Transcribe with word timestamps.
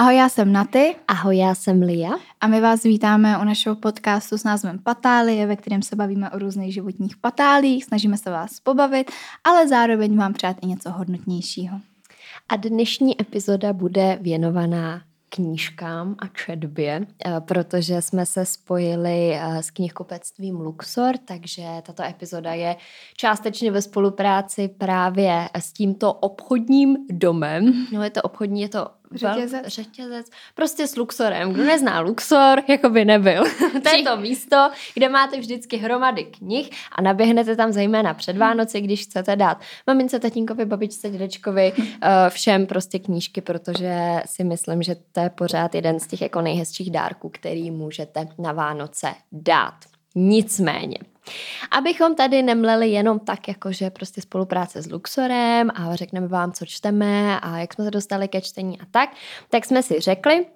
Ahoj, 0.00 0.16
já 0.16 0.28
jsem 0.28 0.52
Naty. 0.52 0.96
Ahoj, 1.08 1.36
já 1.36 1.54
jsem 1.54 1.82
Lia. 1.82 2.10
A 2.40 2.46
my 2.46 2.60
vás 2.60 2.82
vítáme 2.82 3.38
u 3.38 3.44
našeho 3.44 3.76
podcastu 3.76 4.38
s 4.38 4.44
názvem 4.44 4.78
Patálie, 4.78 5.46
ve 5.46 5.56
kterém 5.56 5.82
se 5.82 5.96
bavíme 5.96 6.30
o 6.30 6.38
různých 6.38 6.74
životních 6.74 7.16
patálích, 7.16 7.84
snažíme 7.84 8.18
se 8.18 8.30
vás 8.30 8.60
pobavit, 8.60 9.10
ale 9.44 9.68
zároveň 9.68 10.16
vám 10.16 10.32
přát 10.32 10.56
i 10.62 10.66
něco 10.66 10.90
hodnotnějšího. 10.90 11.80
A 12.48 12.56
dnešní 12.56 13.20
epizoda 13.20 13.72
bude 13.72 14.18
věnovaná 14.20 15.02
knížkám 15.28 16.16
a 16.18 16.26
četbě, 16.26 17.06
eh, 17.26 17.40
protože 17.40 18.02
jsme 18.02 18.26
se 18.26 18.46
spojili 18.46 19.32
eh, 19.34 19.62
s 19.62 19.70
knihkupectvím 19.70 20.60
Luxor, 20.60 21.14
takže 21.24 21.62
tato 21.82 22.02
epizoda 22.02 22.54
je 22.54 22.76
částečně 23.16 23.70
ve 23.70 23.82
spolupráci 23.82 24.68
právě 24.68 25.48
s 25.58 25.72
tímto 25.72 26.12
obchodním 26.12 26.96
domem. 27.10 27.86
No 27.92 28.02
je 28.02 28.10
to 28.10 28.22
obchodní, 28.22 28.62
je 28.62 28.68
to 28.68 28.99
Řetězec? 29.14 29.66
řetězec. 29.66 30.26
Prostě 30.54 30.86
s 30.86 30.96
Luxorem. 30.96 31.52
Kdo 31.52 31.64
nezná 31.64 32.00
Luxor, 32.00 32.62
jako 32.68 32.88
by 32.88 33.04
nebyl. 33.04 33.44
to 33.82 33.96
je 33.96 34.02
to 34.02 34.16
místo, 34.16 34.70
kde 34.94 35.08
máte 35.08 35.40
vždycky 35.40 35.76
hromady 35.76 36.24
knih 36.24 36.70
a 36.92 37.02
naběhnete 37.02 37.56
tam 37.56 37.72
zejména 37.72 38.14
před 38.14 38.36
Vánoci, 38.36 38.80
když 38.80 39.02
chcete 39.02 39.36
dát 39.36 39.60
mamince, 39.86 40.18
tatínkovi, 40.18 40.64
babičce, 40.64 41.10
dědečkovi, 41.10 41.72
eh, 42.02 42.10
všem 42.28 42.66
prostě 42.66 42.98
knížky, 42.98 43.40
protože 43.40 44.22
si 44.26 44.44
myslím, 44.44 44.82
že 44.82 44.96
to 45.12 45.20
je 45.20 45.30
pořád 45.30 45.74
jeden 45.74 46.00
z 46.00 46.06
těch 46.06 46.22
jako 46.22 46.40
nejhezčích 46.40 46.90
dárků, 46.90 47.28
který 47.28 47.70
můžete 47.70 48.28
na 48.38 48.52
Vánoce 48.52 49.14
dát. 49.32 49.89
Nicméně, 50.14 50.98
Abychom 51.70 52.14
tady 52.14 52.42
nemleli 52.42 52.88
jenom 52.88 53.18
tak, 53.18 53.48
jakože 53.48 53.90
prostě 53.90 54.20
spolupráce 54.20 54.82
s 54.82 54.90
Luxorem 54.90 55.70
a 55.74 55.96
řekneme 55.96 56.28
vám, 56.28 56.52
co 56.52 56.66
čteme 56.66 57.40
a 57.40 57.58
jak 57.58 57.74
jsme 57.74 57.84
se 57.84 57.90
dostali 57.90 58.28
ke 58.28 58.40
čtení 58.40 58.80
a 58.80 58.84
tak, 58.90 59.10
tak 59.48 59.64
jsme 59.64 59.82
si 59.82 60.00
řekli, 60.00 60.46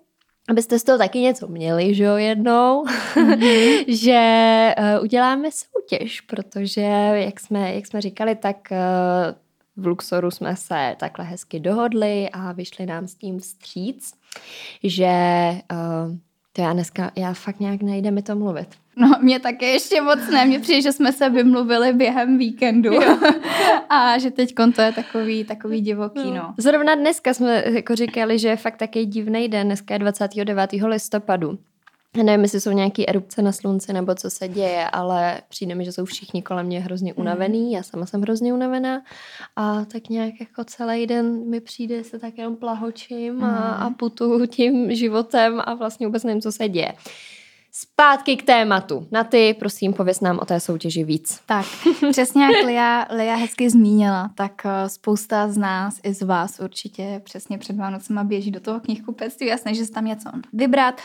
abyste 0.48 0.78
z 0.78 0.84
toho 0.84 0.98
taky 0.98 1.18
něco 1.18 1.48
měli, 1.48 1.94
že 1.94 2.04
jo, 2.04 2.16
jednou, 2.16 2.84
mm-hmm. 2.84 3.84
že 3.88 4.74
uh, 4.78 5.04
uděláme 5.04 5.48
soutěž, 5.52 6.20
protože 6.20 6.80
jak 7.14 7.40
jsme, 7.40 7.74
jak 7.74 7.86
jsme 7.86 8.00
říkali, 8.00 8.34
tak 8.34 8.56
uh, 8.70 9.84
v 9.84 9.86
Luxoru 9.86 10.30
jsme 10.30 10.56
se 10.56 10.96
takhle 10.98 11.24
hezky 11.24 11.60
dohodli 11.60 12.28
a 12.32 12.52
vyšli 12.52 12.86
nám 12.86 13.06
s 13.06 13.14
tím 13.14 13.38
vstříc, 13.38 14.14
že 14.82 15.12
uh, 15.72 16.16
to 16.52 16.62
já 16.62 16.72
dneska, 16.72 17.10
já 17.16 17.34
fakt 17.34 17.60
nějak 17.60 17.82
nejde 17.82 18.10
mi 18.10 18.22
to 18.22 18.36
mluvit. 18.36 18.83
No, 18.96 19.12
mě 19.20 19.40
také 19.40 19.66
ještě 19.66 20.00
moc 20.00 20.18
ne. 20.32 20.44
Mně 20.44 20.60
přijde, 20.60 20.82
že 20.82 20.92
jsme 20.92 21.12
se 21.12 21.30
vymluvili 21.30 21.92
během 21.92 22.38
víkendu 22.38 22.90
a 23.88 24.18
že 24.18 24.30
teď 24.30 24.54
to 24.74 24.82
je 24.82 24.92
takový, 24.92 25.44
takový 25.44 25.80
divoký, 25.80 26.30
no. 26.30 26.34
no. 26.34 26.54
Zrovna 26.58 26.94
dneska 26.94 27.34
jsme 27.34 27.64
jako 27.66 27.96
říkali, 27.96 28.38
že 28.38 28.48
je 28.48 28.56
fakt 28.56 28.76
takový 28.76 29.06
divný 29.06 29.48
den. 29.48 29.66
Dneska 29.66 29.94
je 29.94 29.98
29. 29.98 30.72
listopadu. 30.72 31.58
Nevím, 32.22 32.42
jestli 32.42 32.60
jsou 32.60 32.70
nějaké 32.70 33.06
erupce 33.06 33.42
na 33.42 33.52
slunci 33.52 33.92
nebo 33.92 34.14
co 34.14 34.30
se 34.30 34.48
děje, 34.48 34.88
ale 34.90 35.40
přijde 35.48 35.74
mi, 35.74 35.84
že 35.84 35.92
jsou 35.92 36.04
všichni 36.04 36.42
kolem 36.42 36.66
mě 36.66 36.80
hrozně 36.80 37.12
hmm. 37.12 37.20
unavený. 37.20 37.72
Já 37.72 37.82
sama 37.82 38.06
jsem 38.06 38.22
hrozně 38.22 38.54
unavená 38.54 39.02
a 39.56 39.84
tak 39.84 40.08
nějak 40.08 40.34
jako 40.40 40.64
celý 40.64 41.06
den 41.06 41.50
mi 41.50 41.60
přijde, 41.60 42.04
se 42.04 42.18
tak 42.18 42.38
jenom 42.38 42.56
plahočím 42.56 43.44
a, 43.44 43.46
hmm. 43.46 43.86
a 43.86 43.90
putu 43.90 44.46
tím 44.46 44.94
životem 44.94 45.62
a 45.64 45.74
vlastně 45.74 46.06
vůbec 46.06 46.24
nevím, 46.24 46.42
co 46.42 46.52
se 46.52 46.68
děje. 46.68 46.92
Zpátky 47.76 48.36
k 48.36 48.42
tématu. 48.42 49.08
Na 49.10 49.24
ty, 49.24 49.56
prosím, 49.58 49.92
pověs 49.92 50.20
nám 50.20 50.38
o 50.38 50.44
té 50.44 50.60
soutěži 50.60 51.04
víc. 51.04 51.40
Tak, 51.46 51.66
přesně 52.10 52.44
jak 52.44 52.66
Lia, 52.66 53.06
Lia 53.10 53.34
hezky 53.34 53.70
zmínila, 53.70 54.30
tak 54.34 54.62
eh, 54.64 54.88
spousta 54.88 55.48
z 55.48 55.56
nás 55.56 56.00
i 56.02 56.14
z 56.14 56.22
vás 56.22 56.60
určitě 56.60 57.20
přesně 57.24 57.58
před 57.58 57.76
Vánocema 57.76 58.24
běží 58.24 58.50
do 58.50 58.60
toho 58.60 58.80
knihkupectví 58.80 59.52
a 59.52 59.56
snaží 59.56 59.84
se 59.84 59.92
tam 59.92 60.04
něco 60.04 60.30
vybrat. 60.52 61.00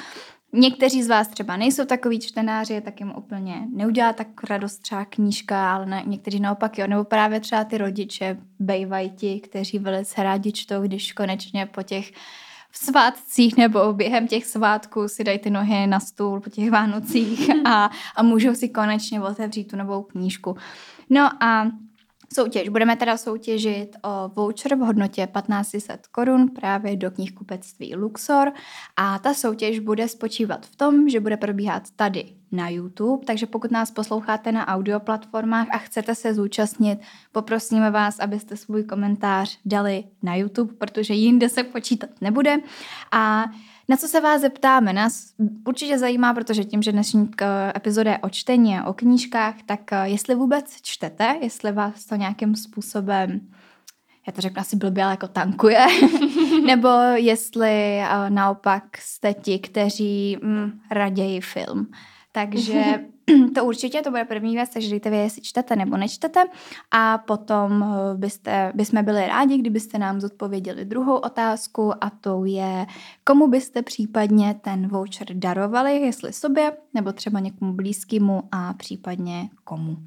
Někteří 0.53 1.03
z 1.03 1.07
vás 1.07 1.27
třeba 1.27 1.57
nejsou 1.57 1.85
takový 1.85 2.19
čtenáři, 2.19 2.81
tak 2.81 2.99
jim 2.99 3.13
úplně 3.17 3.67
neudělá 3.75 4.13
tak 4.13 4.27
radost 4.49 4.77
třeba 4.77 5.05
knížka, 5.05 5.73
ale 5.73 5.85
ne, 5.85 6.03
někteří 6.05 6.39
naopak 6.39 6.77
jo, 6.77 6.87
nebo 6.87 7.03
právě 7.03 7.39
třeba 7.39 7.63
ty 7.63 7.77
rodiče 7.77 8.37
bejvají 8.59 9.09
ti, 9.09 9.39
kteří 9.39 9.79
velice 9.79 10.23
rádi 10.23 10.51
čtou, 10.51 10.81
když 10.81 11.13
konečně 11.13 11.65
po 11.65 11.83
těch 11.83 12.11
v 12.71 12.77
svátcích 12.77 13.57
nebo 13.57 13.93
během 13.93 14.27
těch 14.27 14.45
svátků 14.45 15.07
si 15.07 15.23
dají 15.23 15.39
ty 15.39 15.49
nohy 15.49 15.87
na 15.87 15.99
stůl 15.99 16.39
po 16.39 16.49
těch 16.49 16.71
Vánocích 16.71 17.49
a, 17.65 17.89
a 18.15 18.23
můžou 18.23 18.55
si 18.55 18.69
konečně 18.69 19.21
otevřít 19.21 19.63
tu 19.63 19.75
novou 19.75 20.03
knížku. 20.03 20.57
No 21.09 21.43
a 21.43 21.67
soutěž. 22.33 22.69
Budeme 22.69 22.95
teda 22.95 23.17
soutěžit 23.17 23.95
o 24.03 24.29
voucher 24.35 24.75
v 24.75 24.79
hodnotě 24.79 25.27
1500 25.27 26.07
korun 26.07 26.47
právě 26.49 26.95
do 26.95 27.11
knihkupectví 27.11 27.95
Luxor. 27.95 28.51
A 28.95 29.19
ta 29.19 29.33
soutěž 29.33 29.79
bude 29.79 30.07
spočívat 30.07 30.65
v 30.65 30.75
tom, 30.75 31.09
že 31.09 31.19
bude 31.19 31.37
probíhat 31.37 31.83
tady 31.95 32.25
na 32.51 32.69
YouTube, 32.69 33.25
takže 33.25 33.45
pokud 33.45 33.71
nás 33.71 33.91
posloucháte 33.91 34.51
na 34.51 34.67
audioplatformách 34.67 35.67
a 35.71 35.77
chcete 35.77 36.15
se 36.15 36.33
zúčastnit, 36.33 36.99
poprosíme 37.31 37.91
vás, 37.91 38.19
abyste 38.19 38.57
svůj 38.57 38.83
komentář 38.83 39.59
dali 39.65 40.03
na 40.23 40.35
YouTube, 40.35 40.73
protože 40.73 41.13
jinde 41.13 41.49
se 41.49 41.63
počítat 41.63 42.09
nebude. 42.21 42.57
A 43.11 43.45
na 43.89 43.97
co 43.97 44.07
se 44.07 44.21
vás 44.21 44.41
zeptáme? 44.41 44.93
Nás 44.93 45.33
určitě 45.67 45.99
zajímá, 45.99 46.33
protože 46.33 46.63
tím, 46.63 46.81
že 46.81 46.91
dnešní 46.91 47.29
epizoda 47.75 48.11
je 48.11 48.17
o 48.17 48.29
čtení, 48.29 48.81
o 48.81 48.93
knížkách, 48.93 49.55
tak 49.65 49.93
eh, 49.93 50.09
jestli 50.09 50.35
vůbec 50.35 50.81
čtete, 50.81 51.37
jestli 51.41 51.71
vás 51.71 52.05
to 52.05 52.15
nějakým 52.15 52.55
způsobem 52.55 53.41
já 54.27 54.33
to 54.33 54.41
řeknu 54.41 54.61
asi 54.61 54.75
blbě, 54.75 55.03
ale 55.03 55.13
jako 55.13 55.27
tankuje, 55.27 55.85
nebo 56.65 56.89
jestli 57.15 57.99
uh, 57.99 58.29
naopak 58.29 58.97
jste 58.97 59.33
ti, 59.33 59.59
kteří 59.59 60.37
mm, 60.41 60.79
raději 60.91 61.41
film. 61.41 61.87
Takže 62.31 62.83
to 63.55 63.65
určitě, 63.65 64.01
to 64.01 64.09
bude 64.09 64.25
první 64.25 64.55
věc, 64.55 64.69
takže 64.69 64.89
dejte 64.89 65.09
vědět, 65.09 65.23
jestli 65.23 65.41
čtete 65.41 65.75
nebo 65.75 65.97
nečtete 65.97 66.45
a 66.91 67.17
potom 67.17 67.83
eh, 67.83 68.17
byste, 68.17 68.71
bychom 68.75 69.05
byli 69.05 69.27
rádi, 69.27 69.57
kdybyste 69.57 69.97
nám 69.97 70.21
zodpověděli 70.21 70.85
druhou 70.85 71.15
otázku 71.15 72.03
a 72.03 72.09
to 72.09 72.45
je, 72.45 72.85
komu 73.23 73.47
byste 73.47 73.81
případně 73.81 74.59
ten 74.61 74.87
voucher 74.87 75.27
darovali, 75.33 75.95
jestli 75.95 76.33
sobě 76.33 76.71
nebo 76.93 77.11
třeba 77.11 77.39
někomu 77.39 77.73
blízkému 77.73 78.43
a 78.51 78.73
případně 78.73 79.49
komu. 79.63 79.97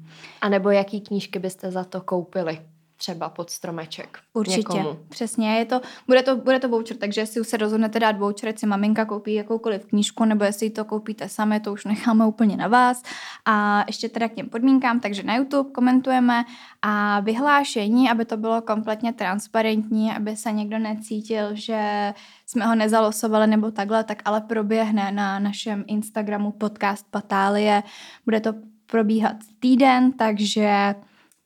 A 0.41 0.49
nebo 0.49 0.69
jaký 0.69 1.01
knížky 1.01 1.39
byste 1.39 1.71
za 1.71 1.83
to 1.83 2.01
koupili? 2.01 2.72
Třeba 3.03 3.29
pod 3.29 3.49
stromeček. 3.49 4.19
Určitě, 4.33 4.59
někomu. 4.59 4.97
přesně. 5.09 5.57
Je 5.57 5.65
to, 5.65 5.81
bude, 6.07 6.23
to, 6.23 6.35
bude 6.35 6.59
to 6.59 6.69
voucher, 6.69 6.97
takže 6.97 7.21
jestli 7.21 7.45
se 7.45 7.57
rozhodnete 7.57 7.99
dát 7.99 8.17
voucher, 8.17 8.53
si 8.57 8.65
maminka 8.65 9.05
koupí 9.05 9.33
jakoukoliv 9.33 9.85
knížku, 9.85 10.25
nebo 10.25 10.43
jestli 10.43 10.69
to 10.69 10.85
koupíte 10.85 11.29
sami, 11.29 11.59
to 11.59 11.73
už 11.73 11.85
necháme 11.85 12.25
úplně 12.25 12.57
na 12.57 12.67
vás. 12.67 13.03
A 13.45 13.83
ještě 13.87 14.09
teda 14.09 14.29
k 14.29 14.33
těm 14.33 14.49
podmínkám, 14.49 14.99
takže 14.99 15.23
na 15.23 15.35
YouTube 15.35 15.71
komentujeme 15.71 16.45
a 16.81 17.19
vyhlášení, 17.19 18.09
aby 18.09 18.25
to 18.25 18.37
bylo 18.37 18.61
kompletně 18.61 19.13
transparentní, 19.13 20.11
aby 20.11 20.35
se 20.35 20.51
někdo 20.51 20.79
necítil, 20.79 21.49
že 21.53 22.13
jsme 22.45 22.65
ho 22.65 22.75
nezalosovali 22.75 23.47
nebo 23.47 23.71
takhle, 23.71 24.03
tak 24.03 24.21
ale 24.25 24.41
proběhne 24.41 25.11
na 25.11 25.39
našem 25.39 25.83
Instagramu 25.87 26.51
podcast 26.51 27.05
Patálie. 27.11 27.83
Bude 28.25 28.39
to 28.39 28.53
probíhat 28.85 29.35
týden, 29.59 30.11
takže 30.11 30.95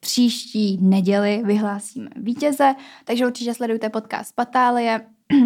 příští 0.07 0.77
neděli 0.81 1.41
vyhlásíme 1.43 2.09
vítěze, 2.15 2.75
takže 3.05 3.25
určitě 3.25 3.53
sledujte 3.53 3.89
podcast 3.89 4.35
Patálie. 4.35 5.01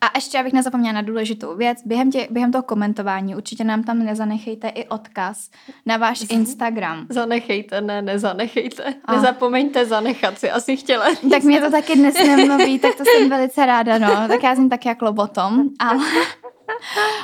A 0.00 0.10
ještě, 0.14 0.38
abych 0.38 0.52
nezapomněla 0.52 0.92
na 0.92 1.02
důležitou 1.02 1.56
věc, 1.56 1.78
během, 1.86 2.10
tě, 2.10 2.28
během 2.30 2.52
toho 2.52 2.62
komentování 2.62 3.36
určitě 3.36 3.64
nám 3.64 3.82
tam 3.82 3.98
nezanechejte 3.98 4.68
i 4.68 4.88
odkaz 4.88 5.50
na 5.86 5.96
váš 5.96 6.24
Instagram. 6.30 7.06
Zanechejte, 7.10 7.80
ne, 7.80 8.02
nezanechejte. 8.02 8.94
A. 9.04 9.14
Nezapomeňte 9.16 9.86
zanechat 9.86 10.38
si, 10.38 10.50
asi 10.50 10.76
chtěla 10.76 11.14
říct. 11.14 11.30
Tak 11.30 11.42
mě 11.42 11.60
to 11.60 11.70
taky 11.70 11.96
dnes 11.96 12.14
nemluví, 12.26 12.78
tak 12.78 12.94
to 12.94 13.04
jsem 13.04 13.30
velice 13.30 13.66
ráda, 13.66 13.98
no. 13.98 14.28
Tak 14.28 14.42
já 14.42 14.56
jsem 14.56 14.68
tak 14.68 14.86
jako 14.86 15.04
lobotom, 15.04 15.68
ale 15.78 15.96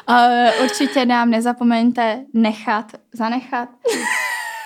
uh, 0.09 0.65
určitě 0.65 1.07
nám 1.07 1.31
nezapomeňte 1.31 2.25
nechat, 2.35 2.87
zanechat 3.15 3.69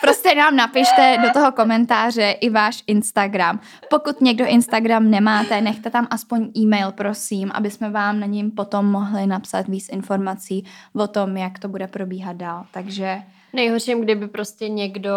Prostě 0.04 0.34
nám 0.34 0.56
napište 0.56 1.16
do 1.22 1.30
toho 1.30 1.52
komentáře 1.52 2.30
i 2.30 2.50
váš 2.50 2.82
Instagram. 2.86 3.60
Pokud 3.90 4.20
někdo 4.20 4.46
Instagram 4.46 5.10
nemáte, 5.10 5.60
nechte 5.60 5.90
tam 5.90 6.06
aspoň 6.10 6.50
e-mail, 6.56 6.92
prosím, 6.92 7.50
aby 7.54 7.70
jsme 7.70 7.90
vám 7.90 8.20
na 8.20 8.26
ním 8.26 8.50
potom 8.50 8.86
mohli 8.86 9.26
napsat 9.26 9.68
víc 9.68 9.88
informací 9.88 10.64
o 10.94 11.06
tom, 11.06 11.36
jak 11.36 11.58
to 11.58 11.68
bude 11.68 11.86
probíhat 11.86 12.36
dál. 12.36 12.64
Takže... 12.72 13.22
Nejhorším, 13.52 14.00
kdyby 14.00 14.28
prostě 14.28 14.68
někdo 14.68 15.12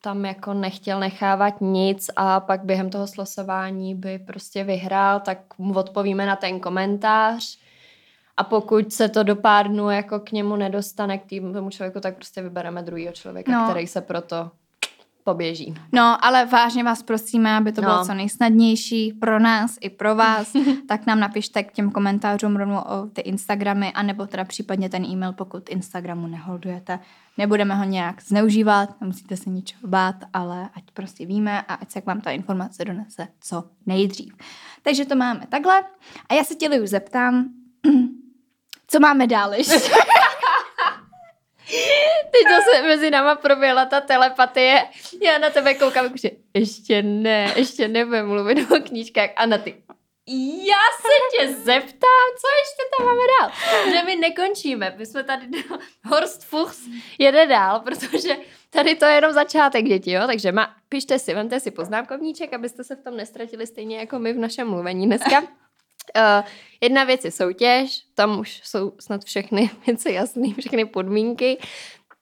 tam 0.00 0.24
jako 0.24 0.54
nechtěl 0.54 1.00
nechávat 1.00 1.60
nic 1.60 2.10
a 2.16 2.40
pak 2.40 2.64
během 2.64 2.90
toho 2.90 3.06
slosování 3.06 3.94
by 3.94 4.18
prostě 4.18 4.64
vyhrál, 4.64 5.20
tak 5.20 5.38
mu 5.58 5.74
odpovíme 5.74 6.26
na 6.26 6.36
ten 6.36 6.60
komentář 6.60 7.58
a 8.36 8.44
pokud 8.44 8.92
se 8.92 9.08
to 9.08 9.22
do 9.22 9.36
pár 9.36 9.68
dnů 9.68 9.90
jako 9.90 10.20
k 10.20 10.32
němu 10.32 10.56
nedostane, 10.56 11.18
k 11.18 11.26
tým, 11.26 11.52
tomu 11.52 11.70
člověku, 11.70 12.00
tak 12.00 12.14
prostě 12.14 12.42
vybereme 12.42 12.82
druhého 12.82 13.12
člověka, 13.12 13.52
no. 13.52 13.70
který 13.70 13.86
se 13.86 14.00
proto 14.00 14.50
poběží. 15.24 15.74
No, 15.92 16.24
ale 16.24 16.46
vážně 16.46 16.84
vás 16.84 17.02
prosíme, 17.02 17.56
aby 17.56 17.72
to 17.72 17.80
No. 17.80 17.88
bylo 17.88 18.04
co 18.04 18.14
nejsnadnější 18.14 19.12
pro 19.12 19.38
nás 19.40 19.76
i 19.80 19.90
pro 19.90 20.14
vás, 20.14 20.52
tak 20.88 21.06
nám 21.06 21.20
napište 21.20 21.62
k 21.62 21.72
těm 21.72 21.90
komentářům 21.90 22.56
rovnou 22.56 22.78
o 22.78 23.06
ty 23.12 23.20
Instagramy, 23.20 23.92
anebo 23.92 24.26
teda 24.26 24.44
případně 24.44 24.88
ten 24.88 25.04
e-mail, 25.04 25.32
pokud 25.32 25.70
Instagramu 25.70 26.26
neholdujete. 26.26 26.98
Nebudeme 27.38 27.74
ho 27.74 27.84
nějak 27.84 28.22
zneužívat, 28.22 29.00
nemusíte 29.00 29.36
se 29.36 29.50
ničeho 29.50 29.88
bát, 29.88 30.16
ale 30.32 30.68
ať 30.74 30.84
prostě 30.94 31.26
víme 31.26 31.62
a 31.62 31.74
ať 31.74 31.90
se 31.90 32.00
k 32.00 32.06
vám 32.06 32.20
ta 32.20 32.30
informace 32.30 32.84
donese 32.84 33.28
co 33.40 33.64
nejdřív. 33.86 34.34
Takže 34.82 35.04
to 35.04 35.16
máme 35.16 35.46
takhle. 35.48 35.82
A 36.28 36.34
já 36.34 36.44
se 36.44 36.54
tě, 36.54 36.68
Liu, 36.68 36.86
zeptám, 36.86 37.48
co 38.94 39.00
máme 39.00 39.26
dál 39.26 39.54
ještě? 39.54 39.72
Teď 42.30 42.42
zase 42.48 42.82
mezi 42.82 43.10
náma 43.10 43.34
proběhla 43.34 43.84
ta 43.84 44.00
telepatie. 44.00 44.84
Já 45.22 45.38
na 45.38 45.50
tebe 45.50 45.74
koukám, 45.74 46.16
že 46.16 46.30
ještě 46.54 47.02
ne, 47.02 47.52
ještě 47.56 47.88
nebudem 47.88 48.28
mluvit 48.28 48.70
o 48.70 48.80
knížkách. 48.80 49.30
A 49.36 49.46
na 49.46 49.58
ty, 49.58 49.82
já 50.66 50.84
se 51.00 51.08
tě 51.38 51.52
zeptám, 51.52 52.28
co 52.40 52.48
ještě 52.60 52.82
tam 52.96 53.06
máme 53.06 53.20
dál. 53.40 53.50
Že 53.90 54.02
my 54.06 54.16
nekončíme, 54.16 54.94
my 54.98 55.06
jsme 55.06 55.24
tady, 55.24 55.46
Horst 56.04 56.44
Fuchs 56.44 56.80
jede 57.18 57.46
dál, 57.46 57.80
protože 57.80 58.36
tady 58.70 58.94
to 58.94 59.04
je 59.04 59.14
jenom 59.14 59.32
začátek 59.32 59.84
děti, 59.84 60.12
jo? 60.12 60.26
takže 60.26 60.52
ma, 60.52 60.74
pište 60.88 61.18
si, 61.18 61.34
vemte 61.34 61.60
si 61.60 61.70
poznámkovníček, 61.70 62.54
abyste 62.54 62.84
se 62.84 62.96
v 62.96 63.02
tom 63.02 63.16
nestratili 63.16 63.66
stejně 63.66 63.98
jako 63.98 64.18
my 64.18 64.32
v 64.32 64.38
našem 64.38 64.68
mluvení 64.68 65.06
dneska. 65.06 65.42
Uh, 66.16 66.46
jedna 66.80 67.04
věc 67.04 67.24
je 67.24 67.30
soutěž, 67.30 68.02
tam 68.14 68.40
už 68.40 68.60
jsou 68.64 68.92
snad 69.00 69.24
všechny 69.24 69.70
věci 69.86 70.12
jasné, 70.12 70.48
všechny 70.58 70.84
podmínky. 70.84 71.58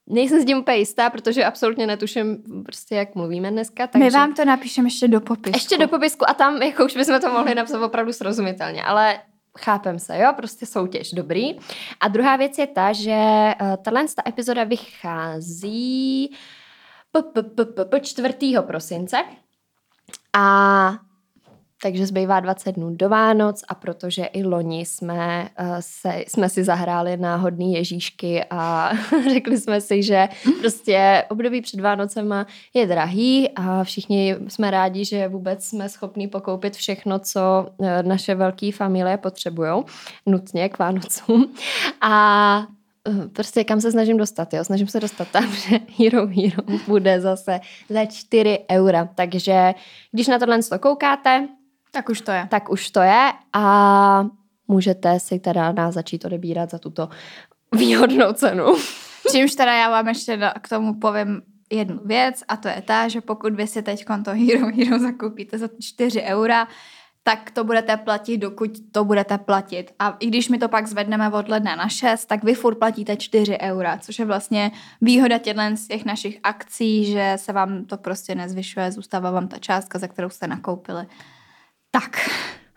Nejsem 0.06 0.42
s 0.42 0.44
tím 0.44 0.58
úplně 0.58 0.76
jistá, 0.76 1.10
protože 1.10 1.44
absolutně 1.44 1.86
netuším 1.86 2.42
prostě, 2.64 2.94
jak 2.94 3.14
mluvíme 3.14 3.50
dneska. 3.50 3.86
Takže... 3.86 4.04
My 4.04 4.10
vám 4.10 4.34
to 4.34 4.44
napíšeme 4.44 4.86
ještě 4.86 5.08
do 5.08 5.20
popisku. 5.20 5.56
Ještě 5.56 5.78
do 5.78 5.88
popisku 5.88 6.30
a 6.30 6.34
tam 6.34 6.62
jako 6.62 6.84
už 6.84 6.96
bychom 6.96 7.20
to 7.20 7.32
mohli 7.32 7.54
napsat 7.54 7.82
opravdu 7.82 8.12
srozumitelně, 8.12 8.84
ale 8.84 9.20
chápem 9.58 9.98
se, 9.98 10.18
jo, 10.18 10.32
prostě 10.36 10.66
soutěž, 10.66 11.12
dobrý. 11.12 11.58
A 12.00 12.08
druhá 12.08 12.36
věc 12.36 12.58
je 12.58 12.66
ta, 12.66 12.92
že 12.92 13.12
uh, 13.60 13.76
tahle 13.84 14.04
ta 14.16 14.22
epizoda 14.28 14.64
vychází 14.64 16.36
p- 17.12 17.22
p- 17.22 17.42
p- 17.42 17.64
p- 17.64 17.84
p- 17.84 18.00
4. 18.00 18.34
prosince 18.66 19.16
a 20.32 20.92
takže 21.82 22.06
zbývá 22.06 22.40
20 22.40 22.72
dnů 22.72 22.90
do 22.90 23.08
Vánoc 23.08 23.64
a 23.68 23.74
protože 23.74 24.24
i 24.24 24.44
loni 24.44 24.86
jsme, 24.86 25.48
uh, 25.60 25.66
se, 25.80 26.24
jsme 26.28 26.48
si 26.48 26.64
zahráli 26.64 27.16
náhodný 27.16 27.74
Ježíšky 27.74 28.44
a 28.50 28.92
řekli 29.32 29.58
jsme 29.58 29.80
si, 29.80 30.02
že 30.02 30.28
prostě 30.60 31.24
období 31.30 31.60
před 31.60 31.80
Vánocema 31.80 32.46
je 32.74 32.86
drahý 32.86 33.50
a 33.56 33.84
všichni 33.84 34.36
jsme 34.48 34.70
rádi, 34.70 35.04
že 35.04 35.28
vůbec 35.28 35.64
jsme 35.64 35.88
schopni 35.88 36.28
pokoupit 36.28 36.76
všechno, 36.76 37.18
co 37.18 37.66
uh, 37.76 37.86
naše 38.02 38.34
velké 38.34 38.72
familie 38.72 39.16
potřebují 39.16 39.82
nutně 40.26 40.68
k 40.68 40.78
Vánocům. 40.78 41.54
A 42.00 42.66
uh, 43.08 43.26
prostě 43.28 43.64
kam 43.64 43.80
se 43.80 43.90
snažím 43.90 44.16
dostat, 44.16 44.54
jo? 44.54 44.64
Snažím 44.64 44.88
se 44.88 45.00
dostat 45.00 45.28
tam, 45.28 45.52
že 45.68 45.78
Hero 45.98 46.26
Hero 46.26 46.78
bude 46.86 47.20
zase 47.20 47.60
za 47.88 48.04
4 48.04 48.58
eura. 48.70 49.08
Takže 49.14 49.74
když 50.12 50.26
na 50.26 50.38
tohle 50.38 50.62
to 50.62 50.78
koukáte, 50.78 51.48
Tak 51.94 52.08
už 52.08 52.20
to 52.20 52.30
je. 52.30 52.46
tak 52.50 52.70
už 52.70 52.90
to 52.90 53.00
je 53.00 53.32
a 53.52 54.26
můžete 54.68 55.20
si 55.20 55.38
teda 55.38 55.72
nás 55.72 55.94
začít 55.94 56.24
odebírat 56.24 56.70
za 56.70 56.78
tuto 56.78 57.08
výhodnou 57.72 58.32
cenu. 58.32 58.64
Čímž 59.30 59.54
teda 59.54 59.74
já 59.74 59.90
vám 59.90 60.08
ještě 60.08 60.38
k 60.62 60.68
tomu 60.68 60.94
povím 60.94 61.42
jednu 61.70 62.00
věc 62.04 62.42
a 62.48 62.56
to 62.56 62.68
je 62.68 62.82
ta, 62.82 63.08
že 63.08 63.20
pokud 63.20 63.54
vy 63.54 63.66
si 63.66 63.82
teď 63.82 64.04
to 64.24 64.30
Hero 64.30 64.66
Hero 64.76 64.98
zakoupíte 64.98 65.58
za 65.58 65.68
4 65.80 66.22
eura, 66.22 66.68
tak 67.22 67.50
to 67.50 67.64
budete 67.64 67.96
platit, 67.96 68.38
dokud 68.38 68.70
to 68.92 69.04
budete 69.04 69.38
platit. 69.38 69.94
A 69.98 70.16
i 70.20 70.26
když 70.26 70.48
my 70.48 70.58
to 70.58 70.68
pak 70.68 70.86
zvedneme 70.86 71.30
od 71.30 71.48
ledna 71.48 71.76
na 71.76 71.88
6, 71.88 72.26
tak 72.26 72.44
vy 72.44 72.54
furt 72.54 72.74
platíte 72.74 73.16
4 73.16 73.58
eura, 73.58 73.98
což 73.98 74.18
je 74.18 74.24
vlastně 74.24 74.70
výhoda 75.00 75.38
těchto 75.38 75.62
z 75.74 75.88
těch 75.88 76.04
našich 76.04 76.40
akcí, 76.42 77.04
že 77.04 77.32
se 77.36 77.52
vám 77.52 77.84
to 77.84 77.96
prostě 77.96 78.34
nezvyšuje, 78.34 78.92
zůstává 78.92 79.30
vám 79.30 79.48
ta 79.48 79.58
částka, 79.58 79.98
za 79.98 80.08
kterou 80.08 80.28
jste 80.28 80.46
nakoupili. 80.46 81.06
Tak, 81.94 82.16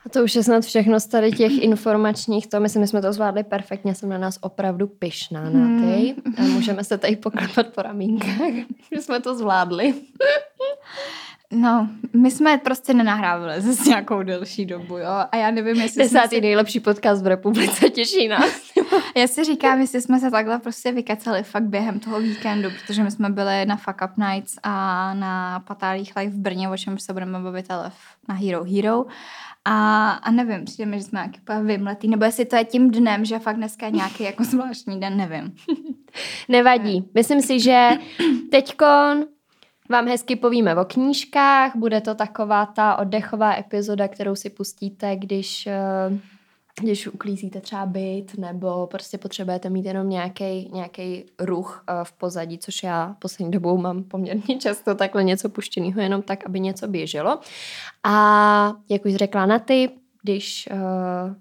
A 0.06 0.10
to 0.10 0.24
už 0.24 0.36
je 0.36 0.44
snad 0.44 0.64
všechno 0.64 1.00
z 1.00 1.08
tady 1.08 1.32
těch 1.32 1.52
informačních, 1.52 2.48
to 2.48 2.60
myslím, 2.60 2.84
že 2.84 2.88
jsme 2.88 3.02
to 3.02 3.14
zvládli 3.14 3.44
perfektně, 3.44 3.96
jsem 3.96 4.10
na 4.10 4.18
nás 4.18 4.38
opravdu 4.42 4.88
pyšná 4.88 5.50
na 5.50 5.82
ty. 5.82 6.16
A 6.38 6.42
můžeme 6.42 6.84
se 6.84 6.98
tady 6.98 7.16
poklepat 7.16 7.68
po 7.68 7.82
ramínkách, 7.82 8.54
že 8.96 9.02
jsme 9.02 9.22
to 9.22 9.36
zvládli. 9.36 9.94
no, 11.56 11.90
my 12.14 12.32
jsme 12.32 12.58
prostě 12.58 12.94
nenahrávali 12.94 13.62
zase 13.62 13.90
nějakou 13.90 14.24
delší 14.24 14.66
dobu, 14.66 14.98
jo, 14.98 15.26
a 15.32 15.38
já 15.38 15.52
nevím, 15.52 15.82
jestli 15.82 16.04
Desátý 16.04 16.36
si 16.36 16.42
nejlepší 16.42 16.80
podcast 16.80 17.24
v 17.24 17.28
republice, 17.28 17.90
těší 17.90 18.28
nás. 18.28 18.72
Já 19.18 19.28
si 19.28 19.44
říkám, 19.44 19.82
jestli 19.82 20.02
jsme 20.02 20.20
se 20.20 20.32
takhle 20.32 20.60
prostě 20.60 20.92
vykecali 20.92 21.44
fakt 21.44 21.64
během 21.64 22.00
toho 22.00 22.20
víkendu, 22.20 22.70
protože 22.70 23.04
my 23.04 23.12
jsme 23.12 23.30
byli 23.30 23.66
na 23.66 23.76
Fuck 23.76 24.02
Up 24.06 24.18
Nights 24.18 24.56
a 24.64 25.14
na 25.14 25.60
Patálích 25.60 26.16
Live 26.16 26.32
v 26.32 26.40
Brně, 26.40 26.70
o 26.70 26.78
čemž 26.78 27.02
se 27.02 27.14
budeme 27.14 27.40
bavit 27.40 27.72
ale 27.72 27.92
na 28.30 28.36
Hero 28.36 28.64
Hero. 28.64 29.06
A, 29.66 30.12
a 30.12 30.32
nevím, 30.32 30.66
přijde 30.66 30.86
mi, 30.86 30.98
že 30.98 31.04
jsme 31.04 31.20
nějaký 31.20 31.40
úplně 31.40 31.60
vymletý, 31.60 32.08
nebo 32.08 32.26
jestli 32.26 32.46
to 32.46 32.56
je 32.56 32.66
tím 32.66 32.92
dnem, 32.92 33.26
že 33.26 33.40
fakt 33.40 33.56
dneska 33.56 33.86
je 33.86 33.92
nějaký 33.92 34.24
jako 34.24 34.44
zvláštní 34.52 35.00
den, 35.00 35.18
nevím. 35.18 35.56
Nevadí. 36.50 37.10
Myslím 37.14 37.42
si, 37.42 37.60
že 37.60 37.90
teďkon 38.52 39.26
vám 39.90 40.08
hezky 40.08 40.36
povíme 40.36 40.76
o 40.76 40.86
knížkách, 40.86 41.76
bude 41.76 42.02
to 42.02 42.16
taková 42.16 42.66
ta 42.66 42.96
oddechová 42.96 43.58
epizoda, 43.58 44.08
kterou 44.08 44.36
si 44.36 44.50
pustíte, 44.50 45.16
když, 45.16 45.68
eh, 45.68 46.20
když 46.82 47.08
uklízíte 47.08 47.62
třeba 47.62 47.86
byt, 47.86 48.38
nebo 48.38 48.88
prostě 48.88 49.18
potřebujete 49.18 49.70
mít 49.70 49.86
jenom 49.86 50.10
nějaký 50.10 50.70
nějaký 50.74 51.26
ruch 51.40 51.84
eh, 51.88 51.94
v 52.04 52.12
pozadí, 52.12 52.58
což 52.58 52.84
já 52.84 53.16
poslední 53.20 53.52
dobou 53.52 53.78
mám 53.78 54.04
poměrně 54.04 54.58
často 54.60 54.96
takhle 54.96 55.24
něco 55.24 55.50
puštěného, 55.50 56.02
jenom 56.02 56.22
tak, 56.22 56.46
aby 56.46 56.60
něco 56.60 56.88
běželo. 56.88 57.40
A 58.04 58.74
jak 58.90 59.06
už 59.06 59.16
řekla 59.16 59.46
na 59.46 59.60
ty, 59.60 59.90
když 60.24 60.70
uh, 60.72 61.36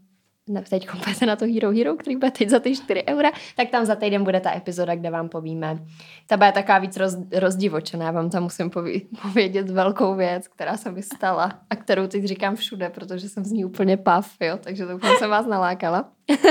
teď 0.69 0.91
půjdete 0.91 1.27
na 1.27 1.37
to 1.37 1.45
Hero 1.45 1.71
Hero, 1.71 1.97
který 1.97 2.17
bude 2.17 2.31
teď 2.31 2.49
za 2.49 2.59
ty 2.59 2.77
4 2.77 3.05
eura, 3.09 3.31
tak 3.57 3.69
tam 3.71 3.85
za 3.85 3.95
týden 3.95 4.25
bude 4.25 4.41
ta 4.41 4.57
epizoda, 4.57 4.95
kde 4.95 5.11
vám 5.11 5.29
povíme. 5.29 5.79
Ta 6.27 6.37
bude 6.37 6.53
taková 6.53 6.79
víc 6.79 6.97
roz, 6.97 7.17
rozdivočená, 7.33 8.11
vám 8.11 8.31
tam 8.31 8.43
musím 8.43 8.71
poví, 8.71 9.09
povědět 9.23 9.71
velkou 9.71 10.15
věc, 10.15 10.49
která 10.49 10.77
se 10.77 10.91
mi 10.91 11.03
stala 11.03 11.59
a 11.71 11.77
kterou 11.77 12.07
teď 12.07 12.25
říkám 12.25 12.57
všude, 12.57 12.91
protože 12.91 13.29
jsem 13.29 13.45
z 13.45 13.53
ní 13.53 13.65
úplně 13.65 13.97
pav, 13.97 14.31
jo, 14.41 14.59
takže 14.61 14.87
to 14.87 14.99
jsem 15.19 15.31
vás 15.31 15.47
nalákala. 15.47 16.11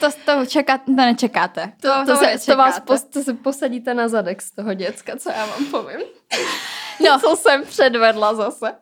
To, 0.00 0.10
to, 0.24 0.46
čekat, 0.46 0.80
to 0.86 0.92
nečekáte. 0.92 1.72
To, 1.80 1.88
to, 1.88 2.06
to, 2.06 2.16
se, 2.16 2.46
to 2.46 2.56
vás 2.56 2.74
nečekáte. 2.74 2.80
pos, 2.86 3.04
to 3.04 3.22
se 3.22 3.34
posadíte 3.34 3.94
na 3.94 4.08
zadek 4.08 4.42
z 4.42 4.50
toho 4.50 4.74
děcka, 4.74 5.16
co 5.16 5.30
já 5.30 5.46
vám 5.46 5.66
povím. 5.70 6.00
No. 7.00 7.18
Co 7.20 7.36
jsem 7.36 7.62
předvedla 7.62 8.34
zase. 8.34 8.72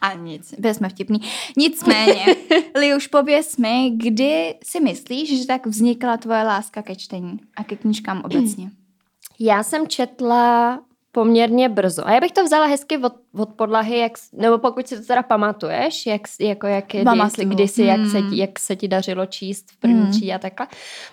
A 0.00 0.12
nic, 0.12 0.54
byli 0.58 0.74
jsme 0.74 0.88
vtipný. 0.88 1.18
Nicméně, 1.56 2.26
Liuš, 2.74 3.06
pověz 3.06 3.56
mi, 3.56 3.75
kdy 3.96 4.54
si 4.64 4.80
myslíš, 4.80 5.40
že 5.40 5.46
tak 5.46 5.66
vznikla 5.66 6.16
tvoje 6.16 6.42
láska 6.42 6.82
ke 6.82 6.96
čtení 6.96 7.38
a 7.56 7.64
ke 7.64 7.76
knížkám 7.76 8.22
obecně? 8.24 8.70
Já 9.38 9.62
jsem 9.62 9.86
četla 9.88 10.78
poměrně 11.12 11.68
brzo. 11.68 12.06
A 12.08 12.12
já 12.12 12.20
bych 12.20 12.32
to 12.32 12.44
vzala 12.44 12.66
hezky 12.66 12.98
od, 12.98 13.12
od 13.34 13.48
podlahy, 13.48 13.98
jak, 13.98 14.12
nebo 14.32 14.58
pokud 14.58 14.88
si 14.88 14.96
to 14.96 15.06
teda 15.06 15.22
pamatuješ, 15.22 16.06
jak, 16.06 16.20
jako 16.40 16.66
jak, 16.66 16.84
kdy, 16.86 17.04
kdysi, 17.44 17.82
jak, 17.82 18.06
se 18.10 18.18
Hmm. 18.18 18.30
ti, 18.30 18.38
jak 18.38 18.58
se 18.58 18.76
ti 18.76 18.88
dařilo 18.88 19.26
číst 19.26 19.70
v 19.72 19.76
první 19.76 20.00
Hmm. 20.00 20.10
třídě 20.10 20.34
a 20.34 20.38
takhle, 20.38 20.66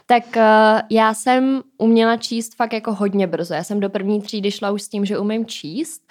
tak 0.05 0.24
uh, 0.36 0.41
já 0.89 1.13
jsem 1.13 1.62
uměla 1.77 2.17
číst 2.17 2.55
fakt 2.55 2.74
jako 2.74 2.93
hodně 2.93 3.27
brzo. 3.27 3.53
Já 3.53 3.63
jsem 3.63 3.79
do 3.79 3.89
první 3.89 4.22
třídy 4.22 4.51
šla 4.51 4.72
už 4.72 4.82
s 4.82 4.88
tím, 4.88 5.05
že 5.05 5.20
umím 5.20 5.46
číst, 5.46 6.01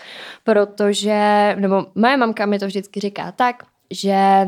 protože, 0.44 1.56
nebo 1.58 1.86
moje 1.94 2.16
mamka 2.16 2.46
mi 2.46 2.58
to 2.58 2.66
vždycky 2.66 3.00
říká 3.00 3.32
tak, 3.32 3.62
že 3.90 4.46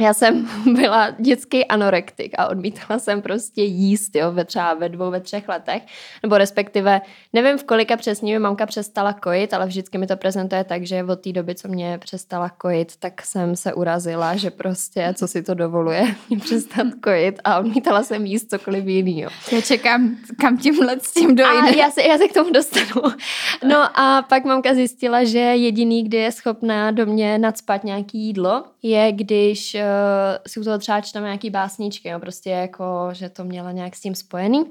já 0.00 0.14
jsem 0.14 0.48
byla 0.74 1.10
dětský 1.10 1.64
anorektik 1.64 2.32
a 2.38 2.48
odmítala 2.48 2.98
jsem 2.98 3.22
prostě 3.22 3.62
jíst, 3.62 4.16
jo, 4.16 4.32
ve 4.32 4.44
třeba 4.44 4.74
ve 4.74 4.88
dvou, 4.88 5.10
ve 5.10 5.20
třech 5.20 5.48
letech, 5.48 5.82
nebo 6.22 6.38
respektive, 6.38 7.00
nevím 7.32 7.58
v 7.58 7.64
kolika 7.64 7.96
přesně 7.96 8.32
mi 8.32 8.38
mamka 8.38 8.66
přestala 8.66 9.12
kojit, 9.12 9.54
ale 9.54 9.66
vždycky 9.66 9.98
mi 9.98 10.06
to 10.06 10.16
prezentuje 10.16 10.64
tak, 10.64 10.86
že 10.86 11.04
od 11.04 11.20
té 11.20 11.32
doby, 11.32 11.54
co 11.54 11.68
mě 11.68 11.98
přestala 11.98 12.48
kojit, 12.48 12.96
tak 12.98 13.22
jsem 13.22 13.56
se 13.56 13.74
urazila, 13.74 14.36
že 14.36 14.50
prostě, 14.50 15.14
co 15.16 15.28
si 15.28 15.42
to 15.42 15.54
dovoluje, 15.54 16.14
mě 16.28 16.38
přestat 16.38 16.86
kojit 17.02 17.40
a 17.44 17.58
odmítala 17.58 18.02
jsem 18.02 18.26
jíst 18.26 18.50
cokoliv 18.50 18.86
jinýho. 18.86 19.30
Já 19.52 19.60
čekám, 19.60 20.16
kam 20.40 20.58
tímhle 20.58 20.96
s 21.00 21.12
tím 21.12 21.30
A 21.30 21.34
dojde. 21.34 21.78
já 21.78 21.90
se, 21.90 22.02
já 22.02 22.18
se 22.18 22.28
k 22.28 22.32
tomu 22.34 22.50
dostanu. 22.52 23.02
No 23.68 24.00
a 24.00 24.22
pak 24.22 24.44
mamka 24.44 24.74
zjistila, 24.74 25.24
že 25.24 25.38
jediný, 25.38 26.04
kdy 26.04 26.16
je 26.16 26.32
schopná 26.32 26.90
do 26.90 27.06
mě 27.06 27.38
nadspat 27.38 27.84
nějaký 27.84 28.18
jídlo, 28.18 28.64
je 28.82 29.12
když 29.12 29.76
uh, 29.82 30.38
si 30.46 30.60
u 30.60 30.64
toho 30.64 30.78
třeba 30.78 31.00
čteme 31.00 31.26
nějaký 31.26 31.50
básničky, 31.50 32.08
jo, 32.08 32.20
prostě 32.20 32.50
jako, 32.50 33.08
že 33.12 33.28
to 33.28 33.44
měla 33.44 33.72
nějak 33.72 33.96
s 33.96 34.00
tím 34.00 34.14
spojený. 34.14 34.64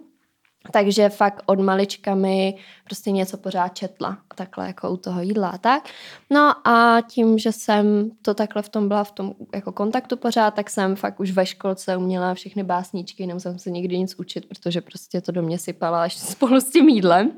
takže 0.72 1.10
fakt 1.10 1.44
od 1.46 1.60
malička 1.60 2.16
mi 2.16 2.58
prostě 2.84 3.12
něco 3.12 3.38
pořád 3.38 3.68
četla, 3.68 4.18
takhle 4.36 4.68
jako 4.68 4.92
u 4.92 4.98
toho 4.98 5.22
jídla 5.22 5.50
a 5.50 5.58
tak. 5.58 5.90
No 6.30 6.68
a 6.68 7.02
tím, 7.02 7.38
že 7.40 7.52
jsem 7.52 8.12
to 8.22 8.34
takhle 8.34 8.62
v 8.62 8.70
tom 8.70 8.88
byla 8.88 9.04
v 9.04 9.12
tom 9.12 9.34
jako 9.54 9.72
kontaktu 9.72 10.18
pořád, 10.18 10.54
tak 10.54 10.70
jsem 10.70 10.96
fakt 10.96 11.20
už 11.20 11.32
ve 11.32 11.46
školce 11.46 11.98
uměla 11.98 12.34
všechny 12.34 12.64
básničky, 12.64 13.28
nemusela 13.28 13.58
se 13.58 13.70
nikdy 13.70 13.98
nic 13.98 14.16
učit, 14.20 14.46
protože 14.46 14.82
prostě 14.82 15.22
to 15.22 15.32
do 15.32 15.42
mě 15.42 15.58
sypala 15.60 16.04
až 16.04 16.18
spolu 16.18 16.62
s 16.62 16.70
tím 16.70 16.90
jídlem. 16.90 17.32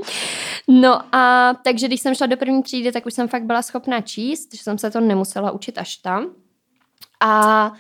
No 0.68 1.16
a 1.16 1.54
takže 1.64 1.88
když 1.88 2.02
jsem 2.02 2.16
šla 2.16 2.28
do 2.28 2.38
první 2.38 2.64
třídy, 2.64 2.92
tak 2.92 3.06
už 3.06 3.14
jsem 3.14 3.28
fakt 3.28 3.44
byla 3.44 3.62
schopná 3.62 4.02
číst, 4.02 4.56
že 4.56 4.64
jsem 4.64 4.78
se 4.78 4.92
to 4.92 5.00
nemusela 5.00 5.52
učit 5.52 5.78
až 5.78 5.96
tam. 5.96 6.43
A 7.26 7.72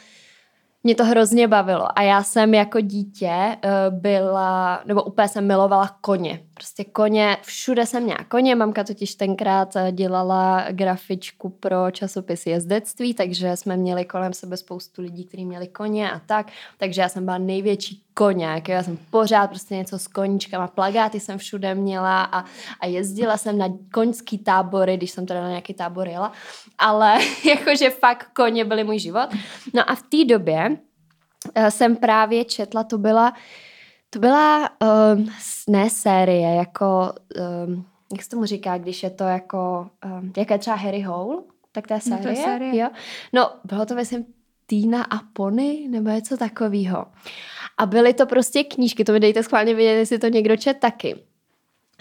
mě 0.84 0.96
to 0.96 1.06
hrozně 1.06 1.48
bavilo 1.48 2.00
a 2.00 2.02
já 2.02 2.24
jsem 2.24 2.54
jako 2.54 2.82
dítě 2.82 3.58
uh, 3.64 4.00
byla, 4.00 4.82
nebo 4.86 5.04
úplně 5.04 5.28
jsem 5.28 5.48
milovala 5.48 5.98
koně. 6.02 6.44
Prostě 6.64 6.84
koně, 6.84 7.38
všude 7.42 7.86
jsem 7.86 8.04
měla 8.04 8.24
koně, 8.28 8.56
mamka 8.56 8.84
totiž 8.84 9.16
tenkrát 9.16 9.76
eh, 9.76 9.92
dělala 9.92 10.66
grafičku 10.72 11.50
pro 11.50 11.92
časopis 11.92 12.46
jezdectví, 12.46 13.14
takže 13.14 13.58
jsme 13.58 13.78
měli 13.78 14.06
kolem 14.06 14.34
sebe 14.34 14.58
spoustu 14.58 15.02
lidí, 15.02 15.26
kteří 15.26 15.46
měli 15.46 15.68
koně 15.68 16.12
a 16.12 16.20
tak, 16.20 16.52
takže 16.78 17.02
já 17.02 17.10
jsem 17.10 17.26
byla 17.26 17.38
největší 17.38 18.04
koněk, 18.14 18.70
já 18.70 18.84
jsem 18.84 18.98
pořád 19.10 19.48
prostě 19.48 19.76
něco 19.76 20.00
s 20.00 20.08
koníčkama, 20.08 20.68
plagáty 20.68 21.20
jsem 21.20 21.38
všude 21.38 21.76
měla 21.76 22.24
a, 22.24 22.46
a 22.80 22.86
jezdila 22.86 23.38
jsem 23.38 23.58
na 23.58 23.68
koňský 23.94 24.38
tábory, 24.38 24.98
když 24.98 25.12
jsem 25.12 25.26
teda 25.26 25.42
na 25.42 25.50
nějaký 25.50 25.74
tábor 25.74 26.08
jela, 26.08 26.32
ale 26.78 27.18
jakože 27.46 27.90
fakt 27.90 28.30
koně 28.34 28.66
byly 28.66 28.84
můj 28.84 29.00
život. 29.00 29.30
No 29.74 29.90
a 29.90 29.96
v 29.96 30.02
té 30.02 30.26
době 30.26 30.70
uh, 30.70 31.66
jsem 31.68 31.96
právě 31.96 32.46
četla, 32.46 32.84
to 32.84 32.98
byla 32.98 33.34
to 34.14 34.20
byla 34.20 34.70
um, 35.16 35.30
ne 35.70 35.90
série, 35.90 36.56
jako, 36.56 37.14
um, 37.66 37.86
jak 38.12 38.24
se 38.24 38.30
tomu 38.30 38.46
říká, 38.46 38.78
když 38.78 39.04
je 39.04 39.10
to 39.10 39.24
jako, 39.24 39.90
um, 40.06 40.34
jaká 40.38 40.58
třeba 40.58 40.76
Harry 40.76 41.02
Hole, 41.02 41.38
tak 41.72 41.88
to 41.88 41.94
je 41.94 42.02
série. 42.02 42.18
No, 42.18 42.24
to 42.24 42.30
je 42.30 42.36
série. 42.36 42.78
Jo? 42.78 42.90
No, 43.34 43.52
bylo 43.64 43.86
to 43.86 43.96
myslím 43.96 44.26
Týna 44.66 45.04
a 45.04 45.20
Pony, 45.34 45.88
nebo 45.90 46.10
něco 46.10 46.38
takového. 46.38 47.06
A 47.78 47.86
byly 47.86 48.14
to 48.14 48.26
prostě 48.26 48.64
knížky, 48.64 49.04
to 49.04 49.12
mi 49.12 49.20
dejte 49.20 49.44
schválně 49.44 49.74
vědět, 49.74 50.00
jestli 50.00 50.20
to 50.20 50.28
někdo 50.28 50.58
čet 50.58 50.80
taky 50.80 51.16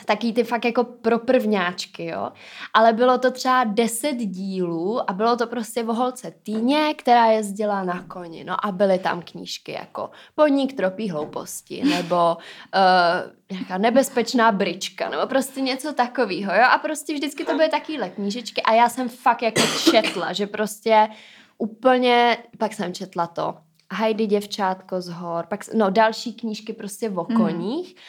taky 0.04 0.32
ty 0.32 0.44
fakt 0.44 0.64
jako 0.64 0.84
pro 0.84 1.18
prvňáčky, 1.18 2.06
jo. 2.06 2.32
Ale 2.74 2.92
bylo 2.92 3.18
to 3.18 3.30
třeba 3.30 3.64
deset 3.64 4.16
dílů 4.16 5.10
a 5.10 5.12
bylo 5.12 5.36
to 5.36 5.46
prostě 5.46 5.84
o 5.84 5.94
holce 5.94 6.32
Týně, 6.42 6.94
která 6.94 7.26
jezdila 7.26 7.84
na 7.84 8.02
koni. 8.02 8.44
No 8.44 8.66
a 8.66 8.72
byly 8.72 8.98
tam 8.98 9.22
knížky 9.22 9.72
jako 9.72 10.10
Podnik 10.34 10.76
tropí 10.76 11.10
hlouposti 11.10 11.84
nebo 11.84 12.36
uh, 12.36 13.32
nějaká 13.50 13.78
nebezpečná 13.78 14.52
brička 14.52 15.08
nebo 15.08 15.26
prostě 15.26 15.60
něco 15.60 15.92
takového, 15.92 16.54
jo. 16.54 16.64
A 16.74 16.78
prostě 16.78 17.14
vždycky 17.14 17.44
to 17.44 17.54
byly 17.54 17.68
takovéhle 17.68 18.10
knížečky 18.10 18.62
a 18.62 18.72
já 18.72 18.88
jsem 18.88 19.08
fakt 19.08 19.42
jako 19.42 19.60
četla, 19.90 20.32
že 20.32 20.46
prostě 20.46 21.08
úplně, 21.58 22.38
pak 22.58 22.72
jsem 22.72 22.94
četla 22.94 23.26
to 23.26 23.54
Heidi 23.92 24.26
děvčátko 24.26 25.00
z 25.00 25.08
hor, 25.08 25.46
pak, 25.46 25.74
no 25.74 25.90
další 25.90 26.34
knížky 26.34 26.72
prostě 26.72 27.10
o 27.10 27.26
mhm. 27.28 27.36
koních. 27.36 27.94
Mm. 27.94 28.00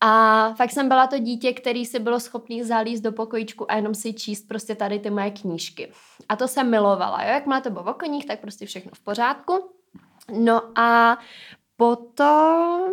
A 0.00 0.54
fakt 0.54 0.70
jsem 0.70 0.88
byla 0.88 1.06
to 1.06 1.18
dítě, 1.18 1.52
který 1.52 1.86
si 1.86 1.98
bylo 1.98 2.20
schopný 2.20 2.62
zalíst 2.62 3.02
do 3.02 3.12
pokojíčku 3.12 3.70
a 3.72 3.76
jenom 3.76 3.94
si 3.94 4.12
číst 4.12 4.48
prostě 4.48 4.74
tady 4.74 4.98
ty 4.98 5.10
moje 5.10 5.30
knížky. 5.30 5.92
A 6.28 6.36
to 6.36 6.48
jsem 6.48 6.70
milovala, 6.70 7.22
jo? 7.22 7.28
Jakmile 7.28 7.60
to 7.60 7.70
bylo 7.70 7.94
koních, 7.94 8.26
tak 8.26 8.40
prostě 8.40 8.66
všechno 8.66 8.90
v 8.94 9.00
pořádku. 9.00 9.70
No 10.32 10.78
a 10.78 11.18
potom 11.76 12.90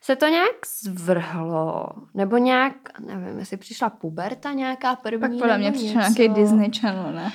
se 0.00 0.16
to 0.16 0.26
nějak 0.26 0.66
zvrhlo, 0.82 1.86
nebo 2.14 2.36
nějak, 2.36 3.00
nevím, 3.00 3.38
jestli 3.38 3.56
přišla 3.56 3.90
puberta 3.90 4.52
nějaká 4.52 4.96
první. 4.96 5.20
Pak 5.20 5.30
podle 5.30 5.58
mě 5.58 5.72
přišel 5.72 6.00
nějaký 6.00 6.28
Disney 6.28 6.70
Channel, 6.80 7.12
ne? 7.12 7.32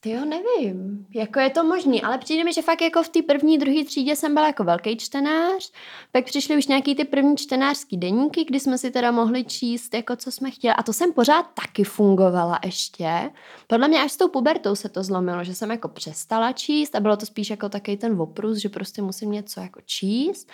Ty 0.00 0.10
jo, 0.10 0.24
nevím. 0.24 1.06
Jako 1.14 1.40
je 1.40 1.50
to 1.50 1.64
možný, 1.64 2.02
ale 2.02 2.18
přijde 2.18 2.44
mi, 2.44 2.52
že 2.52 2.62
fakt 2.62 2.80
jako 2.80 3.02
v 3.02 3.08
té 3.08 3.22
první, 3.22 3.58
druhé 3.58 3.84
třídě 3.84 4.16
jsem 4.16 4.34
byla 4.34 4.46
jako 4.46 4.64
velký 4.64 4.96
čtenář, 4.96 5.72
pak 6.12 6.24
přišly 6.24 6.56
už 6.56 6.66
nějaký 6.66 6.94
ty 6.94 7.04
první 7.04 7.36
čtenářský 7.36 7.96
deníky, 7.96 8.44
kdy 8.44 8.60
jsme 8.60 8.78
si 8.78 8.90
teda 8.90 9.10
mohli 9.10 9.44
číst, 9.44 9.94
jako 9.94 10.16
co 10.16 10.32
jsme 10.32 10.50
chtěli. 10.50 10.74
A 10.74 10.82
to 10.82 10.92
jsem 10.92 11.12
pořád 11.12 11.42
taky 11.42 11.84
fungovala 11.84 12.58
ještě. 12.64 13.30
Podle 13.66 13.88
mě 13.88 14.02
až 14.02 14.12
s 14.12 14.16
tou 14.16 14.28
pubertou 14.28 14.74
se 14.74 14.88
to 14.88 15.02
zlomilo, 15.02 15.44
že 15.44 15.54
jsem 15.54 15.70
jako 15.70 15.88
přestala 15.88 16.52
číst 16.52 16.94
a 16.94 17.00
bylo 17.00 17.16
to 17.16 17.26
spíš 17.26 17.50
jako 17.50 17.68
takový 17.68 17.96
ten 17.96 18.20
oprus, 18.20 18.58
že 18.58 18.68
prostě 18.68 19.02
musím 19.02 19.30
něco 19.30 19.60
jako 19.60 19.80
číst. 19.84 20.48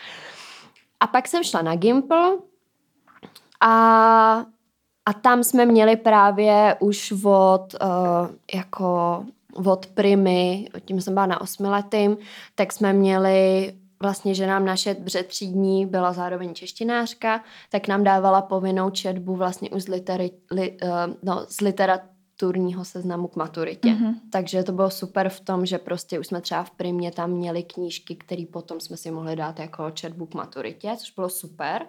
A 1.01 1.07
pak 1.07 1.29
jsem 1.29 1.45
šla 1.45 1.63
na 1.63 1.77
Gimple 1.77 2.39
a 3.61 4.47
a 5.06 5.12
tam 5.12 5.44
jsme 5.44 5.66
měli 5.66 5.96
právě 5.96 6.76
už 6.80 7.12
od 7.25 7.75
uh, 7.82 7.88
jako 8.54 9.25
od 9.54 9.87
primy, 9.87 10.68
tím 10.84 11.00
jsem 11.00 11.14
byla 11.14 11.26
na 11.26 11.40
osmiletým, 11.40 12.16
tak 12.54 12.73
jsme 12.73 12.92
měli 12.92 13.73
vlastně, 14.02 14.34
že 14.34 14.46
nám 14.46 14.64
naše 14.64 14.96
třídní 15.26 15.87
byla 15.87 16.12
zároveň 16.12 16.54
češtinářka, 16.54 17.44
tak 17.70 17.88
nám 17.88 18.04
dávala 18.04 18.42
povinnou 18.42 18.90
četbu 18.90 19.37
vlastně 19.37 19.70
už 19.70 19.82
z, 19.82 19.88
literi, 19.88 20.30
li, 20.50 20.78
uh, 20.82 20.88
no, 21.23 21.46
z 21.49 21.61
literaturního 21.61 22.84
seznamu 22.84 23.28
k 23.28 23.37
maturitě. 23.37 23.88
Mm-hmm. 23.88 24.14
Takže 24.30 24.62
to 24.62 24.73
bylo 24.73 24.90
super 24.90 25.28
v 25.28 25.40
tom, 25.40 25.66
že 25.66 25.78
prostě 25.78 26.18
už 26.18 26.26
jsme 26.26 26.40
třeba 26.40 26.64
v 26.64 26.70
primě 26.70 27.11
tam 27.11 27.30
měli 27.30 27.62
knížky, 27.62 28.16
které 28.16 28.44
potom 28.52 28.80
jsme 28.80 28.96
si 28.96 29.11
mohli 29.11 29.37
dát 29.37 29.58
jako 29.58 29.90
četbu 29.90 30.26
k 30.26 30.34
maturitě, 30.34 30.94
což 30.96 31.11
bylo 31.11 31.28
super. 31.28 31.82
Uh, 31.82 31.88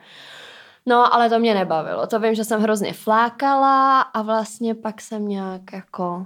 No, 0.86 1.14
ale 1.14 1.30
to 1.30 1.40
mě 1.40 1.54
nebavilo. 1.54 2.08
To 2.08 2.20
vím, 2.20 2.36
že 2.36 2.44
jsem 2.44 2.62
hrozně 2.62 2.94
flákala 2.94 4.02
a 4.02 4.22
vlastně 4.22 4.76
pak 4.76 5.02
jsem 5.02 5.28
nějak 5.28 5.74
jako 5.74 6.26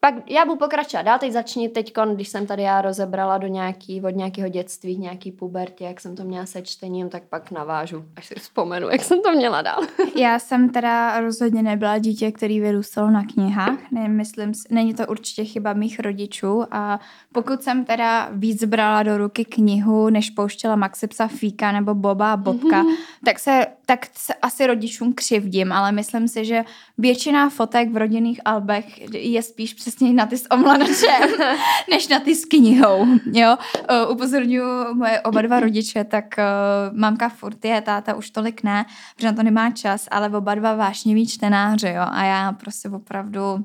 pak 0.00 0.14
já 0.30 0.44
budu 0.44 0.58
pokračovat 0.58 1.02
dál, 1.02 1.18
teď 1.18 1.32
začni 1.32 1.68
teď, 1.68 1.92
když 2.14 2.28
jsem 2.28 2.46
tady 2.46 2.62
já 2.62 2.82
rozebrala 2.82 3.38
do 3.38 3.46
nějaký, 3.46 4.02
od 4.02 4.10
nějakého 4.10 4.48
dětství, 4.48 4.98
nějaký 4.98 5.32
pubertě, 5.32 5.84
jak 5.84 6.00
jsem 6.00 6.16
to 6.16 6.24
měla 6.24 6.46
se 6.46 6.62
čtením, 6.62 7.08
tak 7.08 7.22
pak 7.22 7.50
navážu, 7.50 8.04
až 8.16 8.26
si 8.26 8.34
vzpomenu, 8.34 8.88
jak 8.88 9.02
jsem 9.02 9.22
to 9.22 9.32
měla 9.32 9.62
dál. 9.62 9.80
já 10.16 10.38
jsem 10.38 10.68
teda 10.70 11.20
rozhodně 11.20 11.62
nebyla 11.62 11.98
dítě, 11.98 12.32
který 12.32 12.60
vyrůstalo 12.60 13.10
na 13.10 13.24
knihách, 13.34 13.78
nemyslím, 13.92 14.52
není 14.70 14.94
to 14.94 15.06
určitě 15.06 15.44
chyba 15.44 15.72
mých 15.72 16.00
rodičů 16.00 16.64
a 16.70 17.00
pokud 17.32 17.62
jsem 17.62 17.84
teda 17.84 18.28
víc 18.32 18.64
brala 18.64 19.02
do 19.02 19.18
ruky 19.18 19.44
knihu, 19.44 20.10
než 20.10 20.30
pouštěla 20.30 20.76
Maxipsa 20.76 21.28
Fíka 21.28 21.72
nebo 21.72 21.94
Boba 21.94 22.32
a 22.32 22.36
Bobka, 22.36 22.82
mm-hmm. 22.82 22.96
tak, 23.24 23.38
se, 23.38 23.66
tak 23.88 24.06
se 24.14 24.34
asi 24.34 24.66
rodičům 24.66 25.12
křivdím, 25.12 25.72
ale 25.72 25.92
myslím 25.92 26.28
si, 26.28 26.44
že 26.44 26.64
většina 26.98 27.48
fotek 27.48 27.90
v 27.92 27.96
rodinných 27.96 28.40
albech 28.44 29.14
je 29.14 29.42
spíš 29.42 29.74
přesně 29.74 30.12
na 30.12 30.26
ty 30.26 30.38
s 30.38 30.50
omladačem, 30.50 31.30
než 31.90 32.08
na 32.08 32.20
ty 32.20 32.34
s 32.34 32.44
knihou, 32.44 33.06
jo. 33.32 33.56
Uh, 33.56 34.12
upozorňuji 34.12 34.94
moje 34.94 35.20
oba 35.20 35.42
dva 35.42 35.60
rodiče, 35.60 36.04
tak 36.04 36.24
uh, 36.38 36.98
mamka 36.98 37.28
furt 37.28 37.64
je, 37.64 37.80
táta 37.80 38.14
už 38.14 38.30
tolik 38.30 38.62
ne, 38.62 38.84
protože 39.16 39.26
na 39.26 39.32
to 39.32 39.42
nemá 39.42 39.70
čas, 39.70 40.08
ale 40.10 40.28
oba 40.28 40.54
dva 40.54 40.74
vášniví 40.74 41.26
čtenáři, 41.26 41.88
jo. 41.88 42.04
A 42.10 42.24
já 42.24 42.52
prostě 42.52 42.88
opravdu, 42.88 43.64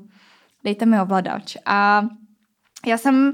dejte 0.64 0.86
mi 0.86 1.00
ovladač. 1.00 1.56
A 1.66 2.06
já 2.86 2.98
jsem 2.98 3.32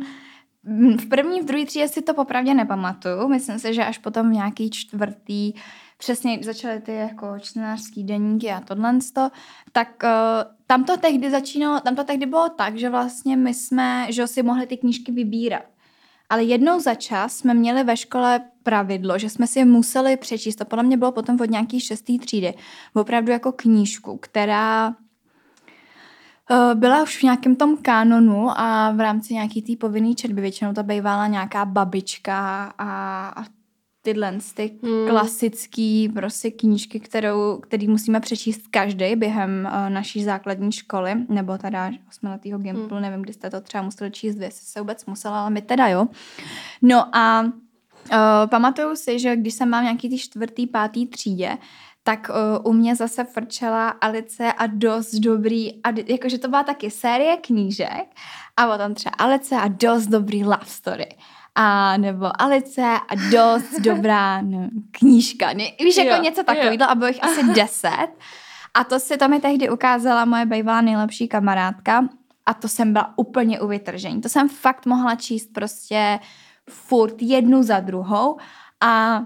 v 1.00 1.08
první, 1.08 1.40
v 1.40 1.44
druhé 1.44 1.66
třídě 1.66 1.88
si 1.88 2.02
to 2.02 2.14
popravdě 2.14 2.54
nepamatuju. 2.54 3.28
Myslím 3.28 3.58
si, 3.58 3.74
že 3.74 3.84
až 3.84 3.98
potom 3.98 4.30
v 4.30 4.34
nějaký 4.34 4.70
čtvrtý 4.70 5.52
přesně 6.00 6.38
začaly 6.42 6.80
ty 6.80 6.94
jako 6.94 7.38
čtenářský 7.38 8.04
deníky 8.04 8.50
a 8.50 8.60
tohle, 8.60 8.98
tak 9.72 9.88
uh, 10.04 10.10
tam 10.66 10.84
to 10.84 10.96
tehdy 10.96 11.30
začínalo, 11.30 11.80
tam 11.80 11.96
to 11.96 12.04
tehdy 12.04 12.26
bylo 12.26 12.48
tak, 12.48 12.76
že 12.76 12.90
vlastně 12.90 13.36
my 13.36 13.54
jsme, 13.54 14.06
že 14.08 14.26
si 14.26 14.42
mohli 14.42 14.66
ty 14.66 14.76
knížky 14.76 15.12
vybírat. 15.12 15.62
Ale 16.28 16.42
jednou 16.42 16.80
za 16.80 16.94
čas 16.94 17.36
jsme 17.36 17.54
měli 17.54 17.84
ve 17.84 17.96
škole 17.96 18.40
pravidlo, 18.62 19.18
že 19.18 19.30
jsme 19.30 19.46
si 19.46 19.58
je 19.58 19.64
museli 19.64 20.16
přečíst. 20.16 20.56
To 20.56 20.64
podle 20.64 20.82
mě 20.82 20.96
bylo 20.96 21.12
potom 21.12 21.40
od 21.40 21.50
nějaký 21.50 21.80
šestý 21.80 22.18
třídy. 22.18 22.54
Opravdu 22.94 23.32
jako 23.32 23.52
knížku, 23.52 24.16
která 24.16 24.94
eh, 26.50 26.74
byla 26.74 27.02
už 27.02 27.18
v 27.18 27.22
nějakém 27.22 27.56
tom 27.56 27.76
kanonu 27.76 28.48
a 28.50 28.92
v 28.92 29.00
rámci 29.00 29.34
nějaký 29.34 29.62
té 29.62 29.76
povinné 29.76 30.14
četby 30.14 30.40
většinou 30.40 30.72
to 30.72 30.82
bývala 30.82 31.26
nějaká 31.26 31.64
babička 31.64 32.64
a, 32.78 33.28
a 33.28 33.59
tyhle 34.02 34.38
ty 34.54 34.78
hmm. 34.82 35.08
klasický 35.08 36.08
prostě 36.08 36.50
knížky, 36.50 37.00
kterou, 37.00 37.58
který 37.58 37.88
musíme 37.88 38.20
přečíst 38.20 38.62
každý 38.70 39.16
během 39.16 39.68
uh, 39.72 39.90
naší 39.90 40.24
základní 40.24 40.72
školy, 40.72 41.14
nebo 41.28 41.58
teda 41.58 41.90
osmiletýho 42.08 42.58
Gimplu, 42.58 42.96
hmm. 42.96 43.02
nevím, 43.02 43.22
kdy 43.22 43.32
jste 43.32 43.50
to 43.50 43.60
třeba 43.60 43.82
museli 43.82 44.10
číst, 44.10 44.38
vy 44.38 44.48
se 44.50 44.80
vůbec 44.80 45.06
musela, 45.06 45.40
ale 45.40 45.50
my 45.50 45.62
teda 45.62 45.88
jo. 45.88 46.06
No 46.82 47.16
a 47.16 47.42
uh, 47.42 47.50
pamatuju 48.50 48.96
si, 48.96 49.18
že 49.18 49.36
když 49.36 49.54
jsem 49.54 49.68
mám 49.68 49.84
nějaký 49.84 50.08
ty 50.08 50.18
čtvrtý, 50.18 50.66
pátý 50.66 51.06
třídě, 51.06 51.58
tak 52.02 52.30
uh, 52.30 52.70
u 52.70 52.72
mě 52.72 52.96
zase 52.96 53.24
frčela 53.24 53.88
Alice 53.88 54.52
a 54.52 54.66
dost 54.66 55.14
dobrý, 55.14 55.82
a 55.82 55.88
jakože 56.06 56.38
to 56.38 56.48
byla 56.48 56.62
taky 56.62 56.90
série 56.90 57.36
knížek 57.36 58.04
a 58.56 58.66
potom 58.66 58.94
třeba 58.94 59.14
Alice 59.18 59.56
a 59.56 59.68
dost 59.68 60.06
dobrý 60.06 60.44
love 60.44 60.66
story. 60.66 61.08
A 61.54 61.96
nebo 61.96 62.42
Alice 62.42 62.82
a 62.82 63.14
dost 63.30 63.80
dobrá 63.80 64.42
no, 64.42 64.68
knížka. 64.90 65.52
Ne, 65.52 65.64
víš, 65.80 65.96
jako 65.96 66.14
Jo, 66.14 66.22
něco 66.22 66.44
takového 66.44 66.90
a 66.90 66.94
bylo 66.94 67.08
jich 67.08 67.24
asi 67.24 67.44
deset. 67.54 68.08
A 68.74 68.84
to 68.84 69.00
si 69.00 69.16
to 69.16 69.28
mi 69.28 69.40
tehdy 69.40 69.70
ukázala 69.70 70.24
moje 70.24 70.46
bývalá 70.46 70.80
nejlepší 70.80 71.28
kamarádka 71.28 72.08
a 72.46 72.54
to 72.54 72.68
jsem 72.68 72.92
byla 72.92 73.12
úplně 73.16 73.60
u 73.60 73.66
vytržení. 73.66 74.20
To 74.20 74.28
jsem 74.28 74.48
fakt 74.48 74.86
mohla 74.86 75.14
číst 75.14 75.52
prostě 75.52 76.18
furt 76.70 77.22
jednu 77.22 77.62
za 77.62 77.80
druhou 77.80 78.38
a 78.80 79.22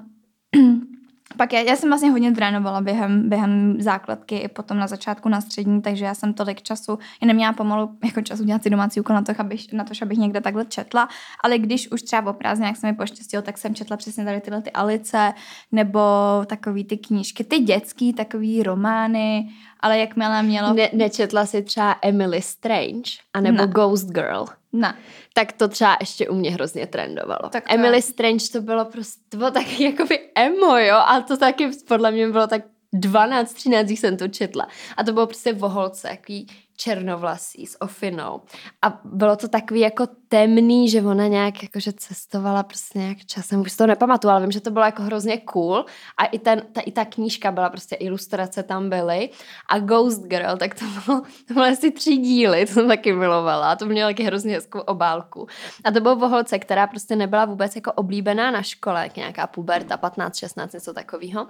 pak 1.37 1.53
já, 1.53 1.61
já 1.61 1.77
jsem 1.77 1.89
vlastně 1.89 2.11
hodně 2.11 2.33
trénovala 2.33 2.81
během, 2.81 3.29
během 3.29 3.77
základky 3.79 4.37
i 4.37 4.49
potom 4.49 4.79
na 4.79 4.87
začátku 4.87 5.29
na 5.29 5.41
střední, 5.41 5.83
takže 5.83 6.05
já 6.05 6.15
jsem 6.15 6.35
tolik 6.35 6.63
času, 6.63 6.99
já 7.23 7.27
neměla 7.27 7.53
pomalu 7.53 7.91
jako 8.05 8.21
času 8.21 8.45
dělat 8.45 8.63
si 8.63 8.71
domácí 8.71 9.01
úkol 9.01 9.17
na 9.17 9.23
to, 9.23 9.33
abych, 9.39 9.73
na 9.73 9.85
to, 9.85 9.95
abych 10.03 10.19
někde 10.19 10.41
takhle 10.41 10.65
četla, 10.65 11.09
ale 11.41 11.59
když 11.59 11.91
už 11.91 12.03
třeba 12.03 12.31
o 12.31 12.35
prázdninách 12.35 12.77
se 12.77 12.87
mi 12.87 12.93
poštěstilo, 12.93 13.43
tak 13.43 13.59
jsem 13.59 13.75
četla 13.75 13.97
přesně 13.97 14.25
tady 14.25 14.41
tyhle 14.41 14.63
ty 14.63 14.71
Alice, 14.71 15.33
nebo 15.73 16.01
takový 16.47 16.85
ty 16.85 16.97
knížky, 16.97 17.45
ty 17.45 17.59
dětský, 17.59 18.13
takový 18.13 18.63
romány, 18.63 19.49
ale 19.85 19.99
jakmile 19.99 20.43
mělo... 20.43 20.73
Ne, 20.75 20.89
nečetla 20.93 21.47
si 21.47 21.63
třeba 21.63 21.97
Emily 22.03 22.43
Strange, 22.43 23.11
anebo 23.35 23.59
Ne. 23.59 23.67
Ghost 23.67 24.09
Girl. 24.11 24.45
Ne. 24.73 24.95
Tak 25.35 25.53
to 25.53 25.69
třeba 25.69 25.97
ještě 26.01 26.29
u 26.29 26.35
mě 26.35 26.51
hrozně 26.51 26.87
trendovalo. 26.87 27.49
Tak 27.51 27.69
to- 27.69 27.75
Emily 27.75 28.03
Strange 28.03 28.45
to 28.53 28.61
bylo 28.61 28.85
prostě, 28.85 29.21
to 29.29 29.37
bylo 29.37 29.51
taky 29.51 29.85
jakoby 29.85 30.19
emo, 30.35 30.77
jo, 30.79 30.97
ale 30.97 31.23
to 31.23 31.37
taky 31.37 31.71
podle 31.89 32.11
mě 32.11 32.29
bylo 32.29 32.47
tak 32.47 32.63
12, 32.93 33.53
13, 33.55 33.87
když 33.87 34.01
jsem 34.01 34.17
to 34.17 34.29
četla. 34.29 34.69
A 34.97 35.05
to 35.05 35.13
bylo 35.13 35.27
prostě 35.27 35.53
voholce, 35.53 36.09
jaký 36.09 36.47
černovlasý 36.77 37.67
s 37.67 37.83
ofinou. 37.83 38.41
A 38.83 39.01
bylo 39.05 39.37
to 39.37 39.49
takový 39.49 39.81
jako 39.81 40.07
temný, 40.29 40.89
že 40.89 41.03
ona 41.03 41.27
nějak 41.27 41.63
jakože 41.63 41.93
cestovala 41.93 42.63
prostě 42.63 42.99
nějak 42.99 43.25
časem, 43.25 43.61
už 43.61 43.73
si 43.73 43.79
to 43.79 43.87
nepamatuju, 43.87 44.31
ale 44.31 44.41
vím, 44.41 44.53
že 44.53 44.61
to 44.61 44.71
bylo 44.71 44.85
jako 44.85 45.03
hrozně 45.03 45.39
cool. 45.39 45.85
A 46.17 46.25
i, 46.25 46.39
ten, 46.39 46.63
ta, 46.73 46.81
i 46.81 46.93
ta 46.93 47.05
knížka 47.05 47.53
byla 47.53 47.71
prostě, 47.71 47.95
ilustrace 47.95 48.63
tam 48.63 48.91
byly. 48.91 49.31
A 49.69 49.79
Ghost 49.79 50.23
Girl, 50.23 50.57
tak 50.57 50.75
to 50.75 50.85
bylo, 50.85 51.21
to 51.49 51.55
bylo 51.55 51.67
asi 51.67 51.91
tři 51.91 52.17
díly, 52.17 52.67
to 52.67 52.73
jsem 52.73 52.89
taky 52.89 53.13
milovala. 53.13 53.73
A 53.73 53.77
to 53.77 53.87
mělo 53.87 54.11
taky 54.11 54.23
hrozně 54.23 54.55
hezkou 54.55 54.81
obálku. 54.81 55.47
A 55.85 55.91
to 55.91 56.01
bylo 56.01 56.17
voholce, 56.17 56.59
která 56.59 56.87
prostě 56.87 57.17
nebyla 57.17 57.45
vůbec 57.45 57.77
jako 57.77 57.93
oblíbená 57.93 58.51
na 58.51 58.63
škole, 58.63 59.03
jak 59.03 59.17
nějaká 59.17 59.47
puberta, 59.47 59.97
15, 59.97 60.37
16, 60.37 60.73
něco 60.73 60.93
takového. 60.93 61.47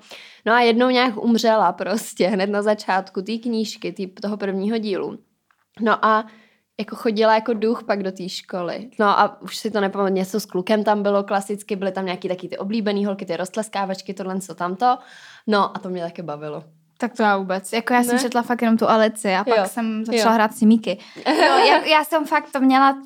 No 0.47 0.53
a 0.53 0.61
jednou 0.61 0.91
nějak 0.91 1.17
umřela 1.17 1.73
prostě 1.73 2.29
hned 2.29 2.51
na 2.51 2.63
začátku 2.63 3.23
té 3.23 3.39
knížky, 3.39 3.93
tý, 3.93 4.07
toho 4.07 4.37
prvního 4.37 4.79
dílu. 4.79 5.19
No 5.81 6.05
a 6.05 6.27
jako 6.81 6.97
chodila 6.97 7.35
jako 7.35 7.55
duch 7.55 7.83
pak 7.85 8.03
do 8.03 8.13
té 8.13 8.29
školy. 8.29 8.91
No 8.99 9.07
a 9.07 9.43
už 9.43 9.57
si 9.57 9.71
to 9.71 9.81
nepamatuju, 9.81 10.15
něco 10.15 10.41
s 10.41 10.47
klukem 10.47 10.85
tam 10.85 11.03
bylo 11.03 11.25
klasicky, 11.25 11.77
byly 11.77 11.93
tam 11.93 12.05
nějaký 12.05 12.29
taky 12.29 12.49
ty 12.49 12.59
oblíbený 12.59 13.05
holky, 13.05 13.27
ty 13.27 13.37
roztleskávačky, 13.37 14.15
tohle, 14.15 14.41
co 14.41 14.55
tamto. 14.55 14.99
No 15.47 15.77
a 15.77 15.79
to 15.79 15.89
mě 15.89 16.03
taky 16.03 16.23
bavilo. 16.23 16.65
Tak 16.99 17.17
to 17.17 17.23
já 17.23 17.37
vůbec. 17.37 17.73
Jako 17.73 17.95
já 17.95 18.03
jsem 18.03 18.17
Ne? 18.17 18.23
četla 18.23 18.43
fakt 18.43 18.63
jenom 18.63 18.79
tu 18.79 18.89
Alici 18.89 19.35
a 19.35 19.45
pak 19.45 19.59
Jo, 19.59 19.65
jsem 19.67 20.05
začala 20.05 20.31
jo. 20.31 20.35
hrát 20.35 20.55
simíky. 20.55 20.99
Jo, 21.27 21.59
já, 21.69 21.85
já 21.85 22.05
jsem 22.05 22.27
fakt 22.27 22.53
to 22.53 22.61
měla... 22.61 22.99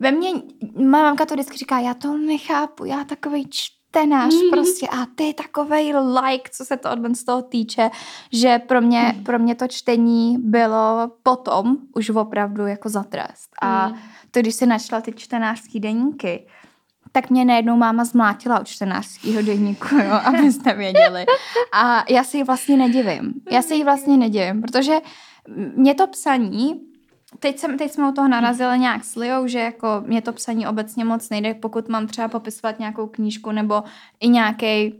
Ve 0.00 0.12
mně, 0.12 0.30
má 0.76 1.02
mamka 1.02 1.26
to 1.26 1.34
vždycky 1.34 1.58
říká, 1.58 1.78
já 1.78 1.94
to 1.94 2.16
nechápu, 2.16 2.84
já 2.84 3.04
takovej 3.04 3.44
čtenář 3.90 4.34
prostě 4.50 4.86
a 4.88 5.06
ty 5.14 5.34
takovej 5.34 5.94
like, 5.96 6.50
co 6.52 6.64
se 6.64 6.76
to 6.76 6.90
od 6.92 7.16
z 7.16 7.24
toho 7.24 7.42
týče, 7.42 7.90
že 8.32 8.58
pro 8.58 8.80
mě, 8.80 9.20
pro 9.24 9.38
mě 9.38 9.54
to 9.54 9.68
čtení 9.68 10.38
bylo 10.38 11.10
potom 11.22 11.76
už 11.94 12.10
opravdu 12.10 12.66
jako 12.66 12.88
za 12.88 13.02
trest. 13.02 13.50
A 13.62 13.88
Mm. 13.88 13.96
to, 14.30 14.40
když 14.40 14.54
si 14.54 14.66
načla 14.66 15.00
ty 15.00 15.12
čtenářský 15.12 15.80
deníky, 15.80 16.46
tak 17.12 17.30
mě 17.30 17.44
najednou 17.44 17.76
máma 17.76 18.04
zmlátila 18.04 18.60
od 18.60 18.66
čtenářského 18.66 19.42
deníku, 19.42 19.94
jo, 19.94 20.12
abyste 20.24 20.74
věděli. 20.74 21.26
A 21.72 22.04
já 22.08 22.24
se 22.24 22.36
jí 22.36 22.42
vlastně 22.44 22.76
nedivím. 22.76 23.34
Já 23.50 23.62
se 23.62 23.74
jí 23.74 23.84
vlastně 23.84 24.16
nedivím, 24.16 24.62
protože 24.62 24.94
mě 25.76 25.94
to 25.94 26.06
psaní, 26.06 26.80
teď, 27.38 27.58
jsem, 27.58 27.78
teď 27.78 27.92
jsme 27.92 28.08
u 28.08 28.12
toho 28.12 28.28
narazili 28.28 28.78
nějak 28.78 29.04
s 29.04 29.16
Liou, 29.16 29.46
že 29.46 29.58
jako 29.58 29.88
mě 30.06 30.22
to 30.22 30.32
psaní 30.32 30.66
obecně 30.66 31.04
moc 31.04 31.28
nejde, 31.30 31.54
pokud 31.54 31.88
mám 31.88 32.06
třeba 32.06 32.28
popisovat 32.28 32.78
nějakou 32.78 33.06
knížku 33.06 33.52
nebo 33.52 33.82
i 34.20 34.28
nějaký 34.28 34.94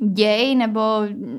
děj 0.00 0.54
nebo 0.54 0.80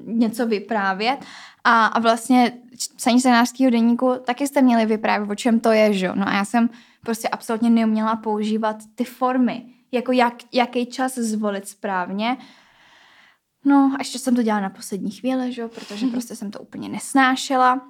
něco 0.06 0.48
vyprávět. 0.48 1.26
A, 1.64 1.86
a 1.86 2.00
vlastně 2.00 2.52
psaní 2.96 3.20
scénářského 3.20 3.72
deníku 3.72 4.14
taky 4.26 4.48
jste 4.48 4.62
měli 4.62 4.86
vyprávět, 4.86 5.30
o 5.32 5.36
čem 5.36 5.60
to 5.60 5.72
je, 5.72 5.94
že 5.94 6.06
jo? 6.06 6.14
No 6.16 6.28
a 6.28 6.34
já 6.34 6.46
jsem 6.46 6.70
prostě 7.02 7.30
absolutně 7.30 7.70
neuměla 7.70 8.16
používat 8.16 8.76
ty 8.96 9.04
formy, 9.04 9.66
jako 9.92 10.12
jak, 10.12 10.34
jaký 10.52 10.86
čas 10.86 11.16
zvolit 11.16 11.68
správně. 11.68 12.38
No 13.66 13.92
a 13.96 13.98
ještě 14.00 14.20
jsem 14.20 14.36
to 14.36 14.44
dělala 14.44 14.62
na 14.62 14.70
poslední 14.70 15.12
chvíli, 15.12 15.54
že 15.54 15.62
jo? 15.62 15.68
Protože 15.68 16.08
prostě 16.08 16.36
jsem 16.36 16.52
to 16.52 16.60
úplně 16.60 16.90
nesnášela. 16.90 17.82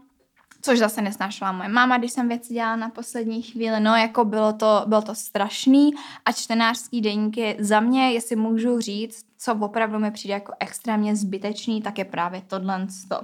Což 0.65 0.79
zase 0.79 1.01
nesnášela 1.01 1.51
moje 1.51 1.69
máma, 1.69 1.97
když 1.97 2.11
jsem 2.11 2.27
věci 2.27 2.53
dělala 2.53 2.75
na 2.75 2.89
poslední 2.89 3.41
chvíli. 3.41 3.79
No, 3.79 3.95
jako 3.95 4.25
bylo 4.25 4.53
to, 4.53 4.83
bylo 4.87 5.01
to 5.01 5.15
strašný. 5.15 5.91
A 6.25 6.31
čtenářský 6.31 7.01
deníky 7.01 7.57
za 7.59 7.79
mě, 7.79 8.11
jestli 8.11 8.35
můžu 8.35 8.79
říct, 8.79 9.25
co 9.37 9.55
opravdu 9.55 9.99
mi 9.99 10.11
přijde 10.11 10.33
jako 10.33 10.53
extrémně 10.59 11.15
zbytečný, 11.15 11.81
tak 11.81 11.97
je 11.97 12.05
právě 12.05 12.41
tohle. 12.47 12.87
To. 13.09 13.19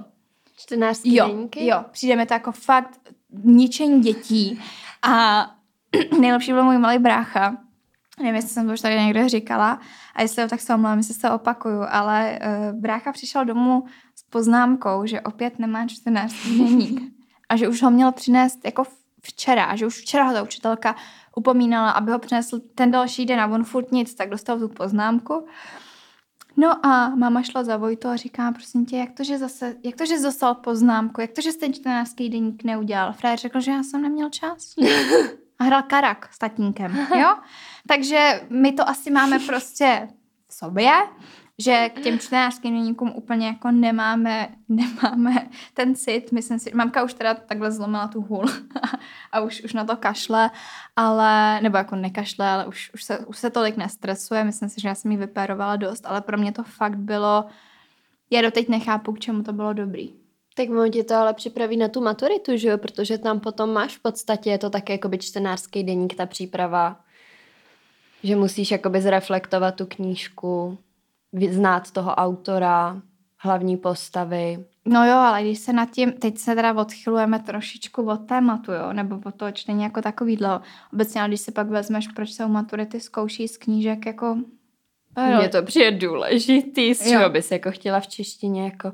Čtenářský 0.56 1.16
Jo, 1.16 1.26
deníky? 1.28 1.66
jo, 1.66 1.84
přijde 1.90 2.16
mi 2.16 2.26
to 2.26 2.34
jako 2.34 2.52
fakt 2.52 2.98
ničení 3.44 4.00
dětí. 4.00 4.60
A 5.02 5.46
nejlepší 6.20 6.52
byl 6.52 6.64
můj 6.64 6.78
malý 6.78 6.98
brácha. 6.98 7.56
Nevím, 8.18 8.34
jestli 8.34 8.50
jsem 8.50 8.66
to 8.66 8.72
už 8.72 8.80
tady 8.80 8.94
někde 9.00 9.28
říkala. 9.28 9.80
A 10.14 10.22
jestli 10.22 10.42
jo, 10.42 10.48
tak 10.48 10.60
se 10.60 10.74
omlouvám, 10.74 10.98
jestli 10.98 11.14
se 11.14 11.30
opakuju. 11.30 11.82
Ale 11.88 12.38
uh, 12.72 12.80
brácha 12.80 13.12
přišel 13.12 13.44
domů 13.44 13.84
s 14.14 14.22
poznámkou, 14.22 15.06
že 15.06 15.20
opět 15.20 15.58
nemá 15.58 15.86
čtenářský 15.86 16.58
deník. 16.58 17.00
A 17.50 17.56
že 17.56 17.68
už 17.68 17.82
ho 17.82 17.90
měl 17.90 18.12
přinést 18.12 18.64
jako 18.64 18.84
včera. 19.22 19.64
A 19.64 19.76
že 19.76 19.86
už 19.86 20.00
včera 20.00 20.24
ho 20.24 20.32
ta 20.32 20.42
učitelka 20.42 20.96
upomínala, 21.36 21.90
aby 21.90 22.12
ho 22.12 22.18
přinesl 22.18 22.60
ten 22.74 22.90
další 22.90 23.26
den 23.26 23.40
a 23.40 23.46
on 23.46 23.64
furt 23.64 23.92
nic, 23.92 24.14
tak 24.14 24.30
dostal 24.30 24.58
tu 24.58 24.68
poznámku. 24.68 25.46
No 26.56 26.86
a 26.86 27.08
máma 27.08 27.42
šla 27.42 27.64
za 27.64 27.76
Vojto 27.76 28.08
a 28.08 28.16
říká, 28.16 28.52
prosím 28.52 28.86
tě, 28.86 28.96
jak 28.96 29.10
to, 29.12 29.24
že 29.24 29.38
zase, 29.38 29.76
jak 29.84 29.96
to, 29.96 30.06
že 30.06 30.22
dostal 30.22 30.54
poznámku, 30.54 31.20
jak 31.20 31.30
to, 31.30 31.40
že 31.40 31.52
ten 31.52 31.72
čtenářský 31.72 32.28
deník 32.28 32.64
neudělal? 32.64 33.12
Frajer 33.12 33.38
řekl, 33.38 33.60
že 33.60 33.70
já 33.70 33.82
jsem 33.82 34.02
neměl 34.02 34.30
čas. 34.30 34.74
A 35.58 35.64
hrál 35.64 35.82
karak 35.82 36.28
s 36.32 36.38
tatínkem, 36.38 37.06
jo? 37.20 37.36
Takže 37.88 38.46
my 38.50 38.72
to 38.72 38.88
asi 38.88 39.10
máme 39.10 39.38
prostě 39.38 40.08
v 40.48 40.54
sobě, 40.54 40.92
že 41.60 41.88
k 41.88 42.00
těm 42.00 42.18
čtenářským 42.18 42.74
deníkům 42.74 43.12
úplně 43.16 43.46
jako 43.46 43.70
nemáme, 43.70 44.48
nemáme 44.68 45.48
ten 45.74 45.94
cit. 45.94 46.32
Myslím 46.32 46.58
si, 46.58 46.70
mamka 46.74 47.02
už 47.02 47.14
teda 47.14 47.34
takhle 47.34 47.72
zlomila 47.72 48.08
tu 48.08 48.20
hůl 48.20 48.44
a 49.32 49.40
už, 49.40 49.62
už 49.64 49.72
na 49.72 49.84
to 49.84 49.96
kašle, 49.96 50.50
ale, 50.96 51.60
nebo 51.60 51.76
jako 51.76 51.96
nekašle, 51.96 52.48
ale 52.48 52.66
už, 52.66 52.90
už, 52.94 53.04
se, 53.04 53.18
už 53.18 53.38
se 53.38 53.50
tolik 53.50 53.76
nestresuje. 53.76 54.44
Myslím 54.44 54.68
si, 54.68 54.80
že 54.80 54.88
já 54.88 54.94
jsem 54.94 55.10
jí 55.10 55.16
vypérovala 55.16 55.76
dost, 55.76 56.06
ale 56.06 56.20
pro 56.20 56.38
mě 56.38 56.52
to 56.52 56.62
fakt 56.62 56.96
bylo, 56.96 57.44
já 58.30 58.42
doteď 58.42 58.68
nechápu, 58.68 59.12
k 59.12 59.18
čemu 59.18 59.42
to 59.42 59.52
bylo 59.52 59.72
dobrý. 59.72 60.10
Tak 60.54 60.70
ono 60.70 60.88
ti 60.88 61.04
to 61.04 61.14
ale 61.14 61.34
připraví 61.34 61.76
na 61.76 61.88
tu 61.88 62.00
maturitu, 62.00 62.56
že 62.56 62.68
jo? 62.68 62.78
Protože 62.78 63.18
tam 63.18 63.40
potom 63.40 63.72
máš 63.72 63.96
v 63.96 64.02
podstatě, 64.02 64.50
je 64.50 64.58
to 64.58 64.70
také 64.70 64.92
jakoby 64.92 65.18
čtenářský 65.18 65.84
deník, 65.84 66.14
ta 66.14 66.26
příprava, 66.26 67.00
že 68.22 68.36
musíš 68.36 68.70
jakoby 68.70 69.00
zreflektovat 69.00 69.74
tu 69.74 69.86
knížku, 69.86 70.78
znát 71.50 71.90
toho 71.90 72.14
autora, 72.14 73.02
hlavní 73.36 73.76
postavy. 73.76 74.64
No 74.84 75.06
jo, 75.06 75.14
ale 75.14 75.42
když 75.42 75.58
se 75.58 75.72
nad 75.72 75.90
tím, 75.90 76.12
teď 76.12 76.38
se 76.38 76.54
teda 76.54 76.74
odchylujeme 76.74 77.38
trošičku 77.38 78.02
od 78.02 78.16
tématu, 78.16 78.72
jo, 78.72 78.92
nebo 78.92 79.18
od 79.24 79.34
toho 79.34 79.52
čtení 79.52 79.82
jako 79.82 80.02
takovýhle. 80.02 80.60
Obecně, 80.92 81.20
ale 81.20 81.28
když 81.28 81.40
si 81.40 81.52
pak 81.52 81.68
vezmeš, 81.68 82.08
proč 82.08 82.32
se 82.32 82.44
u 82.44 82.48
maturity 82.48 83.00
zkouší 83.00 83.48
z 83.48 83.56
knížek, 83.56 84.06
jako... 84.06 84.38
Mně 85.38 85.48
to 85.48 85.62
přijde 85.62 85.90
důležitý, 85.90 86.94
z 86.94 87.06
Jo. 87.06 87.12
čeho 87.12 87.30
bys 87.30 87.50
jako 87.50 87.70
chtěla 87.70 88.00
v 88.00 88.06
češtině, 88.06 88.64
jako 88.64 88.92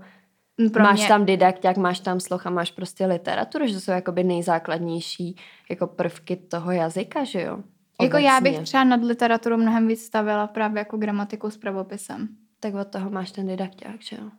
pro 0.72 0.82
máš 0.82 0.98
mě, 0.98 1.08
tam 1.08 1.24
didakták, 1.24 1.76
máš 1.76 2.00
tam 2.00 2.20
sloh 2.20 2.46
a 2.46 2.50
máš 2.50 2.70
prostě 2.70 3.06
literaturu, 3.06 3.66
že 3.66 3.74
to 3.74 3.80
jsou 3.80 3.90
jakoby 3.90 4.24
nejzákladnější 4.24 5.36
jako 5.70 5.86
prvky 5.86 6.36
toho 6.36 6.72
jazyka, 6.72 7.24
že 7.24 7.42
jo? 7.42 7.58
Jako 8.02 8.16
já 8.16 8.40
bych 8.40 8.52
Obecně. 8.52 8.64
třeba 8.64 8.84
nad 8.84 9.02
literaturu 9.02 9.56
mnohem 9.56 9.88
víc 9.88 10.04
stavila 10.04 10.46
právě 10.46 10.78
jako 10.78 10.96
gramatiku 10.96 11.50
s 11.50 11.56
pravopisem. 11.56 12.28
Tak 12.60 12.74
od 12.74 12.88
toho 12.88 13.10
máš 13.10 13.30
ten 13.30 13.46
didakták, 13.46 14.02
že 14.02 14.16
jo? 14.16 14.30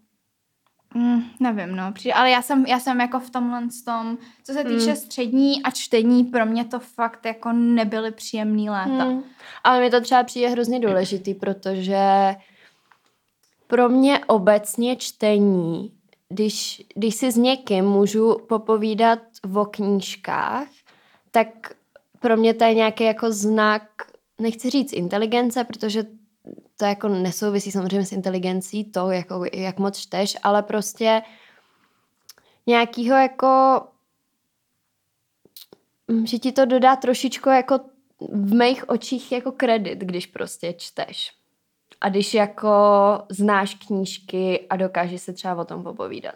Mm, 0.93 1.23
nevím, 1.39 1.75
no, 1.75 1.91
přijde, 1.91 2.13
ale 2.13 2.29
já 2.29 2.41
jsem, 2.41 2.65
já 2.65 2.79
jsem 2.79 3.01
jako 3.01 3.19
v 3.19 3.29
tomhle 3.29 3.61
tom, 3.85 4.17
co 4.43 4.53
se 4.53 4.63
týče 4.63 4.89
Mm. 4.89 4.95
střední 4.95 5.63
a 5.63 5.71
čtení, 5.71 6.23
pro 6.23 6.45
mě 6.45 6.65
to 6.65 6.79
fakt 6.79 7.25
jako 7.25 7.51
nebyly 7.53 8.11
příjemný 8.11 8.69
léta. 8.69 9.03
Hmm. 9.03 9.23
Ale 9.63 9.79
mi 9.79 9.89
to 9.91 10.01
třeba 10.01 10.23
přijde 10.23 10.49
hrozně 10.49 10.79
důležitý, 10.79 11.33
protože 11.33 12.35
pro 13.67 13.89
mě 13.89 14.19
obecně 14.25 14.95
čtení, 14.95 15.91
když, 16.29 16.83
když 16.95 17.15
si 17.15 17.31
s 17.31 17.35
někým 17.35 17.85
můžu 17.85 18.37
popovídat 18.49 19.19
o 19.55 19.65
knížkách, 19.65 20.67
tak 21.31 21.47
pro 22.19 22.37
mě 22.37 22.53
to 22.53 22.63
je 22.63 22.73
nějaký 22.73 23.03
jako 23.03 23.31
znak 23.31 23.83
nechci 24.39 24.69
říct 24.69 24.93
inteligence, 24.93 25.63
protože 25.63 26.03
to 26.77 26.85
jako 26.85 27.07
nesouvisí 27.07 27.71
samozřejmě 27.71 28.05
s 28.05 28.11
inteligencí, 28.11 28.91
to, 28.91 29.11
jako, 29.11 29.43
jak 29.53 29.79
moc 29.79 29.97
čteš, 29.97 30.37
ale 30.43 30.63
prostě 30.63 31.21
nějakýho 32.67 33.17
jako, 33.17 33.81
mm, 36.07 36.25
že 36.25 36.39
ti 36.39 36.51
to 36.51 36.65
dodá 36.65 36.95
trošičku 36.95 37.49
jako 37.49 37.79
v 38.19 38.53
mých 38.53 38.89
očích 38.89 39.31
jako 39.31 39.51
kredit, 39.51 39.99
když 39.99 40.25
prostě 40.25 40.73
čteš. 40.73 41.33
A 42.01 42.09
když 42.09 42.33
jako 42.33 42.69
znáš 43.29 43.75
knížky 43.75 44.67
a 44.69 44.75
dokážeš 44.75 45.21
se 45.21 45.33
třeba 45.33 45.55
o 45.55 45.65
tom 45.65 45.83
popovídat. 45.83 46.35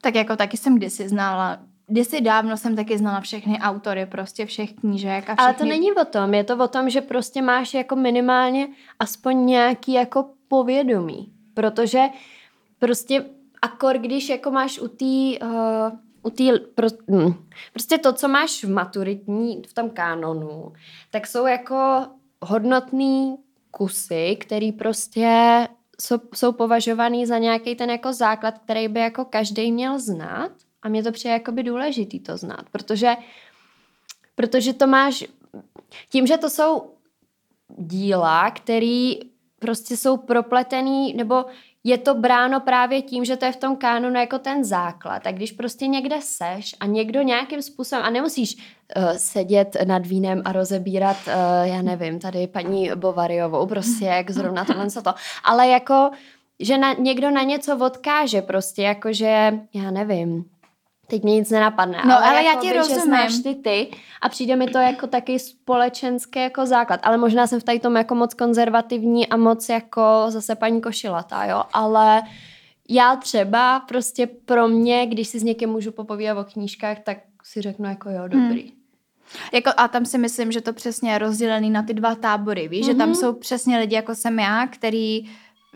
Tak 0.00 0.14
jako 0.14 0.36
taky 0.36 0.56
jsem 0.56 0.76
kdysi 0.76 1.08
znala 1.08 1.58
Kdysi 1.88 2.20
dávno 2.20 2.56
jsem 2.56 2.76
taky 2.76 2.98
znala 2.98 3.20
všechny 3.20 3.58
autory 3.58 4.06
prostě 4.06 4.46
všech 4.46 4.72
knížek. 4.72 5.30
A 5.30 5.34
všechny... 5.34 5.44
Ale 5.44 5.54
to 5.54 5.64
není 5.64 5.92
o 5.92 6.04
tom, 6.04 6.34
je 6.34 6.44
to 6.44 6.56
o 6.56 6.68
tom, 6.68 6.90
že 6.90 7.00
prostě 7.00 7.42
máš 7.42 7.74
jako 7.74 7.96
minimálně 7.96 8.68
aspoň 8.98 9.46
nějaký 9.46 9.92
jako 9.92 10.30
povědomí. 10.48 11.32
Protože 11.54 12.02
prostě 12.78 13.24
akor, 13.62 13.98
když 13.98 14.28
jako 14.28 14.50
máš 14.50 14.78
u 14.78 14.88
té 14.88 15.44
uh, 15.46 15.98
u 16.22 16.30
tý, 16.30 16.50
pro, 16.74 16.86
hm, 17.10 17.34
prostě 17.72 17.98
to, 17.98 18.12
co 18.12 18.28
máš 18.28 18.64
v 18.64 18.70
maturitní, 18.70 19.62
v 19.68 19.74
tom 19.74 19.90
kánonu, 19.90 20.72
tak 21.10 21.26
jsou 21.26 21.46
jako 21.46 22.06
hodnotný 22.42 23.36
kusy, 23.70 24.36
který 24.40 24.72
prostě 24.72 25.28
jsou, 26.00 26.16
jsou 26.34 26.52
považovaný 26.52 27.26
za 27.26 27.38
nějaký 27.38 27.74
ten 27.74 27.90
jako 27.90 28.12
základ, 28.12 28.58
který 28.58 28.88
by 28.88 29.00
jako 29.00 29.24
každý 29.24 29.72
měl 29.72 29.98
znát 29.98 30.52
a 30.86 30.88
mě 30.88 31.02
to 31.02 31.12
přijde 31.12 31.32
jakoby 31.32 31.62
důležitý 31.62 32.20
to 32.20 32.36
znát, 32.36 32.62
protože, 32.72 33.16
protože 34.34 34.72
to 34.72 34.86
máš, 34.86 35.24
tím, 36.10 36.26
že 36.26 36.38
to 36.38 36.50
jsou 36.50 36.90
díla, 37.78 38.50
které 38.50 39.12
prostě 39.58 39.96
jsou 39.96 40.16
propletený, 40.16 41.14
nebo 41.14 41.44
je 41.84 41.98
to 41.98 42.14
bráno 42.14 42.60
právě 42.60 43.02
tím, 43.02 43.24
že 43.24 43.36
to 43.36 43.44
je 43.44 43.52
v 43.52 43.56
tom 43.56 43.76
kánonu 43.76 44.20
jako 44.20 44.38
ten 44.38 44.64
základ. 44.64 45.26
A 45.26 45.32
když 45.32 45.52
prostě 45.52 45.86
někde 45.86 46.16
seš 46.20 46.74
a 46.80 46.86
někdo 46.86 47.22
nějakým 47.22 47.62
způsobem, 47.62 48.04
a 48.04 48.10
nemusíš 48.10 48.56
uh, 48.56 49.10
sedět 49.16 49.76
nad 49.84 50.06
vínem 50.06 50.42
a 50.44 50.52
rozebírat, 50.52 51.16
uh, 51.26 51.32
já 51.68 51.82
nevím, 51.82 52.18
tady 52.18 52.46
paní 52.46 52.90
Bovariovou, 52.94 53.66
prostě 53.66 54.04
jak 54.04 54.30
zrovna 54.30 54.64
tohle 54.64 54.90
to, 54.90 55.14
ale 55.44 55.68
jako, 55.68 56.10
že 56.60 56.78
na, 56.78 56.92
někdo 56.92 57.30
na 57.30 57.42
něco 57.42 57.78
odkáže 57.78 58.42
prostě, 58.42 58.82
jakože, 58.82 59.52
já 59.74 59.90
nevím, 59.90 60.44
Teď 61.06 61.22
mě 61.22 61.34
nic 61.34 61.50
nenapadne. 61.50 61.98
No, 62.06 62.16
ale, 62.16 62.26
ale 62.26 62.44
jako 62.44 62.66
já 62.66 62.72
ti 62.72 62.78
rozumím. 62.78 63.00
Že 63.00 63.04
znáš 63.04 63.38
ty 63.42 63.54
ty 63.54 63.90
a 64.20 64.28
přijde 64.28 64.56
mi 64.56 64.66
to 64.66 64.78
jako 64.78 65.06
taky 65.06 65.38
společenský 65.38 66.38
jako 66.38 66.66
základ. 66.66 67.00
Ale 67.02 67.16
možná 67.16 67.46
jsem 67.46 67.60
v 67.60 67.64
tady 67.64 67.80
tom 67.80 67.96
jako 67.96 68.14
moc 68.14 68.34
konzervativní 68.34 69.28
a 69.28 69.36
moc 69.36 69.68
jako 69.68 70.02
zase 70.28 70.54
paní 70.54 70.80
košilatá, 70.80 71.44
jo. 71.44 71.62
Ale 71.72 72.22
já 72.88 73.16
třeba 73.16 73.80
prostě 73.80 74.26
pro 74.26 74.68
mě, 74.68 75.06
když 75.06 75.28
si 75.28 75.38
s 75.38 75.42
někým 75.42 75.68
můžu 75.68 75.92
popovídat 75.92 76.38
o 76.38 76.44
knížkách, 76.44 76.98
tak 77.04 77.18
si 77.44 77.62
řeknu 77.62 77.88
jako 77.88 78.10
jo, 78.10 78.22
hmm. 78.22 78.30
dobrý. 78.30 78.62
Hmm. 78.62 78.72
Jako, 79.52 79.70
a 79.76 79.88
tam 79.88 80.04
si 80.04 80.18
myslím, 80.18 80.52
že 80.52 80.60
to 80.60 80.72
přesně 80.72 81.12
je 81.12 81.18
rozdělený 81.18 81.70
na 81.70 81.82
ty 81.82 81.94
dva 81.94 82.14
tábory, 82.14 82.68
víš, 82.68 82.82
mm-hmm. 82.82 82.90
že 82.90 82.94
tam 82.94 83.08
mhm. 83.08 83.14
jsou 83.14 83.32
přesně 83.32 83.78
lidi 83.78 83.94
jako 83.94 84.14
jsem 84.14 84.38
já, 84.38 84.66
který 84.66 85.30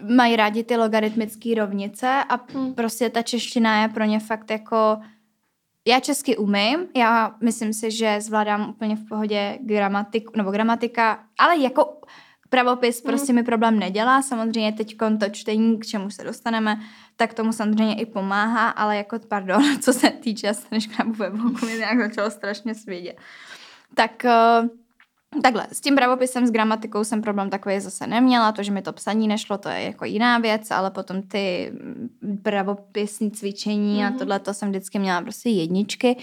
mají 0.09 0.37
rádi 0.37 0.65
ty 0.65 0.77
logaritmické 0.77 1.55
rovnice 1.55 2.25
a 2.29 2.41
mm. 2.55 2.75
prostě 2.75 3.11
ta 3.11 3.23
čeština 3.23 3.83
je 3.83 3.89
pro 3.89 4.05
ně 4.05 4.21
fakt 4.21 4.51
jako 4.51 4.99
já 5.91 6.01
česky 6.01 6.37
umím, 6.37 6.87
já 6.97 7.35
myslím 7.41 7.73
si, 7.73 7.91
že 7.91 8.21
zvládám 8.21 8.71
úplně 8.71 8.97
v 8.97 9.09
pohodě 9.09 9.59
gramatiku, 9.61 10.33
nebo 10.37 10.51
gramatika, 10.51 11.25
ale 11.39 11.59
jako 11.59 12.01
pravopis 12.49 13.03
mm. 13.03 13.11
prostě 13.11 13.33
mi 13.33 13.43
problém 13.43 13.79
nedělá, 13.79 14.23
samozřejmě 14.23 14.73
teď 14.73 14.97
to 14.99 15.29
čtení, 15.31 15.79
k 15.79 15.87
čemu 15.87 16.11
se 16.11 16.25
dostaneme, 16.25 16.81
tak 17.17 17.35
tomu 17.35 17.53
samozřejmě 17.53 17.95
i 17.95 18.07
pomáhá, 18.07 18.69
ale 18.69 18.97
jako, 18.97 19.19
pardon, 19.29 19.63
co 19.81 19.93
se 19.93 20.11
týče 20.11 20.53
než 20.71 20.87
krabu 20.87 21.13
ve 21.13 21.31
bloku, 21.31 21.67
mi 21.67 21.73
nějak 21.73 21.99
začalo 21.99 22.31
strašně 22.31 22.75
svědět. 22.75 23.17
Tak 23.95 24.25
uh, 24.25 24.69
Takhle, 25.43 25.67
s 25.73 25.81
tím 25.81 25.97
pravopisem, 25.97 26.47
s 26.47 26.51
gramatikou 26.51 27.05
jsem 27.05 27.23
problém 27.23 27.51
takový 27.51 27.81
zase 27.81 28.07
neměla, 28.07 28.53
to, 28.53 28.63
že 28.63 28.73
mi 28.73 28.83
to 28.83 28.93
psaní 28.93 29.29
nešlo, 29.29 29.59
to 29.59 29.69
je 29.69 29.83
jako 29.83 30.05
jiná 30.05 30.39
věc, 30.39 30.71
ale 30.71 30.91
potom 30.91 31.23
ty 31.23 31.73
pravopisní 32.43 33.31
cvičení 33.31 33.99
mm-hmm. 33.99 34.07
a 34.07 34.11
mhm. 34.11 34.19
tohle 34.19 34.39
to 34.39 34.55
jsem 34.55 34.69
vždycky 34.69 34.99
měla 34.99 35.23
prostě 35.23 35.51
jedničky, 35.51 36.17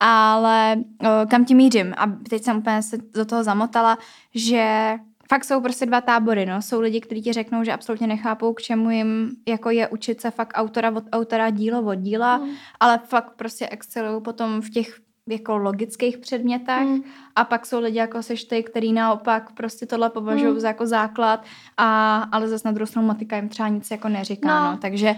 ale 0.00 0.76
o, 1.00 1.26
kam 1.26 1.44
tím 1.44 1.56
mířím? 1.56 1.94
A 1.96 2.06
teď 2.30 2.42
jsem 2.42 2.56
úplně 2.56 2.82
se 2.82 2.96
do 3.14 3.24
toho 3.24 3.44
zamotala, 3.44 3.98
že 4.34 4.94
fakt 5.28 5.44
jsou 5.44 5.60
prostě 5.60 5.86
dva 5.86 6.00
tábory, 6.00 6.46
no. 6.46 6.62
Jsou 6.62 6.80
lidi, 6.80 7.00
kteří 7.00 7.22
ti 7.22 7.32
řeknou, 7.32 7.64
že 7.64 7.72
absolutně 7.72 8.06
nechápou, 8.06 8.52
k 8.54 8.62
čemu 8.62 8.90
jim 8.90 9.30
jako 9.48 9.70
je 9.70 9.88
učit 9.88 10.20
se 10.20 10.30
fakt 10.30 10.52
autora 10.54 10.90
od 10.90 11.04
autora, 11.12 11.50
dílo 11.50 11.82
od 11.82 11.94
díla, 11.94 12.38
mm. 12.38 12.50
ale 12.80 13.00
fakt 13.04 13.32
prostě 13.36 13.68
excelují 13.68 14.22
potom 14.22 14.60
v 14.60 14.70
těch 14.70 14.98
jako 15.28 15.56
logických 15.56 16.18
předmětech 16.18 16.86
mm. 16.86 17.02
a 17.36 17.44
pak 17.44 17.66
jsou 17.66 17.80
lidi 17.80 17.98
jako 17.98 18.22
seš 18.22 18.44
ty, 18.44 18.62
který 18.62 18.92
naopak 18.92 19.52
prostě 19.52 19.86
tohle 19.86 20.10
považují 20.10 20.52
mm. 20.52 20.60
za 20.60 20.68
jako 20.68 20.86
základ, 20.86 21.44
a, 21.76 22.16
ale 22.32 22.48
zase 22.48 22.68
na 22.68 22.72
druhou 22.72 22.86
stranu 22.86 23.08
matika 23.08 23.36
jim 23.36 23.48
třeba 23.48 23.68
nic 23.68 23.90
jako 23.90 24.08
neříká, 24.08 24.64
no. 24.64 24.72
no 24.72 24.78
takže 24.78 25.14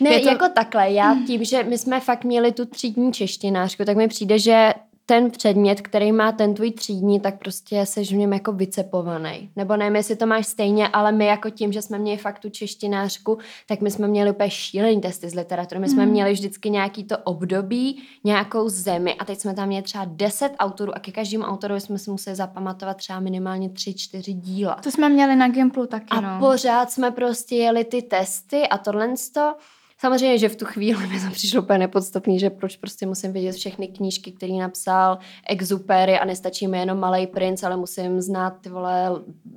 ne, 0.00 0.20
to... 0.20 0.28
jako 0.28 0.48
takhle, 0.48 0.90
já 0.90 1.16
tím, 1.26 1.44
že 1.44 1.62
my 1.62 1.78
jsme 1.78 2.00
fakt 2.00 2.24
měli 2.24 2.52
tu 2.52 2.66
třídní 2.66 3.12
češtinářku, 3.12 3.84
tak 3.84 3.96
mi 3.96 4.08
přijde, 4.08 4.38
že 4.38 4.74
ten 5.06 5.30
předmět, 5.30 5.80
který 5.80 6.12
má 6.12 6.32
ten 6.32 6.54
tvůj 6.54 6.70
třídní, 6.70 7.20
tak 7.20 7.38
prostě 7.38 7.86
seš 7.86 8.12
v 8.12 8.16
něm 8.16 8.32
jako 8.32 8.52
vycepovaný. 8.52 9.50
Nebo 9.56 9.76
nevím, 9.76 9.96
jestli 9.96 10.16
to 10.16 10.26
máš 10.26 10.46
stejně, 10.46 10.88
ale 10.88 11.12
my 11.12 11.26
jako 11.26 11.50
tím, 11.50 11.72
že 11.72 11.82
jsme 11.82 11.98
měli 11.98 12.18
fakt 12.18 12.38
tu 12.38 12.48
češtinářku, 12.48 13.38
tak 13.66 13.80
my 13.80 13.90
jsme 13.90 14.08
měli 14.08 14.30
úplně 14.30 14.50
šílený 14.50 15.00
testy 15.00 15.30
z 15.30 15.34
literatury. 15.34 15.80
My 15.80 15.88
jsme 15.88 16.06
mm. 16.06 16.12
měli 16.12 16.32
vždycky 16.32 16.70
nějaký 16.70 17.04
to 17.04 17.18
období, 17.18 18.02
nějakou 18.24 18.68
zemi 18.68 19.14
a 19.14 19.24
teď 19.24 19.38
jsme 19.38 19.54
tam 19.54 19.68
měli 19.68 19.82
třeba 19.82 20.04
10 20.08 20.52
autorů 20.58 20.96
a 20.96 20.98
ke 20.98 21.12
každému 21.12 21.44
autorovi 21.44 21.80
jsme 21.80 21.98
si 21.98 22.10
museli 22.10 22.36
zapamatovat 22.36 22.96
třeba 22.96 23.20
minimálně 23.20 23.68
3-4 23.68 24.40
díla. 24.40 24.74
To 24.74 24.90
jsme 24.90 25.08
měli 25.08 25.36
na 25.36 25.48
Gimplu 25.48 25.86
taky, 25.86 26.06
A 26.10 26.20
no. 26.20 26.38
pořád 26.38 26.90
jsme 26.90 27.10
prostě 27.10 27.56
jeli 27.56 27.84
ty 27.84 28.02
testy 28.02 28.68
a 28.68 28.78
tohle 28.78 29.14
to 29.32 29.54
Samozřejmě, 29.98 30.38
že 30.38 30.48
v 30.48 30.56
tu 30.56 30.64
chvíli 30.64 31.06
mi 31.06 31.20
to 31.20 31.30
přišlo 31.32 31.62
úplně 31.62 31.78
nepodstatný, 31.78 32.38
že 32.38 32.50
proč 32.50 32.76
prostě 32.76 33.06
musím 33.06 33.32
vědět 33.32 33.52
všechny 33.52 33.88
knížky, 33.88 34.32
které 34.32 34.52
napsal 34.52 35.18
Exupery 35.48 36.18
a 36.18 36.24
nestačí 36.24 36.66
mi 36.66 36.78
jenom 36.78 36.98
Malý 36.98 37.26
princ, 37.26 37.62
ale 37.62 37.76
musím 37.76 38.20
znát 38.20 38.54
ty 38.60 38.68
vole 38.68 39.10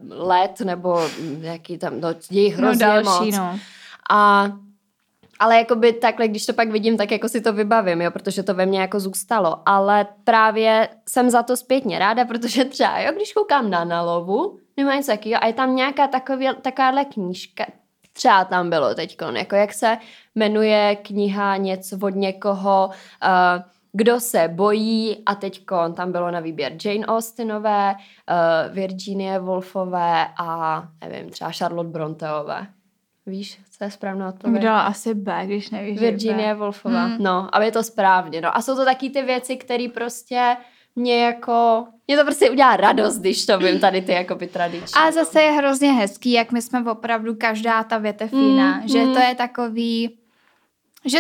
let 0.09 0.59
nebo 0.59 0.99
jaký 1.39 1.77
tam, 1.77 2.01
no, 2.01 2.09
je 2.31 2.55
hrozně 2.55 2.85
no, 2.87 2.93
další, 2.93 3.25
moc. 3.25 3.35
No. 3.35 3.59
A 4.09 4.51
ale 5.39 5.57
jakoby 5.57 5.93
takhle, 5.93 6.27
když 6.27 6.45
to 6.45 6.53
pak 6.53 6.71
vidím, 6.71 6.97
tak 6.97 7.11
jako 7.11 7.29
si 7.29 7.41
to 7.41 7.53
vybavím, 7.53 8.01
jo, 8.01 8.11
protože 8.11 8.43
to 8.43 8.53
ve 8.53 8.65
mně 8.65 8.79
jako 8.79 8.99
zůstalo. 8.99 9.61
Ale 9.65 10.07
právě 10.23 10.89
jsem 11.09 11.29
za 11.29 11.43
to 11.43 11.57
zpětně 11.57 11.99
ráda, 11.99 12.25
protože 12.25 12.65
třeba, 12.65 12.99
jo, 12.99 13.11
když 13.15 13.33
koukám 13.33 13.69
na 13.69 13.83
Nalovu, 13.83 14.59
nebo 14.77 14.91
něco 14.91 15.11
takového, 15.11 15.43
a 15.43 15.47
je 15.47 15.53
tam 15.53 15.75
nějaká 15.75 16.07
takový, 16.07 16.47
takováhle 16.61 17.05
knížka, 17.05 17.65
třeba 18.17 18.45
tam 18.45 18.69
bylo 18.69 18.95
teď, 18.95 19.17
jako 19.37 19.55
jak 19.55 19.73
se 19.73 19.97
jmenuje 20.35 20.95
kniha 20.95 21.57
něco 21.57 21.97
od 22.01 22.15
někoho, 22.15 22.89
uh, 22.89 23.63
kdo 23.91 24.19
se 24.19 24.47
bojí 24.47 25.23
a 25.25 25.35
teď 25.35 25.65
tam 25.93 26.11
bylo 26.11 26.31
na 26.31 26.39
výběr 26.39 26.73
Jane 26.85 27.05
Austenové, 27.05 27.95
uh, 27.95 28.75
Virginie 28.75 29.39
Woolfové 29.39 30.27
a 30.37 30.83
nevím, 31.01 31.29
třeba 31.29 31.51
Charlotte 31.51 31.89
Bronteové. 31.89 32.67
Víš, 33.25 33.59
co 33.71 33.83
je 33.83 33.91
správná 33.91 34.29
odpověď? 34.29 34.63
Dala 34.63 34.81
asi 34.81 35.13
B, 35.13 35.45
když 35.45 35.69
nevíš, 35.69 35.99
Virginie 35.99 36.53
Woolfová. 36.53 37.05
Hmm. 37.05 37.17
No, 37.19 37.55
aby 37.55 37.65
je 37.65 37.71
to 37.71 37.83
správně. 37.83 38.41
No. 38.41 38.57
A 38.57 38.61
jsou 38.61 38.75
to 38.75 38.85
taky 38.85 39.09
ty 39.09 39.21
věci, 39.21 39.57
které 39.57 39.87
prostě 39.93 40.57
mě 40.97 41.23
jako, 41.23 41.87
mě 42.07 42.17
to 42.17 42.23
prostě 42.23 42.49
udělá 42.49 42.77
radost, 42.77 43.17
když 43.17 43.45
to 43.45 43.57
vím 43.57 43.79
tady 43.79 44.01
ty 44.01 44.11
jako 44.11 44.35
by 44.35 44.47
tradiční. 44.47 45.01
A 45.01 45.11
zase 45.11 45.41
je 45.41 45.51
hrozně 45.51 45.91
hezký, 45.91 46.31
jak 46.31 46.51
my 46.51 46.61
jsme 46.61 46.91
opravdu 46.91 47.35
každá 47.35 47.83
ta 47.83 47.97
větev 47.97 48.33
jiná, 48.33 48.77
mm, 48.77 48.87
že 48.87 48.99
mm. 48.99 49.13
to 49.13 49.19
je 49.19 49.35
takový, 49.35 50.17
že 51.05 51.19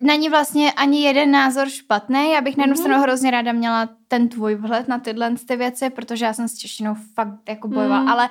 není 0.00 0.28
vlastně 0.28 0.72
ani 0.72 1.02
jeden 1.02 1.30
názor 1.30 1.68
špatný. 1.68 2.32
Já 2.32 2.40
bych 2.40 2.56
na 2.56 2.62
jednu 2.62 2.74
mm. 2.74 2.82
stranu 2.82 3.02
hrozně 3.02 3.30
ráda 3.30 3.52
měla 3.52 3.88
ten 4.08 4.28
tvůj 4.28 4.54
vhled 4.54 4.88
na 4.88 4.98
tyhle 4.98 5.34
ty 5.46 5.56
věci, 5.56 5.90
protože 5.90 6.24
já 6.24 6.32
jsem 6.32 6.48
s 6.48 6.58
češtinou 6.58 6.94
fakt 7.14 7.48
jako 7.48 7.68
bojovala, 7.68 8.02
mm. 8.02 8.08
ale 8.08 8.28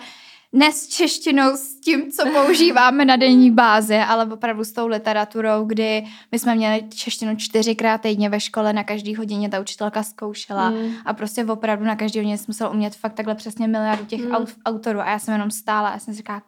ne 0.53 0.71
s 0.71 0.87
češtinou, 0.87 1.57
s 1.57 1.79
tím, 1.79 2.11
co 2.11 2.23
používáme 2.31 3.05
na 3.05 3.15
denní 3.15 3.51
bázi, 3.51 3.97
ale 3.97 4.25
opravdu 4.25 4.63
s 4.63 4.71
tou 4.71 4.87
literaturou, 4.87 5.65
kdy 5.65 6.03
my 6.31 6.39
jsme 6.39 6.55
měli 6.55 6.83
češtinu 6.89 7.35
čtyřikrát 7.35 8.01
týdně 8.01 8.29
ve 8.29 8.39
škole, 8.39 8.73
na 8.73 8.83
každý 8.83 9.15
hodině 9.15 9.49
ta 9.49 9.59
učitelka 9.59 10.03
zkoušela 10.03 10.69
mm. 10.69 10.93
a 11.05 11.13
prostě 11.13 11.45
opravdu 11.45 11.85
na 11.85 11.95
každý 11.95 12.19
hodině 12.19 12.37
jsem 12.37 12.45
musela 12.47 12.69
umět 12.69 12.95
fakt 12.95 13.13
takhle 13.13 13.35
přesně 13.35 13.67
miliardu 13.67 14.05
těch 14.05 14.21
mm. 14.25 14.31
aut, 14.31 14.49
autorů 14.65 14.99
a 14.99 15.09
já 15.09 15.19
jsem 15.19 15.33
jenom 15.33 15.51
stála 15.51 15.89
a 15.89 15.93
já 15.93 15.99
jsem 15.99 16.13
si 16.13 16.17
říkala, 16.17 16.41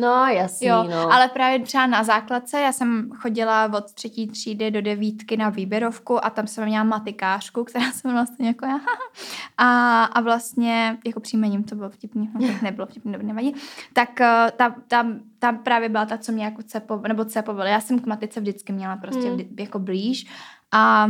No, 0.00 0.26
jasný, 0.26 0.66
Jo, 0.66 0.84
no. 0.90 1.12
ale 1.12 1.28
právě 1.28 1.58
třeba 1.60 1.86
na 1.86 2.04
základce, 2.04 2.60
já 2.60 2.72
jsem 2.72 3.10
chodila 3.16 3.70
od 3.76 3.92
třetí 3.92 4.26
třídy 4.28 4.70
do 4.70 4.82
devítky 4.82 5.36
na 5.36 5.48
výběrovku 5.48 6.24
a 6.24 6.30
tam 6.30 6.46
jsem 6.46 6.64
měla 6.64 6.84
matikářku, 6.84 7.64
která 7.64 7.92
se 7.92 8.00
jmenovala 8.04 8.26
stejně 8.26 8.48
jako 8.48 8.66
já. 8.66 8.80
A, 9.58 10.04
a 10.04 10.20
vlastně, 10.20 10.98
jako 11.06 11.20
příjmením 11.20 11.64
to 11.64 11.74
bylo 11.74 11.90
vtipný, 11.90 12.30
no, 12.34 12.46
tak 12.46 12.62
nebylo 12.62 12.86
vtipný, 12.86 13.12
dobrý, 13.12 13.26
nevadí. 13.26 13.54
Tak 13.92 14.20
eh, 14.20 14.52
ta, 14.56 14.74
ta, 14.88 15.06
ta, 15.38 15.52
právě 15.52 15.88
byla 15.88 16.06
ta, 16.06 16.18
co 16.18 16.32
mě 16.32 16.44
jako 16.44 16.62
cepo, 16.62 17.00
nebo 17.08 17.24
cepovala. 17.24 17.68
Já 17.70 17.80
jsem 17.80 17.98
k 17.98 18.06
matice 18.06 18.40
vždycky 18.40 18.72
měla 18.72 18.96
prostě 18.96 19.20
Hmm. 19.20 19.32
vždy, 19.36 19.48
jako 19.62 19.78
blíž. 19.78 20.26
A 20.72 21.06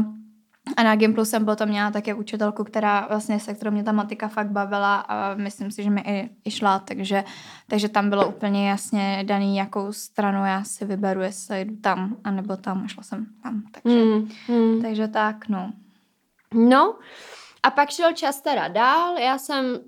a 0.76 0.82
na 0.82 0.96
Gimplu 0.96 1.24
jsem 1.24 1.44
potom 1.44 1.68
měla 1.68 1.90
také 1.90 2.14
učitelku, 2.14 2.64
která 2.64 3.06
vlastně 3.08 3.40
se 3.40 3.54
kterou 3.54 3.70
mě 3.70 3.84
ta 3.84 3.92
matika 3.92 4.28
fakt 4.28 4.50
bavila 4.50 4.96
a 4.96 5.34
myslím 5.34 5.70
si, 5.70 5.82
že 5.82 5.90
mi 5.90 6.00
i, 6.00 6.30
i 6.44 6.50
šla, 6.50 6.78
takže, 6.78 7.24
takže 7.68 7.88
tam 7.88 8.10
bylo 8.10 8.28
úplně 8.28 8.68
jasně 8.68 9.24
daný, 9.26 9.56
jakou 9.56 9.92
stranu 9.92 10.46
já 10.46 10.64
si 10.64 10.84
vyberu, 10.84 11.20
jestli 11.20 11.60
jdu 11.60 11.76
tam, 11.76 12.16
anebo 12.24 12.56
tam, 12.56 12.82
a 12.84 12.88
šla 12.88 13.02
jsem 13.02 13.26
tam, 13.42 13.62
takže, 13.70 13.96
Hmm, 13.96 14.28
hmm. 14.46 14.82
takže 14.82 15.08
tak, 15.08 15.48
no. 15.48 15.72
No, 16.54 16.98
a 17.62 17.70
pak 17.70 17.90
šel 17.90 18.12
čas 18.12 18.40
teda 18.40 18.68
dál, 18.68 19.18
já 19.18 19.38
jsem 19.38 19.78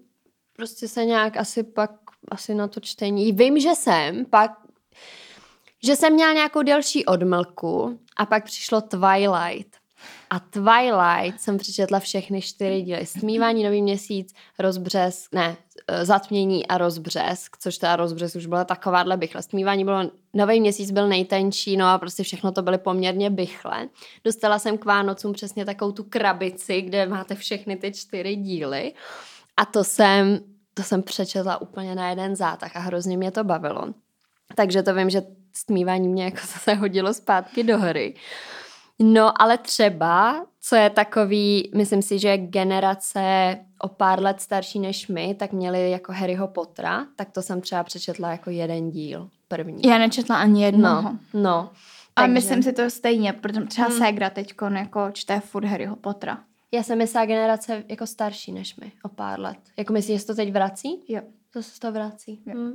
prostě 0.56 0.88
se 0.88 1.04
nějak 1.04 1.36
asi 1.36 1.62
pak, 1.62 1.90
asi 2.30 2.54
na 2.54 2.68
to 2.68 2.80
čtení, 2.80 3.32
vím, 3.32 3.58
že 3.60 3.74
jsem 3.74 4.24
pak, 4.24 4.50
že 5.82 5.96
jsem 5.96 6.12
měla 6.12 6.32
nějakou 6.32 6.62
delší 6.62 7.06
odmlku 7.06 8.00
a 8.16 8.26
pak 8.26 8.44
přišlo 8.44 8.80
Twilight. 8.80 9.76
A 10.30 10.40
Twilight 10.40 11.40
jsem 11.40 11.58
přečetla 11.58 12.00
všechny 12.00 12.42
čtyři 12.42 12.82
díly. 12.82 13.06
Smívání, 13.06 13.64
Nový 13.64 13.82
měsíc, 13.82 14.34
rozbřesk, 14.58 15.32
ne, 15.34 15.56
eh, 15.88 16.04
zatmění 16.04 16.66
a 16.66 16.78
rozbřesk, 16.78 17.56
což 17.60 17.78
ta 17.78 17.96
rozbřesk 17.96 18.36
už 18.36 18.46
byla 18.46 18.64
takováhle 18.64 19.16
bychle. 19.16 19.42
Smívání 19.42 19.84
bylo, 19.84 20.10
Nový 20.34 20.60
měsíc 20.60 20.90
byl 20.90 21.08
nejtenčí, 21.08 21.76
no 21.76 21.86
a 21.86 21.98
prostě 21.98 22.22
všechno 22.22 22.52
to 22.52 22.62
byly 22.62 22.78
poměrně 22.78 23.30
bychle. 23.30 23.88
Dostala 24.24 24.58
jsem 24.58 24.78
k 24.78 24.84
Vánocům 24.84 25.32
přesně 25.32 25.64
takovou 25.64 25.92
tu 25.92 26.04
krabici, 26.04 26.82
kde 26.82 27.06
máte 27.06 27.34
všechny 27.34 27.76
ty 27.76 27.92
čtyři 27.92 28.36
díly. 28.36 28.92
A 29.56 29.64
to 29.64 29.84
jsem, 29.84 30.40
to 30.74 30.82
jsem 30.82 31.02
přečetla 31.02 31.60
úplně 31.60 31.94
na 31.94 32.10
jeden 32.10 32.36
zátah 32.36 32.76
a 32.76 32.80
hrozně 32.80 33.16
mě 33.16 33.30
to 33.30 33.44
bavilo. 33.44 33.94
Takže 34.54 34.82
to 34.82 34.94
vím, 34.94 35.10
že 35.10 35.22
stmívání 35.52 36.08
mě 36.08 36.24
jako 36.24 36.38
zase 36.52 36.74
hodilo 36.74 37.14
zpátky 37.14 37.62
do 37.64 37.78
hry. 37.78 38.14
No, 39.02 39.42
ale 39.42 39.58
třeba, 39.58 40.46
co 40.60 40.76
je 40.76 40.90
takový, 40.90 41.70
myslím 41.74 42.02
si, 42.02 42.18
že 42.18 42.36
generace 42.38 43.56
o 43.80 43.88
pár 43.88 44.22
let 44.22 44.40
starší 44.40 44.78
než 44.78 45.08
my, 45.08 45.34
tak 45.38 45.52
měli 45.52 45.90
jako 45.90 46.12
Harryho 46.12 46.48
Pottera, 46.48 47.06
tak 47.16 47.30
to 47.30 47.42
jsem 47.42 47.60
třeba 47.60 47.84
přečetla 47.84 48.30
jako 48.30 48.50
jeden 48.50 48.90
díl, 48.90 49.28
první. 49.48 49.82
Já 49.86 49.98
nečetla 49.98 50.36
ani 50.36 50.64
jednoho. 50.64 51.02
No, 51.02 51.18
no. 51.34 51.70
A 52.16 52.20
Takže- 52.20 52.32
myslím 52.34 52.62
si 52.62 52.72
to 52.72 52.90
stejně, 52.90 53.32
protože 53.32 53.60
třeba 53.60 53.88
Hmm. 53.88 53.98
Ségra 53.98 54.30
teďko 54.30 54.64
jako 54.66 55.10
čte 55.12 55.40
furt 55.40 55.64
Harryho 55.64 55.96
Pottera. 55.96 56.38
Já 56.72 56.82
jsem 56.82 56.98
myslela 56.98 57.26
generace 57.26 57.84
jako 57.88 58.06
starší 58.06 58.52
než 58.52 58.76
my, 58.76 58.92
o 59.02 59.08
pár 59.08 59.40
let. 59.40 59.58
Jako 59.76 59.92
myslíš, 59.92 60.14
že 60.16 60.20
se 60.20 60.26
to 60.26 60.34
teď 60.34 60.52
vrací? 60.52 61.00
Jo. 61.08 61.20
To 61.52 61.62
se 61.62 61.80
to 61.80 61.92
vrací. 61.92 62.40
Jo. 62.46 62.54
Hm. 62.56 62.72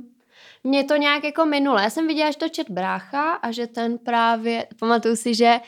Mně 0.64 0.84
to 0.84 0.96
nějak 0.96 1.24
jako 1.24 1.46
minulo. 1.46 1.78
Já 1.78 1.90
jsem 1.90 2.06
viděla, 2.08 2.30
že 2.30 2.38
to 2.38 2.48
čet 2.48 2.70
brácha 2.70 3.32
a 3.32 3.50
že 3.50 3.66
ten 3.66 3.98
právě, 3.98 4.66
pamatuju 4.78 5.16
si, 5.16 5.34
že 5.34 5.60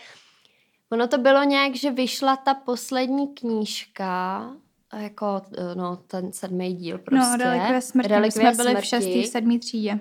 ono 0.90 1.08
to 1.08 1.18
bylo 1.18 1.44
nějak, 1.44 1.74
že 1.74 1.90
vyšla 1.90 2.36
ta 2.36 2.54
poslední 2.54 3.28
knížka, 3.28 4.50
jako, 4.98 5.42
eh, 5.58 5.74
no, 5.74 5.96
ten 5.96 6.32
sedmý 6.32 6.74
díl 6.74 6.98
prostě. 6.98 7.38
No, 7.38 7.44
Relikvie 7.44 7.80
smrti. 7.80 8.08
Relikvie 8.08 8.54
jsme 8.54 8.64
byli 8.64 8.74
v 8.74 8.86
smrti. 8.86 8.88
šestý, 8.88 9.24
sedmý 9.24 9.58
třídě. 9.58 9.98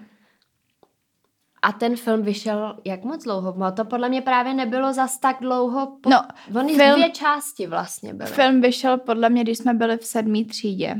A 1.61 1.71
ten 1.71 1.95
film 1.95 2.21
vyšel 2.21 2.77
jak 2.85 3.03
moc 3.03 3.23
dlouho? 3.23 3.53
No, 3.57 3.71
to 3.71 3.85
podle 3.85 4.09
mě 4.09 4.21
právě 4.21 4.53
nebylo 4.53 4.93
zas 4.93 5.17
tak 5.17 5.37
dlouho. 5.41 5.97
Po... 6.01 6.09
No, 6.09 6.21
Ony 6.59 6.75
film- 6.75 6.95
dvě 6.95 7.09
části 7.09 7.67
vlastně 7.67 8.13
byly. 8.13 8.29
Film 8.29 8.61
vyšel 8.61 8.97
podle 8.97 9.29
mě, 9.29 9.43
když 9.43 9.57
jsme 9.57 9.73
byli 9.73 9.97
v 9.97 10.05
sedmý 10.05 10.45
třídě. 10.45 10.95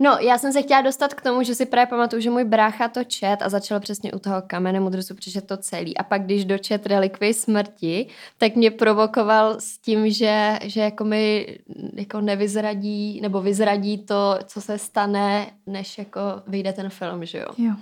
No, 0.00 0.18
já 0.20 0.38
jsem 0.38 0.52
se 0.52 0.62
chtěla 0.62 0.80
dostat 0.80 1.14
k 1.14 1.22
tomu, 1.22 1.42
že 1.42 1.54
si 1.54 1.66
právě 1.66 1.86
pamatuju, 1.86 2.22
že 2.22 2.30
můj 2.30 2.44
brácha 2.44 2.88
to 2.88 3.04
čet 3.04 3.36
a 3.42 3.48
začal 3.48 3.80
přesně 3.80 4.12
u 4.12 4.18
toho 4.18 4.42
kamene 4.46 4.80
mudrců 4.80 5.14
přečet 5.14 5.46
to 5.46 5.56
celý. 5.56 5.96
A 5.96 6.02
pak, 6.02 6.24
když 6.24 6.44
dočet 6.44 6.86
relikvii 6.86 7.34
smrti, 7.34 8.06
tak 8.38 8.56
mě 8.56 8.70
provokoval 8.70 9.60
s 9.60 9.78
tím, 9.78 10.10
že, 10.10 10.58
že 10.62 10.80
jako 10.80 11.04
mi 11.04 11.58
jako 11.94 12.20
nevyzradí, 12.20 13.20
nebo 13.20 13.40
vyzradí 13.40 13.98
to, 13.98 14.38
co 14.44 14.60
se 14.60 14.78
stane, 14.78 15.46
než 15.66 15.98
jako 15.98 16.20
vyjde 16.46 16.72
ten 16.72 16.90
film, 16.90 17.24
že 17.24 17.38
jo? 17.38 17.46
Jo. 17.58 17.74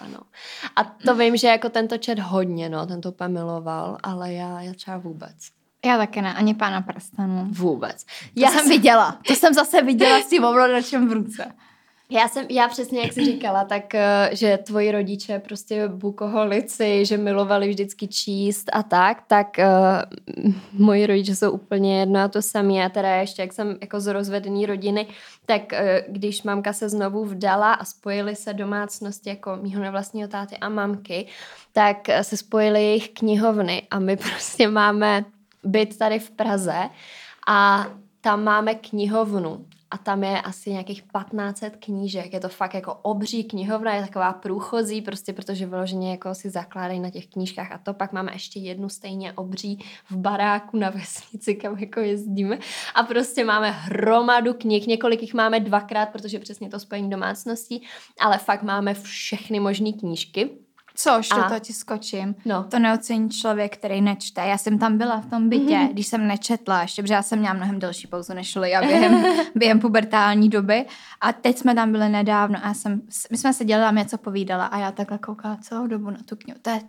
Ano. 0.00 0.18
A 0.76 0.84
to 0.84 1.14
vím, 1.14 1.36
že 1.36 1.46
jako 1.46 1.68
tento 1.68 1.98
čet 1.98 2.18
hodně, 2.18 2.68
no, 2.68 2.86
ten 2.86 3.00
to 3.00 3.08
úplně 3.08 3.28
miloval, 3.28 3.98
ale 4.02 4.32
já, 4.32 4.60
já 4.60 4.74
třeba 4.74 4.98
vůbec. 4.98 5.61
Já 5.84 5.98
taky 5.98 6.22
ne, 6.22 6.34
ani 6.34 6.54
pána 6.54 6.80
prstenů. 6.80 7.46
Vůbec. 7.50 8.04
To 8.04 8.10
Já 8.36 8.50
jsem 8.50 8.68
viděla. 8.68 9.18
To 9.26 9.34
jsem 9.34 9.54
zase 9.54 9.82
viděla 9.82 10.20
s 10.20 10.28
tím 10.28 10.44
ovladačem 10.44 11.08
v 11.08 11.12
ruce. 11.12 11.52
Já 12.12 12.28
jsem, 12.28 12.46
já 12.50 12.68
přesně, 12.68 13.00
jak 13.00 13.12
jsi 13.12 13.24
říkala, 13.24 13.64
tak, 13.64 13.94
eh, 13.94 14.30
že 14.32 14.58
tvoji 14.58 14.92
rodiče 14.92 15.38
prostě 15.38 15.88
bukoholici, 15.88 17.06
že 17.06 17.16
milovali 17.16 17.68
vždycky 17.68 18.08
číst 18.08 18.70
a 18.72 18.82
tak, 18.82 19.22
tak 19.26 19.56
uh, 19.58 20.44
moji 20.72 21.06
rodiče 21.06 21.36
jsou 21.36 21.50
úplně 21.50 22.00
jedno 22.00 22.20
a 22.20 22.28
to 22.28 22.42
samé. 22.42 22.84
A 22.84 22.88
teda 22.88 23.16
ještě, 23.16 23.42
jak 23.42 23.52
jsem 23.52 23.78
jako 23.80 24.00
z 24.00 24.12
rozvedený 24.12 24.66
rodiny, 24.66 25.06
tak 25.46 25.62
uh, 25.72 25.78
když 26.08 26.42
mamka 26.42 26.72
se 26.72 26.88
znovu 26.88 27.24
vdala 27.24 27.72
a 27.72 27.84
spojily 27.84 28.36
se 28.36 28.54
domácnosti 28.54 29.28
jako 29.28 29.56
mýho 29.62 29.82
nevlastního 29.82 30.28
táty 30.28 30.56
a 30.56 30.68
mamky, 30.68 31.26
tak 31.72 31.96
se 32.22 32.36
spojily 32.36 32.82
jejich 32.82 33.08
knihovny 33.08 33.82
a 33.90 33.98
my 33.98 34.16
prostě 34.30 34.68
máme 34.68 35.24
byt 35.64 35.98
tady 35.98 36.18
v 36.18 36.30
Praze 36.30 36.90
a 37.48 37.86
tam 38.20 38.44
máme 38.44 38.74
knihovnu 38.74 39.66
a 39.90 39.98
tam 39.98 40.24
je 40.24 40.42
asi 40.42 40.70
nějakých 40.70 41.02
1500 41.02 41.76
knížek. 41.76 42.32
Je 42.32 42.40
to 42.40 42.48
fakt 42.48 42.74
jako 42.74 42.94
obří 42.94 43.44
knihovna, 43.44 43.94
je 43.94 44.02
taková 44.02 44.32
průchozí, 44.32 45.02
prostě 45.02 45.32
protože 45.32 45.66
vyloženě 45.66 46.10
jako 46.10 46.34
si 46.34 46.50
zakládají 46.50 47.00
na 47.00 47.10
těch 47.10 47.26
knížkách 47.26 47.72
a 47.72 47.78
to 47.78 47.94
pak 47.94 48.12
máme 48.12 48.32
ještě 48.32 48.60
jednu 48.60 48.88
stejně 48.88 49.32
obří 49.32 49.78
v 50.10 50.16
baráku 50.16 50.76
na 50.76 50.90
vesnici, 50.90 51.54
kam 51.54 51.78
jako 51.78 52.00
jezdíme 52.00 52.58
a 52.94 53.02
prostě 53.02 53.44
máme 53.44 53.70
hromadu 53.70 54.54
knih, 54.54 54.86
několik 54.86 55.22
jich 55.22 55.34
máme 55.34 55.60
dvakrát, 55.60 56.08
protože 56.08 56.38
přesně 56.38 56.68
to 56.68 56.80
spojení 56.80 57.10
domácností, 57.10 57.82
ale 58.20 58.38
fakt 58.38 58.62
máme 58.62 58.94
všechny 58.94 59.60
možné 59.60 59.92
knížky. 59.92 60.50
Což, 60.94 61.28
A- 61.30 61.48
to, 61.48 61.60
ti 61.60 61.72
skočím. 61.72 62.34
No. 62.44 62.64
To 62.64 62.78
neocení 62.78 63.30
člověk, 63.30 63.76
který 63.76 64.00
nečte. 64.00 64.40
Já 64.40 64.58
jsem 64.58 64.78
tam 64.78 64.98
byla 64.98 65.20
v 65.20 65.30
tom 65.30 65.48
bytě, 65.48 65.62
Mhm. 65.76 65.86
mm-hmm. 65.86 65.92
když 65.92 66.06
jsem 66.06 66.26
nečetla, 66.26 66.82
ještě 66.82 67.02
protože 67.02 67.14
já 67.14 67.22
jsem 67.22 67.38
měla 67.38 67.54
mnohem 67.54 67.78
delší 67.78 68.06
pauzu 68.06 68.34
než 68.34 68.54
Lia 68.56 68.80
během, 68.80 69.24
během 69.54 69.80
pubertální 69.80 70.48
doby. 70.48 70.84
A 71.20 71.32
teď 71.32 71.58
jsme 71.58 71.74
tam 71.74 71.92
byli 71.92 72.08
nedávno 72.08 72.58
a 72.62 72.68
já 72.68 72.74
jsem, 72.74 73.02
my 73.30 73.36
jsme 73.36 73.52
se 73.52 73.64
dělali, 73.64 73.96
něco 73.96 74.18
povídala 74.18 74.66
a 74.66 74.78
já 74.78 74.92
takhle 74.92 75.18
koukala 75.18 75.56
celou 75.56 75.86
dobu 75.86 76.10
na 76.10 76.18
tu 76.24 76.36
knihu. 76.36 76.58
To 76.62 76.70
je, 76.70 76.80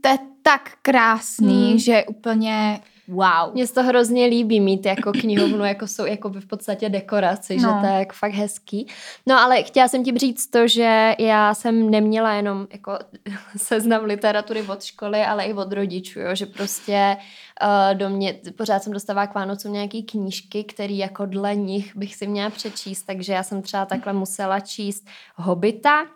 to 0.00 0.08
je 0.08 0.18
tak 0.42 0.70
krásný, 0.82 1.72
Mm. 1.72 1.78
že 1.78 1.92
je 1.92 2.04
úplně 2.04 2.80
wow. 3.10 3.52
Mně 3.52 3.66
se 3.66 3.74
to 3.74 3.82
hrozně 3.82 4.26
líbí 4.26 4.60
mít 4.60 4.86
jako 4.86 5.12
knihovnu, 5.12 5.64
jako 5.64 5.86
jsou 5.86 6.06
jako 6.06 6.28
v 6.28 6.46
podstatě 6.46 6.88
dekoraci, 6.88 7.56
no. 7.56 7.60
že 7.60 7.80
to 7.80 7.86
je 7.86 7.98
jako 7.98 8.12
fakt 8.14 8.32
hezký. 8.32 8.86
No 9.26 9.38
ale 9.38 9.62
chtěla 9.62 9.88
jsem 9.88 10.04
ti 10.04 10.18
říct 10.18 10.46
to, 10.46 10.68
že 10.68 11.14
já 11.18 11.54
jsem 11.54 11.90
neměla 11.90 12.32
jenom 12.32 12.66
jako 12.72 12.98
seznam 13.56 14.04
literatury 14.04 14.62
od 14.62 14.82
školy, 14.82 15.22
ale 15.24 15.44
i 15.44 15.52
od 15.52 15.72
rodičů, 15.72 16.20
jo? 16.20 16.34
že 16.34 16.46
prostě 16.46 17.16
uh, 17.62 17.98
do 17.98 18.10
mě, 18.10 18.40
pořád 18.56 18.82
jsem 18.82 18.92
dostávala 18.92 19.26
k 19.26 19.34
Vánocům 19.34 19.72
nějaký 19.72 20.02
knížky, 20.02 20.64
které 20.64 20.94
jako 20.94 21.26
dle 21.26 21.54
nich 21.56 21.96
bych 21.96 22.14
si 22.14 22.26
měla 22.26 22.50
přečíst, 22.50 23.02
takže 23.02 23.32
já 23.32 23.42
jsem 23.42 23.62
třeba 23.62 23.86
takhle 23.86 24.12
musela 24.12 24.60
číst 24.60 25.06
Hobita, 25.36 26.06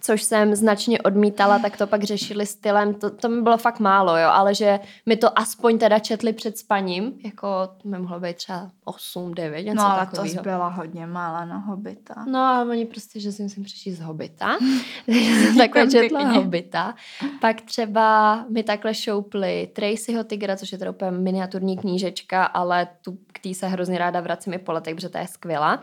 což 0.00 0.22
jsem 0.22 0.54
značně 0.54 1.02
odmítala, 1.02 1.58
tak 1.58 1.76
to 1.76 1.86
pak 1.86 2.04
řešili 2.04 2.46
stylem, 2.46 2.94
to, 2.94 3.10
to 3.10 3.28
mi 3.28 3.42
bylo 3.42 3.58
fakt 3.58 3.80
málo, 3.80 4.16
jo, 4.16 4.28
ale 4.28 4.54
že 4.54 4.80
mi 5.06 5.16
to 5.16 5.38
aspoň 5.38 5.78
teda 5.78 5.98
četli 5.98 6.32
před 6.32 6.58
spaním, 6.58 7.12
jako 7.24 7.48
to 7.82 7.88
mi 7.88 7.98
mohlo 7.98 8.20
být 8.20 8.36
třeba 8.36 8.70
8, 8.84 9.34
9, 9.34 9.62
něco 9.62 9.76
No 9.76 9.90
ale 9.92 10.06
to 10.06 10.16
takového. 10.16 10.42
byla 10.42 10.68
hodně 10.68 11.06
mála 11.06 11.44
na 11.44 11.56
hobita. 11.58 12.14
No 12.26 12.38
a 12.38 12.62
oni 12.62 12.86
prostě, 12.86 13.20
že 13.20 13.32
si 13.32 13.42
musím 13.42 13.64
přečíst 13.64 14.00
Hobita, 14.00 14.58
takhle 15.58 15.86
četla 15.90 16.20
pěkně. 16.20 16.38
Hobita. 16.38 16.94
Pak 17.40 17.60
třeba 17.60 18.44
mi 18.48 18.62
takhle 18.62 18.94
šoupli 18.94 19.70
Tracyho 19.72 20.24
tygra, 20.24 20.56
což 20.56 20.72
je 20.72 20.78
teda 20.78 20.90
úplně 20.90 21.10
miniaturní 21.10 21.78
knížečka, 21.78 22.44
ale 22.44 22.88
tu, 23.04 23.18
k 23.32 23.38
tý 23.38 23.54
se 23.54 23.66
hrozně 23.68 23.98
ráda 23.98 24.20
vracím 24.20 24.52
i 24.52 24.58
po 24.58 24.72
letech, 24.72 24.94
protože 24.94 25.08
to 25.08 25.18
je 25.18 25.26
skvělá. 25.26 25.80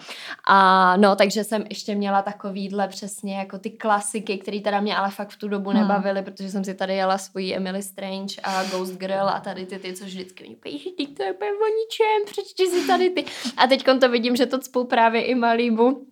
A 0.47 0.97
no, 0.97 1.15
takže 1.15 1.43
jsem 1.43 1.63
ještě 1.69 1.95
měla 1.95 2.21
takovýhle 2.21 2.87
přesně 2.87 3.37
jako 3.37 3.59
ty 3.59 3.69
klasiky, 3.97 4.37
které 4.37 4.59
teda 4.61 4.79
mě 4.81 4.97
ale 4.97 5.11
fakt 5.11 5.29
v 5.29 5.37
tu 5.37 5.47
dobu 5.47 5.69
Hmm. 5.69 5.79
nebavily, 5.81 6.21
protože 6.21 6.49
jsem 6.49 6.63
si 6.63 6.73
tady 6.73 6.95
jela 6.95 7.17
svoji 7.17 7.55
Emily 7.55 7.83
Strange 7.83 8.35
a 8.43 8.63
Ghost 8.63 8.97
Girl 8.97 9.29
a 9.29 9.39
tady 9.39 9.65
ty, 9.65 9.79
ty 9.79 9.93
co 9.93 10.05
vždycky 10.05 10.43
mi 10.43 10.49
říkají, 10.49 10.79
že 10.79 10.89
ty 10.97 11.07
to 11.07 11.23
je 11.23 11.33
úplně 11.33 11.51
o 11.51 11.67
ničem, 11.79 12.25
přečti 12.31 12.67
si 12.67 12.87
tady 12.87 13.09
ty. 13.09 13.25
A 13.57 13.67
teď 13.67 13.83
to 14.01 14.09
vidím, 14.09 14.35
že 14.35 14.45
to 14.45 14.59
cpou 14.59 14.83
právě 14.83 15.21
i 15.21 15.35
Malibu, 15.35 16.07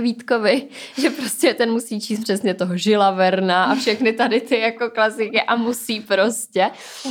Vítkovi, 0.00 0.68
že 0.98 1.10
prostě 1.10 1.54
ten 1.54 1.72
musí 1.72 2.00
číst 2.00 2.20
přesně 2.20 2.54
toho 2.54 2.76
Žila 2.76 3.10
Verna 3.10 3.64
a 3.64 3.74
všechny 3.74 4.12
tady 4.12 4.40
ty 4.40 4.58
jako 4.58 4.90
klasiky 4.90 5.42
a 5.42 5.56
musí 5.56 6.00
prostě, 6.00 6.70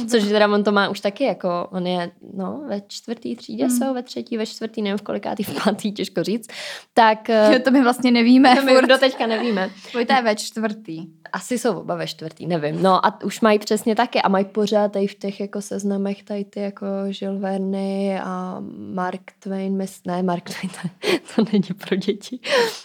což 0.10 0.24
teda 0.24 0.48
on 0.48 0.64
to 0.64 0.72
má 0.72 0.90
už 0.90 1.00
taky 1.00 1.24
jako, 1.24 1.68
on 1.72 1.88
je 1.88 2.12
no 2.34 2.64
ve 2.68 2.82
čtvrtý 2.88 3.36
třídě 3.36 3.66
hmm. 3.66 3.78
jsou, 3.78 3.94
ve 3.94 4.04
třetí, 4.04 4.38
ve 4.38 4.46
čtvrtý, 4.46 4.82
nevím 4.82 4.98
v 4.98 5.02
kolikátý, 5.02 5.44
v 5.44 5.64
pátý, 5.64 5.92
těžko 5.92 6.24
říct, 6.24 6.48
tak... 6.94 7.30
Že 7.52 7.60
to 7.60 7.72
my 7.72 7.82
vlastně 7.82 8.12
nevíme. 8.12 8.56
To 8.56 8.62
my 8.62 8.88
do 8.88 8.98
teďka 8.98 9.28
nevíme. 9.28 9.70
to 9.92 10.00
je 10.00 10.22
ve 10.24 10.36
čtvrtý. 10.36 11.08
Asi 11.34 11.58
jsou 11.58 11.80
oba 11.80 11.96
ve 11.96 12.08
čtvrtý, 12.08 12.48
nevím. 12.48 12.84
No 12.84 13.06
a 13.06 13.24
už 13.24 13.42
mají 13.42 13.60
přesně 13.60 13.96
taky 13.96 14.22
a 14.22 14.30
mají 14.30 14.46
pořád 14.46 14.92
tady 14.92 15.08
v 15.08 15.16
těch 15.16 15.40
jako 15.40 15.62
seznamech 15.62 16.24
tady 16.24 16.46
ty 16.46 16.60
jako 16.60 16.86
Žil 17.10 17.40
Verny 17.40 18.20
a 18.20 18.58
Mark 18.94 19.22
Twain, 19.40 19.78
mis, 19.78 20.02
ne 20.08 20.24
Mark 20.24 20.50
Twain, 20.50 20.70
to, 20.70 21.10
to 21.36 21.52
není 21.54 21.70
pro 21.88 21.96
děti. 21.96 22.40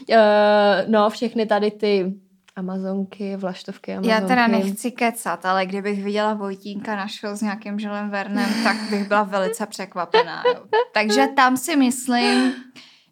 Uh, 0.09 0.17
no, 0.87 1.11
všechny 1.11 1.47
tady 1.47 1.71
ty 1.71 2.15
Amazonky, 2.57 3.37
vlaštovky, 3.37 3.93
Amazonky. 3.93 4.23
Já 4.23 4.29
teda 4.29 4.47
nechci 4.47 4.91
kecat, 4.91 5.47
ale 5.47 5.67
kdybych 5.67 6.05
viděla 6.05 6.35
Vojtínka 6.35 6.97
našeho 6.97 7.37
s 7.37 7.43
nějakým 7.43 7.79
Žilem 7.79 8.11
Vernem, 8.11 8.51
tak 8.65 8.77
bych 8.91 9.09
byla 9.09 9.23
velice 9.23 9.67
překvapená. 9.67 10.43
Jo. 10.47 10.65
Takže 10.95 11.27
tam 11.37 11.57
si 11.57 11.77
myslím, 11.77 12.55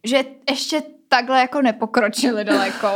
že 0.05 0.25
ještě 0.51 0.83
takhle 1.09 1.41
jako 1.41 1.63
nepokročili 1.63 2.45
daleko. 2.45 2.89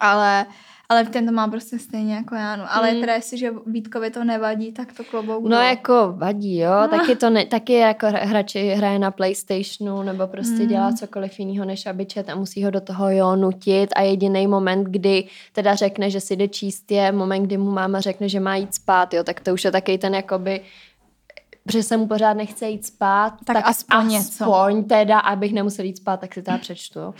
Ale 0.00 0.46
ale 0.88 1.04
ten 1.04 1.26
to 1.26 1.32
má 1.32 1.48
prostě 1.48 1.78
stejně 1.78 2.14
jako 2.14 2.34
já, 2.34 2.56
no. 2.56 2.64
Ale 2.68 2.92
mm. 2.92 3.00
teda 3.00 3.14
jestli, 3.14 3.38
že 3.38 3.52
Vítkovi 3.66 4.10
to 4.10 4.24
nevadí, 4.24 4.72
tak 4.72 4.92
to 4.92 5.04
klobouk. 5.04 5.48
No 5.48 5.56
jako 5.56 6.14
vadí, 6.16 6.58
jo. 6.58 6.70
No. 6.70 6.88
Taky 6.88 7.16
to 7.16 7.30
ne, 7.30 7.46
taky 7.46 7.72
jako 7.72 8.06
hrači 8.10 8.68
hraje 8.68 8.98
na 8.98 9.10
Playstationu 9.10 10.02
nebo 10.02 10.26
prostě 10.26 10.62
mm. 10.62 10.68
dělá 10.68 10.92
cokoliv 10.92 11.38
jiného, 11.38 11.64
než 11.64 11.86
aby 11.86 12.06
čet 12.06 12.30
a 12.30 12.34
musí 12.34 12.64
ho 12.64 12.70
do 12.70 12.80
toho 12.80 13.10
jo 13.10 13.36
nutit 13.36 13.90
a 13.96 14.02
jediný 14.02 14.46
moment, 14.46 14.84
kdy 14.84 15.24
teda 15.52 15.74
řekne, 15.74 16.10
že 16.10 16.20
si 16.20 16.36
jde 16.36 16.48
číst 16.48 16.90
je 16.92 17.12
moment, 17.12 17.42
kdy 17.42 17.56
mu 17.56 17.70
máma 17.70 18.00
řekne, 18.00 18.28
že 18.28 18.40
má 18.40 18.56
jít 18.56 18.74
spát, 18.74 19.14
jo, 19.14 19.24
tak 19.24 19.40
to 19.40 19.52
už 19.52 19.64
je 19.64 19.70
taky 19.70 19.98
ten 19.98 20.14
jakoby 20.14 20.60
protože 21.66 21.82
se 21.82 21.96
mu 21.96 22.06
pořád 22.06 22.34
nechce 22.34 22.68
jít 22.68 22.86
spát, 22.86 23.34
tak, 23.44 23.56
tak 23.56 23.66
aspoň, 23.66 24.16
aspoň 24.16 24.76
něco. 24.76 24.88
teda, 24.88 25.18
abych 25.18 25.52
nemusel 25.52 25.84
jít 25.84 25.96
spát, 25.96 26.20
tak 26.20 26.34
si 26.34 26.42
teda 26.42 26.58
přečtu. 26.58 27.14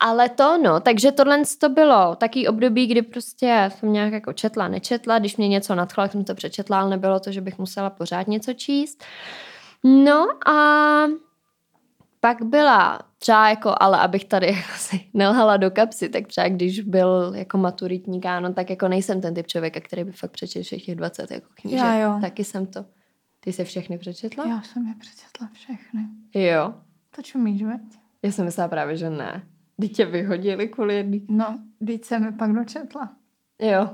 Ale 0.00 0.28
to 0.28 0.58
no, 0.58 0.80
takže 0.80 1.12
tohle 1.12 1.42
to 1.58 1.68
bylo 1.68 2.16
taký 2.16 2.48
období, 2.48 2.86
kdy 2.86 3.02
prostě 3.02 3.70
jsem 3.78 3.92
nějak 3.92 4.12
jako 4.12 4.32
četla, 4.32 4.68
nečetla, 4.68 5.18
když 5.18 5.36
mě 5.36 5.48
něco 5.48 5.74
nadchlo, 5.74 6.04
tak 6.04 6.12
jsem 6.12 6.24
to 6.24 6.34
přečetla, 6.34 6.80
ale 6.80 6.90
nebylo 6.90 7.20
to, 7.20 7.32
že 7.32 7.40
bych 7.40 7.58
musela 7.58 7.90
pořád 7.90 8.28
něco 8.28 8.52
číst. 8.52 9.04
No 9.84 10.48
a 10.48 11.06
pak 12.20 12.42
byla 12.42 13.00
třeba 13.18 13.48
jako, 13.48 13.74
ale 13.80 13.98
abych 13.98 14.24
tady 14.24 14.46
jako 14.56 14.72
si 14.76 15.00
nelhala 15.14 15.56
do 15.56 15.70
kapsy, 15.70 16.08
tak 16.08 16.26
třeba 16.26 16.48
když 16.48 16.80
byl 16.80 17.32
jako 17.36 17.58
maturitní 17.58 18.20
kánon, 18.20 18.54
tak 18.54 18.70
jako 18.70 18.88
nejsem 18.88 19.20
ten 19.20 19.34
typ 19.34 19.46
člověka, 19.46 19.80
který 19.80 20.04
by 20.04 20.12
fakt 20.12 20.30
přečetl 20.30 20.64
všech 20.64 20.84
těch 20.84 20.94
20 20.96 21.30
jako 21.30 21.46
knížek. 21.54 21.80
Já 21.80 21.98
jo. 21.98 22.18
Taky 22.20 22.44
jsem 22.44 22.66
to. 22.66 22.84
Ty 23.44 23.52
jsi 23.52 23.64
všechny 23.64 23.98
přečetla? 23.98 24.46
Já 24.46 24.62
jsem 24.62 24.86
je 24.86 24.94
přečetla 24.94 25.48
všechny. 25.52 26.08
Jo. 26.34 26.74
To 27.16 27.22
čumíš, 27.22 27.62
veď? 27.62 27.80
Já 28.22 28.32
jsem 28.32 28.44
myslela 28.44 28.68
právě, 28.68 28.96
že 28.96 29.10
ne. 29.10 29.46
Teď 29.80 29.96
tě 29.96 30.04
vyhodili 30.04 30.68
kvůli 30.68 30.94
jedný. 30.94 31.26
No, 31.28 31.58
teď 31.86 32.04
jsem 32.04 32.24
mi 32.24 32.32
pak 32.32 32.52
dočetla. 32.52 33.12
Jo. 33.58 33.90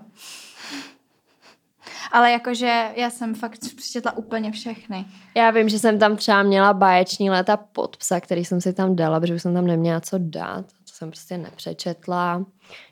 Ale 2.12 2.30
jakože 2.30 2.92
já 2.96 3.11
jsem 3.11 3.34
fakt 3.34 3.58
přečetla 3.58 4.16
úplně 4.16 4.52
všechny. 4.52 5.04
Já 5.34 5.50
vím, 5.50 5.68
že 5.68 5.78
jsem 5.78 5.98
tam 5.98 6.16
třeba 6.16 6.42
měla 6.42 6.72
báječní 6.72 7.30
léta 7.30 7.56
pod 7.56 7.96
psa, 7.96 8.20
který 8.20 8.44
jsem 8.44 8.61
si 8.61 8.72
tam 8.72 8.96
dala, 8.96 9.20
protože 9.20 9.38
jsem 9.38 9.54
tam 9.54 9.66
neměla 9.66 10.00
co 10.00 10.18
dát. 10.18 10.66
To 10.66 10.92
jsem 10.92 11.11
prostě 11.11 11.38
nepřečetla. 11.38 12.46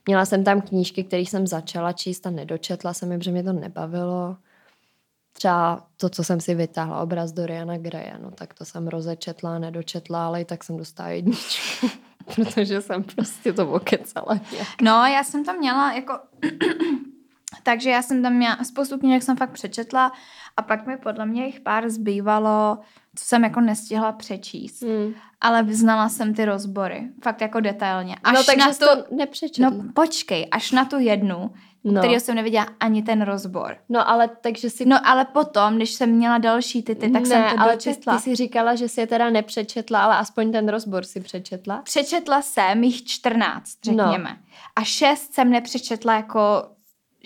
Měla 0.06 0.24
jsem 0.24 0.44
tam 0.44 0.60
knížky, 0.60 1.04
které 1.04 1.22
jsem 1.22 1.46
začala 1.46 1.92
číst 1.92 2.26
a 2.26 2.30
nedočetla 2.30 2.94
jsem 2.94 3.12
je, 3.12 3.18
protože 3.18 3.30
mě 3.30 3.42
to 3.42 3.52
nebavilo 3.52 4.36
třeba 5.36 5.86
to, 5.96 6.08
co 6.08 6.24
jsem 6.24 6.40
si 6.40 6.54
vytáhla, 6.54 7.02
obraz 7.02 7.32
Doriana 7.32 7.78
Greje, 7.78 8.18
no 8.22 8.30
tak 8.30 8.54
to 8.54 8.64
jsem 8.64 8.88
rozečetla, 8.88 9.58
nedočetla, 9.58 10.26
ale 10.26 10.40
i 10.40 10.44
tak 10.44 10.64
jsem 10.64 10.76
dostala 10.76 11.08
jedničku, 11.08 11.90
protože 12.34 12.80
jsem 12.80 13.04
prostě 13.04 13.52
to 13.52 13.70
okecala. 13.70 14.40
Nějak. 14.52 14.82
No, 14.82 15.06
já 15.06 15.24
jsem 15.24 15.44
tam 15.44 15.58
měla 15.58 15.92
jako... 15.92 16.18
Takže 17.62 17.90
já 17.90 18.02
jsem 18.02 18.22
tam 18.22 18.32
měla 18.32 18.64
spoustu 18.64 18.98
knížek 18.98 19.22
jsem 19.22 19.36
fakt 19.36 19.50
přečetla 19.50 20.12
a 20.56 20.62
pak 20.62 20.86
mi 20.86 20.96
podle 20.96 21.26
mě 21.26 21.46
jich 21.46 21.60
pár 21.60 21.90
zbývalo, 21.90 22.78
co 23.16 23.24
jsem 23.24 23.44
jako 23.44 23.60
nestihla 23.60 24.12
přečíst. 24.12 24.82
Hmm. 24.82 25.14
Ale 25.40 25.62
vyznala 25.62 26.08
jsem 26.08 26.34
ty 26.34 26.44
rozbory. 26.44 27.08
Fakt 27.22 27.40
jako 27.40 27.60
detailně. 27.60 28.16
Až 28.24 28.34
no 28.34 28.44
takže 28.44 28.66
na 28.66 28.72
tu... 28.72 28.78
to 28.78 29.16
nepřečetla. 29.16 29.70
No 29.70 29.92
počkej, 29.94 30.48
až 30.50 30.72
na 30.72 30.84
tu 30.84 30.98
jednu, 30.98 31.50
no. 31.92 32.00
kterého 32.00 32.20
jsem 32.20 32.34
neviděla 32.34 32.66
ani 32.80 33.02
ten 33.02 33.22
rozbor. 33.22 33.76
No 33.88 34.08
ale 34.08 34.28
takže 34.40 34.70
si... 34.70 34.86
No 34.86 35.08
ale 35.08 35.24
potom, 35.24 35.76
když 35.76 35.90
jsem 35.90 36.10
měla 36.10 36.38
další 36.38 36.82
tyty, 36.82 37.10
tak 37.10 37.22
ne, 37.22 37.28
jsem 37.28 37.42
to 37.42 37.60
ale 37.60 37.72
dočetla. 37.72 38.16
Ty, 38.16 38.18
ty 38.18 38.22
jsi 38.22 38.36
říkala, 38.36 38.74
že 38.74 38.88
si 38.88 39.00
je 39.00 39.06
teda 39.06 39.30
nepřečetla, 39.30 40.04
ale 40.04 40.16
aspoň 40.16 40.52
ten 40.52 40.68
rozbor 40.68 41.04
si 41.04 41.20
přečetla. 41.20 41.82
Přečetla 41.82 42.42
jsem 42.42 42.84
jich 42.84 43.04
14, 43.04 43.70
řekněme. 43.84 44.30
No. 44.30 44.36
A 44.76 44.84
šest 44.84 45.34
jsem 45.34 45.50
nepřečetla 45.50 46.14
jako 46.16 46.40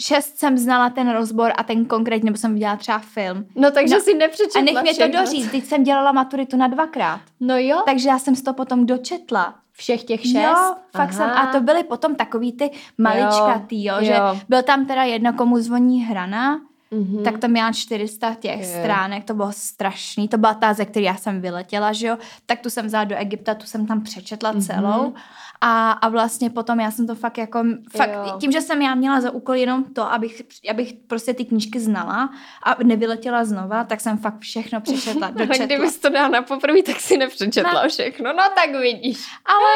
šest 0.00 0.38
jsem 0.38 0.58
znala 0.58 0.90
ten 0.90 1.10
rozbor 1.10 1.52
a 1.56 1.62
ten 1.62 1.84
konkrétně, 1.84 2.24
nebo 2.24 2.38
jsem 2.38 2.54
viděla 2.54 2.76
třeba 2.76 2.98
film. 2.98 3.46
No 3.54 3.70
takže 3.70 3.94
no, 3.94 4.00
si 4.00 4.14
nepřečetla 4.14 4.60
A 4.60 4.64
nech 4.64 4.82
mě 4.82 4.94
to 4.94 5.18
doříct, 5.18 5.50
teď 5.50 5.64
jsem 5.64 5.82
dělala 5.82 6.12
maturitu 6.12 6.56
na 6.56 6.68
dvakrát. 6.68 7.20
No 7.40 7.58
jo. 7.58 7.82
Takže 7.86 8.08
já 8.08 8.18
jsem 8.18 8.36
to 8.36 8.54
potom 8.54 8.86
dočetla. 8.86 9.54
Všech 9.72 10.04
těch 10.04 10.22
šest? 10.22 10.34
Jo, 10.34 10.74
fakt 10.96 11.12
jsem, 11.12 11.30
a 11.30 11.46
to 11.46 11.60
byly 11.60 11.84
potom 11.84 12.14
takový 12.14 12.52
ty 12.52 12.70
maličkatý, 12.98 13.84
jo, 13.84 13.94
jo, 13.98 14.04
že 14.04 14.16
byl 14.48 14.62
tam 14.62 14.86
teda 14.86 15.02
jedno, 15.02 15.32
komu 15.32 15.58
zvoní 15.58 16.04
hrana, 16.04 16.60
Mm-hmm. 16.92 17.22
tak 17.22 17.38
to 17.38 17.48
měla 17.48 17.72
400 17.72 18.35
těch 18.35 18.61
yeah. 18.61 18.81
stránek, 18.81 19.24
to 19.24 19.35
bylo 19.35 19.53
strašný, 19.53 20.29
to 20.29 20.38
byla 20.38 20.55
ta, 20.55 20.74
ze 20.74 20.85
které 20.85 21.07
já 21.07 21.16
jsem 21.16 21.40
vyletěla, 21.40 21.92
že 21.92 22.07
jo, 22.07 22.18
tak 22.46 22.61
tu 22.61 22.70
jsem 22.70 22.87
vzala 22.87 23.05
do 23.05 23.16
Egypta, 23.16 23.55
tu 23.55 23.66
jsem 23.66 23.87
tam 23.87 24.03
přečetla 24.03 24.55
mm-hmm. 24.55 24.66
celou 24.66 25.14
a, 25.61 25.90
a 25.90 26.09
vlastně 26.09 26.50
potom 26.50 26.81
já 26.81 26.90
jsem 26.90 27.07
to 27.07 27.14
fakt 27.14 27.38
jako, 27.38 27.64
fakt, 27.96 28.38
tím, 28.40 28.53
že 28.53 28.61
jsem 28.61 28.83
já 28.83 28.94
měla 28.94 29.20
za 29.20 29.31
úkol 29.31 29.55
jenom 29.55 29.85
to, 29.85 30.12
abych, 30.12 30.42
abych 30.70 30.92
prostě 31.07 31.35
ty 31.35 31.44
knížky 31.44 31.81
znala 31.81 32.31
a 32.62 32.76
nevyletěla 32.85 33.44
znova, 33.44 33.85
tak 33.85 34.00
jsem 34.00 34.18
fakt 34.18 34.38
všechno 34.38 34.81
přečetla, 34.81 35.31
dočetla. 35.31 35.66
Kdybys 35.66 35.98
to 35.98 36.09
dala 36.09 36.29
na 36.29 36.42
poprvé, 36.42 36.83
tak 36.83 37.00
si 37.00 37.16
nepřečetla 37.16 37.83
no. 37.83 37.88
všechno, 37.88 38.33
no 38.33 38.42
tak 38.55 38.81
vidíš. 38.81 39.18
Ale 39.44 39.70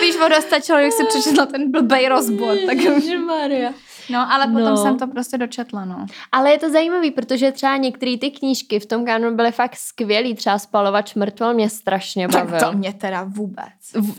víš, 0.00 0.16
voda 0.16 0.40
stačilo, 0.40 0.78
jak 0.78 0.92
si 0.92 1.04
přečetla 1.06 1.46
ten 1.46 1.70
blbej 1.70 2.08
rozbor, 2.08 2.56
tak 2.66 2.78
Maria. 3.26 3.72
No, 4.10 4.32
ale 4.32 4.46
potom 4.46 4.64
no. 4.64 4.76
jsem 4.76 4.98
to 4.98 5.06
prostě 5.06 5.38
dočetla, 5.38 5.84
no. 5.84 6.06
Ale 6.32 6.50
je 6.50 6.58
to 6.58 6.70
zajímavý, 6.70 7.10
protože 7.10 7.52
třeba 7.52 7.76
některé 7.76 8.16
ty 8.18 8.30
knížky 8.30 8.80
v 8.80 8.86
tom 8.86 9.04
kanonu 9.04 9.36
byly 9.36 9.52
fakt 9.52 9.76
skvělý, 9.76 10.34
třeba 10.34 10.58
Spalovač 10.58 11.14
mrtvol 11.14 11.54
mě 11.54 11.70
strašně 11.70 12.28
bavil. 12.28 12.60
Tak 12.60 12.70
to 12.70 12.78
mě 12.78 12.92
teda 12.92 13.24
vůbec. 13.28 13.66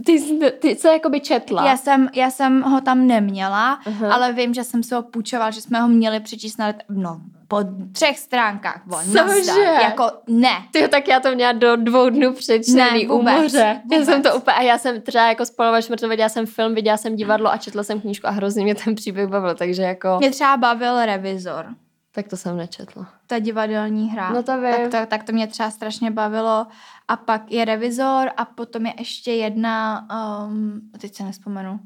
Ty, 0.05 0.21
ty 0.59 0.75
co 0.75 0.87
jakoby 0.87 1.19
četla? 1.19 1.67
Já 1.67 1.77
jsem, 1.77 2.09
já 2.13 2.31
jsem 2.31 2.61
ho 2.61 2.81
tam 2.81 3.07
neměla, 3.07 3.79
uh-huh. 3.85 4.13
ale 4.13 4.33
vím, 4.33 4.53
že 4.53 4.63
jsem 4.63 4.83
si 4.83 4.95
ho 4.95 5.01
půjčoval, 5.01 5.51
že 5.51 5.61
jsme 5.61 5.81
ho 5.81 5.87
měli 5.87 6.19
přečíst 6.19 6.57
na, 6.57 6.73
no, 6.89 7.21
po 7.47 7.57
třech 7.91 8.19
stránkách. 8.19 8.81
Bo, 8.85 8.97
Cože? 8.97 9.61
Jako 9.81 10.11
ne. 10.27 10.49
Ty 10.71 10.87
tak 10.87 11.07
já 11.07 11.19
to 11.19 11.35
měla 11.35 11.51
do 11.51 11.75
dvou 11.75 12.09
dnů 12.09 12.33
přečtený 12.33 13.03
ne, 13.03 13.07
vůbec, 13.07 13.35
u 13.37 13.41
moře. 13.41 13.81
Vůbec. 13.83 13.99
Já 13.99 14.05
jsem 14.05 14.23
to 14.23 14.35
úplně, 14.35 14.55
a 14.55 14.61
já 14.61 14.77
jsem 14.77 15.01
třeba 15.01 15.27
jako 15.27 15.45
spolovač 15.45 15.89
mrtvo, 15.89 16.07
viděla 16.09 16.29
jsem 16.29 16.45
film, 16.45 16.75
viděla 16.75 16.97
jsem 16.97 17.15
divadlo 17.15 17.51
a 17.51 17.57
četla 17.57 17.83
jsem 17.83 18.01
knížku 18.01 18.27
a 18.27 18.31
hrozně 18.31 18.63
mě 18.63 18.75
ten 18.75 18.95
příběh 18.95 19.27
bavil, 19.27 19.55
takže 19.55 19.81
jako... 19.81 20.17
Mě 20.19 20.31
třeba 20.31 20.57
bavil 20.57 21.05
Revizor. 21.05 21.65
Tak 22.11 22.27
to 22.27 22.37
jsem 22.37 22.57
nečetla. 22.57 23.09
Ta 23.27 23.39
divadelní 23.39 24.09
hra. 24.09 24.29
No 24.29 24.43
to 24.43 24.61
vím. 24.61 24.71
Tak 24.71 25.01
to, 25.01 25.09
tak 25.09 25.23
to 25.23 25.31
mě 25.31 25.47
třeba 25.47 25.71
strašně 25.71 26.11
bavilo. 26.11 26.67
A 27.07 27.15
pak 27.15 27.51
je 27.51 27.65
Revizor 27.65 28.29
a 28.37 28.45
potom 28.45 28.85
je 28.85 28.93
ještě 28.99 29.31
jedna, 29.31 30.07
um, 30.45 30.81
teď 31.01 31.15
se 31.15 31.23
nespomenu. 31.23 31.79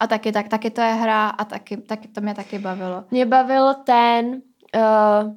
A 0.00 0.06
taky, 0.06 0.32
tak, 0.32 0.48
taky 0.48 0.70
to 0.70 0.80
je 0.80 0.92
hra 0.92 1.28
a 1.28 1.44
taky, 1.44 1.76
taky 1.76 2.08
to 2.08 2.20
mě 2.20 2.34
taky 2.34 2.58
bavilo. 2.58 3.04
Mě 3.10 3.26
bavil 3.26 3.74
ten, 3.74 4.42
Uh, 4.76 5.32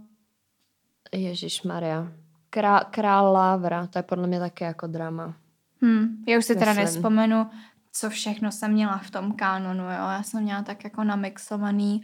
Ježíš 1.12 1.64
Maria. 1.64 2.08
Král, 2.50 2.82
Král 2.90 3.34
Lávra, 3.34 3.88
to 3.88 4.00
je 4.00 4.04
podle 4.04 4.28
mě 4.28 4.40
taky 4.40 4.64
jako 4.64 4.88
drama. 4.88 5.34
Hmm, 5.82 6.24
já 6.28 6.38
už 6.38 6.46
si 6.46 6.54
Myslím. 6.54 6.60
teda 6.60 6.74
nespomenu, 6.74 7.48
co 7.92 8.10
všechno 8.10 8.52
jsem 8.52 8.72
měla 8.72 8.98
v 8.98 9.12
tom 9.12 9.32
kanonu, 9.32 9.84
jo. 9.84 9.90
Já 9.90 10.24
jsem 10.24 10.44
měla 10.44 10.62
tak 10.62 10.84
jako 10.84 11.04
namixovaný. 11.04 12.02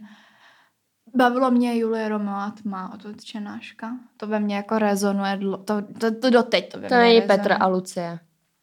Bavilo 1.16 1.50
mě 1.50 1.78
Julie 1.78 2.08
Romeo 2.08 2.34
a 2.34 2.50
tma 2.62 2.94
od 2.94 3.24
Čenáška. 3.24 3.96
To 4.16 4.26
ve 4.26 4.40
mně 4.40 4.56
jako 4.56 4.78
rezonuje, 4.78 5.38
to, 5.38 5.82
to, 5.82 6.14
to 6.20 6.30
doteď 6.30 6.72
to 6.72 6.80
ve 6.80 6.88
To 6.88 6.94
není 6.94 7.22
Petra 7.22 7.56
a 7.56 7.66
Lucie. 7.66 8.18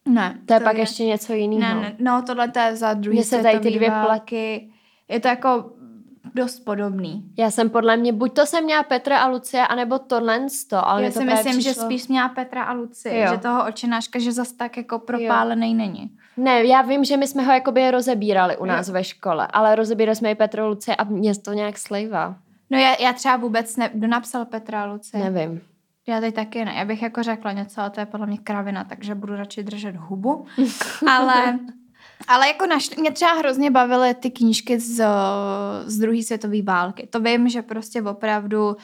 Ne. 0.08 0.38
To, 0.38 0.46
to 0.46 0.54
je 0.54 0.60
pak 0.60 0.74
je... 0.74 0.80
ještě 0.80 1.04
něco 1.04 1.32
jiného. 1.32 1.80
Ne, 1.80 1.88
ne, 1.88 1.96
no 1.98 2.22
tohle 2.22 2.48
to 2.48 2.58
je 2.58 2.76
za 2.76 2.94
druhý 2.94 3.16
Mně 3.16 3.24
se 3.24 3.42
tady 3.42 3.60
ty 3.60 3.70
dvě 3.70 3.90
plaky. 3.90 4.72
Je 5.08 5.20
to 5.20 5.28
jako 5.28 5.72
dost 6.34 6.60
podobný. 6.60 7.24
Já 7.36 7.50
jsem 7.50 7.70
podle 7.70 7.96
mě, 7.96 8.12
buď 8.12 8.32
to 8.32 8.46
jsem 8.46 8.64
měla 8.64 8.82
Petra 8.82 9.18
a 9.18 9.26
Lucie, 9.28 9.66
anebo 9.66 9.98
tohle 9.98 10.46
to, 10.68 10.88
ale 10.88 11.02
Já 11.02 11.10
to 11.10 11.18
si 11.18 11.24
myslím, 11.24 11.60
že 11.60 11.70
přišlo... 11.70 11.84
spíš 11.84 12.08
měla 12.08 12.28
Petra 12.28 12.62
a 12.62 12.72
Lucie, 12.72 13.20
Jo. 13.20 13.30
že 13.32 13.38
toho 13.38 13.66
očenáška, 13.68 14.18
že 14.18 14.32
zas 14.32 14.52
tak 14.52 14.76
jako 14.76 14.98
propálený 14.98 15.74
není. 15.74 16.10
Ne, 16.36 16.64
já 16.64 16.82
vím, 16.82 17.04
že 17.04 17.16
my 17.16 17.26
jsme 17.26 17.42
ho 17.42 17.52
jakoby 17.52 17.90
rozebírali 17.90 18.56
u 18.56 18.64
nás 18.64 18.88
Jo. 18.88 18.94
ve 18.94 19.04
škole, 19.04 19.48
ale 19.52 19.74
rozebírali 19.74 20.16
jsme 20.16 20.30
i 20.30 20.34
Petru 20.34 20.62
a 20.62 20.66
Lucie 20.66 20.96
a 20.96 21.04
mě 21.04 21.34
to 21.34 21.52
nějak 21.52 21.78
slejvá. 21.78 22.36
No 22.70 22.78
já, 22.78 22.96
já 23.00 23.12
třeba 23.12 23.36
vůbec 23.36 23.76
ne, 23.76 23.90
kdo 23.94 24.06
napsal 24.06 24.44
Petra 24.44 24.82
a 24.82 24.86
Lucie? 24.86 25.30
Nevím. 25.30 25.60
Já 26.06 26.20
teď 26.20 26.34
taky 26.34 26.64
ne. 26.64 26.74
Já 26.74 26.84
bych 26.84 27.02
jako 27.02 27.22
řekla 27.22 27.52
něco, 27.52 27.80
ale 27.80 27.90
to 27.90 28.00
je 28.00 28.06
podle 28.06 28.26
mě 28.26 28.38
kravina, 28.38 28.84
takže 28.84 29.14
budu 29.14 29.36
radši 29.36 29.62
držet 29.62 29.96
hubu. 29.96 30.46
ale, 31.10 31.58
ale 32.28 32.48
jako 32.48 32.66
našli, 32.66 32.96
mě 33.00 33.10
třeba 33.10 33.32
hrozně 33.32 33.70
bavily 33.70 34.14
ty 34.14 34.30
knížky 34.30 34.80
z, 34.80 35.04
z 35.84 35.98
druhé 35.98 36.22
světové 36.22 36.62
války. 36.62 37.06
To 37.10 37.20
vím, 37.20 37.48
že 37.48 37.62
prostě 37.62 38.02
opravdu, 38.02 38.76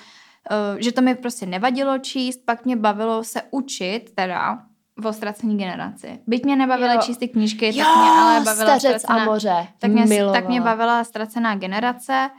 eh, 0.51 0.82
že 0.82 0.93
to 0.93 1.03
mi 1.03 1.14
prostě 1.14 1.47
nevadilo 1.47 1.99
číst, 1.99 2.41
pak 2.45 2.64
mě 2.64 2.76
bavilo 2.76 3.24
se 3.24 3.43
učit 3.51 4.11
teda 4.14 4.59
o 5.05 5.12
ztracení 5.12 5.59
generaci. 5.59 6.20
Byť 6.26 6.45
mě 6.45 6.57
nebavily 6.57 6.95
Jo. 6.95 7.01
číst 7.03 7.16
ty 7.16 7.28
knížky, 7.28 7.66
tak 7.66 7.97
mě 7.97 8.11
ale 8.11 8.41
bavila 8.41 8.66
stařec 8.66 8.95
a 8.95 8.99
ztracená, 8.99 9.24
moře. 9.24 9.66
tak 9.78 9.91
mě, 9.91 10.05
Milovala. 10.07 10.32
tak 10.41 10.49
mě 10.49 10.61
bavila 10.61 11.05
ztracená 11.05 11.55
generace. 11.55 12.30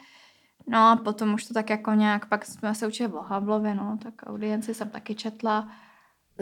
No 0.69 0.77
a 0.89 0.95
potom 0.95 1.33
už 1.33 1.43
to 1.43 1.53
tak 1.53 1.69
jako 1.69 1.91
nějak, 1.93 2.25
pak 2.25 2.45
jsme 2.45 2.75
se 2.75 2.87
učili 2.87 3.13
o 3.13 3.21
Havlovi, 3.21 3.73
no, 3.73 3.97
tak 4.03 4.13
audienci 4.25 4.73
jsem 4.73 4.89
taky 4.89 5.15
četla. 5.15 5.67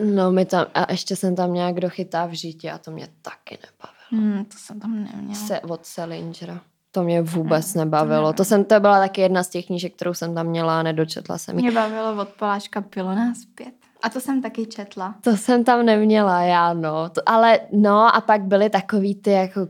No, 0.04 0.32
my 0.32 0.46
tam, 0.46 0.66
a 0.74 0.92
ještě 0.92 1.16
jsem 1.16 1.36
tam 1.36 1.54
nějak 1.54 1.80
dochytá 1.80 2.26
v 2.26 2.32
žitě 2.32 2.72
a 2.72 2.78
to 2.78 2.92
mě 2.92 3.08
taky 3.22 3.58
nebavilo. 3.62 3.96
Hmm, 4.36 4.46
to 4.46 4.58
jsem 4.58 4.80
tam 4.80 4.92
neměla. 5.04 5.36
Se, 5.48 5.60
od 5.60 5.86
Salingera. 5.86 6.60
To 6.92 7.04
mě 7.04 7.22
vůbec 7.22 7.68
Ne, 7.68 7.74
to 7.74 7.80
nebavilo. 7.86 8.22
nevím. 8.22 8.34
To, 8.34 8.46
jsem, 8.46 8.64
to 8.66 8.80
byla 8.80 9.00
taky 9.00 9.22
jedna 9.22 9.44
z 9.44 9.50
těch 9.50 9.66
knížek, 9.66 9.96
kterou 9.96 10.14
jsem 10.14 10.36
tam 10.36 10.48
měla 10.48 10.80
a 10.80 10.84
nedočetla 10.84 11.38
jsem 11.38 11.56
ji. 11.58 11.62
Mě 11.62 11.72
bavilo 11.72 12.22
od 12.22 12.30
Poláčka 12.30 12.82
Pilona 12.82 13.34
zpět. 13.36 13.74
A 14.04 14.10
to 14.10 14.20
jsem 14.22 14.42
taky 14.42 14.66
četla. 14.66 15.16
To 15.22 15.38
jsem 15.38 15.64
tam 15.64 15.86
neměla, 15.86 16.42
já 16.42 16.74
no. 16.74 17.10
To, 17.10 17.22
ale 17.26 17.60
no 17.72 18.16
a 18.16 18.22
pak 18.22 18.42
byly 18.42 18.70
takový 18.70 19.16
ty 19.16 19.32
jako 19.32 19.68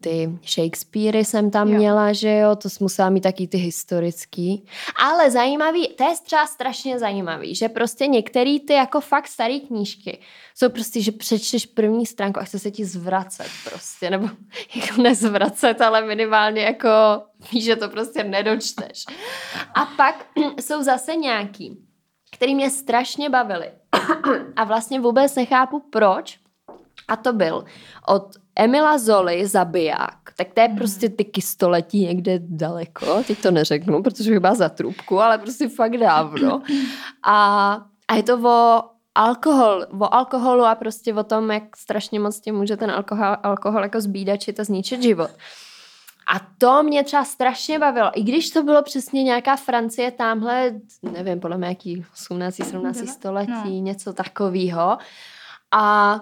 ty 0.00 0.38
Shakespeary 0.46 1.24
jsem 1.24 1.50
tam 1.50 1.68
Jo. 1.68 1.78
měla, 1.78 2.12
že 2.12 2.36
jo, 2.36 2.56
to 2.56 2.70
jsem 2.70 2.84
musela 2.84 3.10
mít 3.10 3.20
taky 3.20 3.46
ty 3.46 3.58
historický. 3.58 4.64
Ale 5.04 5.30
zajímavý, 5.30 5.88
to 5.88 6.04
je 6.04 6.14
třeba 6.24 6.46
strašně 6.46 6.98
zajímavý, 6.98 7.54
že 7.54 7.68
prostě 7.68 8.06
některé 8.06 8.56
ty 8.66 8.72
jako 8.72 9.00
fakt 9.00 9.28
staré 9.28 9.58
knížky 9.58 10.18
jsou 10.54 10.68
prostě, 10.68 11.02
že 11.02 11.12
přečteš 11.12 11.66
první 11.66 12.06
stránku 12.06 12.40
a 12.40 12.44
chce 12.44 12.58
se 12.58 12.70
ti 12.70 12.84
zvracet 12.84 13.46
prostě, 13.70 14.10
nebo 14.10 14.28
jako 14.74 15.02
nezvracet, 15.02 15.80
ale 15.80 16.02
minimálně 16.06 16.62
jako 16.62 16.88
víš, 17.52 17.64
že 17.64 17.76
to 17.76 17.88
prostě 17.88 18.24
nedočteš. 18.24 19.04
A 19.74 19.84
pak 19.84 20.26
jsou 20.60 20.82
zase 20.82 21.16
nějaký, 21.16 21.78
který 22.32 22.54
mě 22.54 22.70
strašně 22.70 23.30
bavily. 23.30 23.70
A 24.56 24.64
vlastně 24.64 25.00
vůbec 25.00 25.34
nechápu 25.34 25.80
proč. 25.90 26.38
A 27.08 27.16
to 27.16 27.32
byl 27.32 27.64
od 28.06 28.36
Emila 28.58 28.98
Zoli 28.98 29.46
Zabiják. 29.46 30.18
Tak 30.36 30.48
to 30.54 30.60
je 30.60 30.68
prostě 30.68 31.08
tyky 31.08 31.42
století 31.42 32.06
někde 32.06 32.38
daleko. 32.42 33.22
Teď 33.26 33.42
to 33.42 33.50
neřeknu, 33.50 34.02
protože 34.02 34.30
bych 34.30 34.40
byla 34.40 34.54
za 34.54 34.68
trubku, 34.68 35.20
ale 35.20 35.38
prostě 35.38 35.68
fakt 35.68 35.96
dávno. 35.96 36.62
A, 37.22 37.72
a 38.08 38.14
je 38.14 38.22
to 38.22 38.38
o 38.48 38.82
alkohol, 39.14 39.86
o 40.00 40.14
alkoholu 40.14 40.64
a 40.64 40.74
prostě 40.74 41.14
o 41.14 41.24
tom, 41.24 41.50
jak 41.50 41.76
strašně 41.76 42.20
moc 42.20 42.40
tě 42.40 42.52
může 42.52 42.76
ten 42.76 42.90
alkohol, 42.90 43.36
alkohol 43.42 43.82
jako 43.82 44.00
zbídačit 44.00 44.60
a 44.60 44.64
zničit 44.64 45.02
život. 45.02 45.30
A 46.34 46.40
to 46.58 46.82
mě 46.82 47.04
třeba 47.04 47.24
strašně 47.24 47.78
bavilo. 47.78 48.10
I 48.14 48.22
když 48.22 48.50
to 48.50 48.62
bylo 48.62 48.82
přesně 48.82 49.22
nějaká 49.22 49.56
Francie 49.56 50.10
tamhle, 50.10 50.72
nevím, 51.12 51.40
podle 51.40 51.58
mě 51.58 51.66
jaký 51.68 52.04
18. 52.12 52.54
17. 52.54 53.00
Byla? 53.00 53.12
století, 53.12 53.52
No. 53.80 53.84
něco 53.86 54.12
takového. 54.12 54.98
A, 55.70 56.12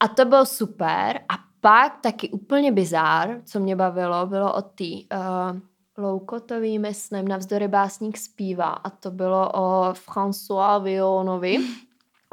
a 0.00 0.08
to 0.08 0.24
bylo 0.24 0.46
super. 0.46 1.20
A 1.28 1.49
pak 1.60 1.98
taky 2.00 2.28
úplně 2.28 2.72
bizár, 2.72 3.40
co 3.44 3.60
mě 3.60 3.76
bavilo, 3.76 4.26
bylo 4.26 4.52
od 4.54 4.66
té 4.66 4.84
uh, 4.84 5.58
Loukotový, 5.98 6.78
myslím, 6.78 7.28
Navzdory 7.28 7.68
básník 7.68 8.18
zpívá. 8.18 8.68
A 8.70 8.90
to 8.90 9.10
bylo 9.10 9.50
o 9.54 9.92
François 9.92 10.82
Villonovi, 10.82 11.58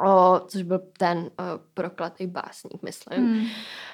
o, 0.07 0.41
což 0.47 0.61
byl 0.61 0.81
ten 0.97 1.17
uh, 1.17 1.27
prokletý 1.73 2.27
básník, 2.27 2.83
myslím. 2.83 3.25
Hmm. 3.27 3.45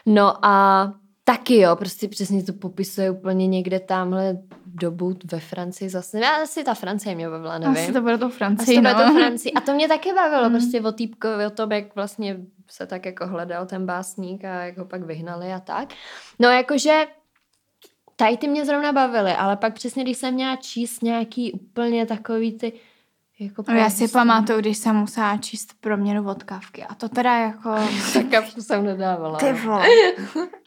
No 0.06 0.46
a 0.46 0.94
taky 1.24 1.58
jo, 1.60 1.76
prostě 1.76 2.08
přesně 2.08 2.44
to 2.44 2.54
popisuje 2.54 3.12
úplně 3.12 3.48
někde 3.48 3.80
tamhle 3.80 4.38
dobu 4.66 5.14
ve 5.32 5.40
Francii 5.40 5.90
zase. 5.90 6.20
Já 6.20 6.44
asi 6.44 6.64
ta 6.64 6.74
Francie 6.74 7.16
mě 7.16 7.30
bavila, 7.30 7.58
nevím. 7.58 7.78
Asi 7.84 7.94
to 7.94 8.02
bude 8.02 8.18
to 8.18 8.26
Asi 8.26 8.36
Francii, 8.38 8.76
to 8.78 8.82
no. 8.82 8.94
bude 8.94 9.06
to 9.06 9.14
Francii. 9.14 9.54
A 9.54 9.62
to 9.62 9.74
mě 9.74 9.88
taky 9.88 10.14
bavilo, 10.14 10.50
Mm. 10.50 10.56
prostě 10.56 10.82
o 10.82 10.92
týpkovi, 10.92 11.46
o 11.46 11.50
tom, 11.50 11.72
jak 11.72 11.96
vlastně 11.96 12.38
se 12.74 12.88
tak 12.88 13.06
jako 13.06 13.28
hledal 13.28 13.66
ten 13.66 13.86
básník 13.86 14.46
a 14.46 14.48
jak 14.66 14.78
ho 14.78 14.86
pak 14.86 15.04
vyhnali 15.04 15.54
a 15.54 15.60
tak. 15.60 15.94
No 16.40 16.50
jakože 16.50 17.06
tady 18.16 18.38
ty 18.38 18.48
mě 18.48 18.66
zrovna 18.66 18.92
bavily, 18.92 19.32
ale 19.32 19.58
pak 19.58 19.74
přesně, 19.74 20.04
když 20.04 20.18
jsem 20.18 20.34
měla 20.34 20.56
číst 20.56 21.04
nějaký 21.04 21.52
úplně 21.52 22.06
takový 22.06 22.58
ty 22.58 22.74
jako 23.40 23.64
No, 23.68 23.74
já 23.76 23.90
si 23.90 23.98
prostě- 23.98 24.14
pamatuju, 24.18 24.60
když 24.60 24.78
jsem 24.78 24.96
musela 24.96 25.38
číst 25.38 25.74
proměnu 25.82 26.30
od 26.30 26.44
kávky. 26.44 26.84
A 26.84 26.96
to 26.96 27.10
teda 27.10 27.34
jako... 27.38 27.76
Tak 28.14 28.26
kapku 28.32 28.62
jsem 28.62 28.86
nedávala. 28.86 29.40
Ty 29.40 29.54
vole. 29.54 29.88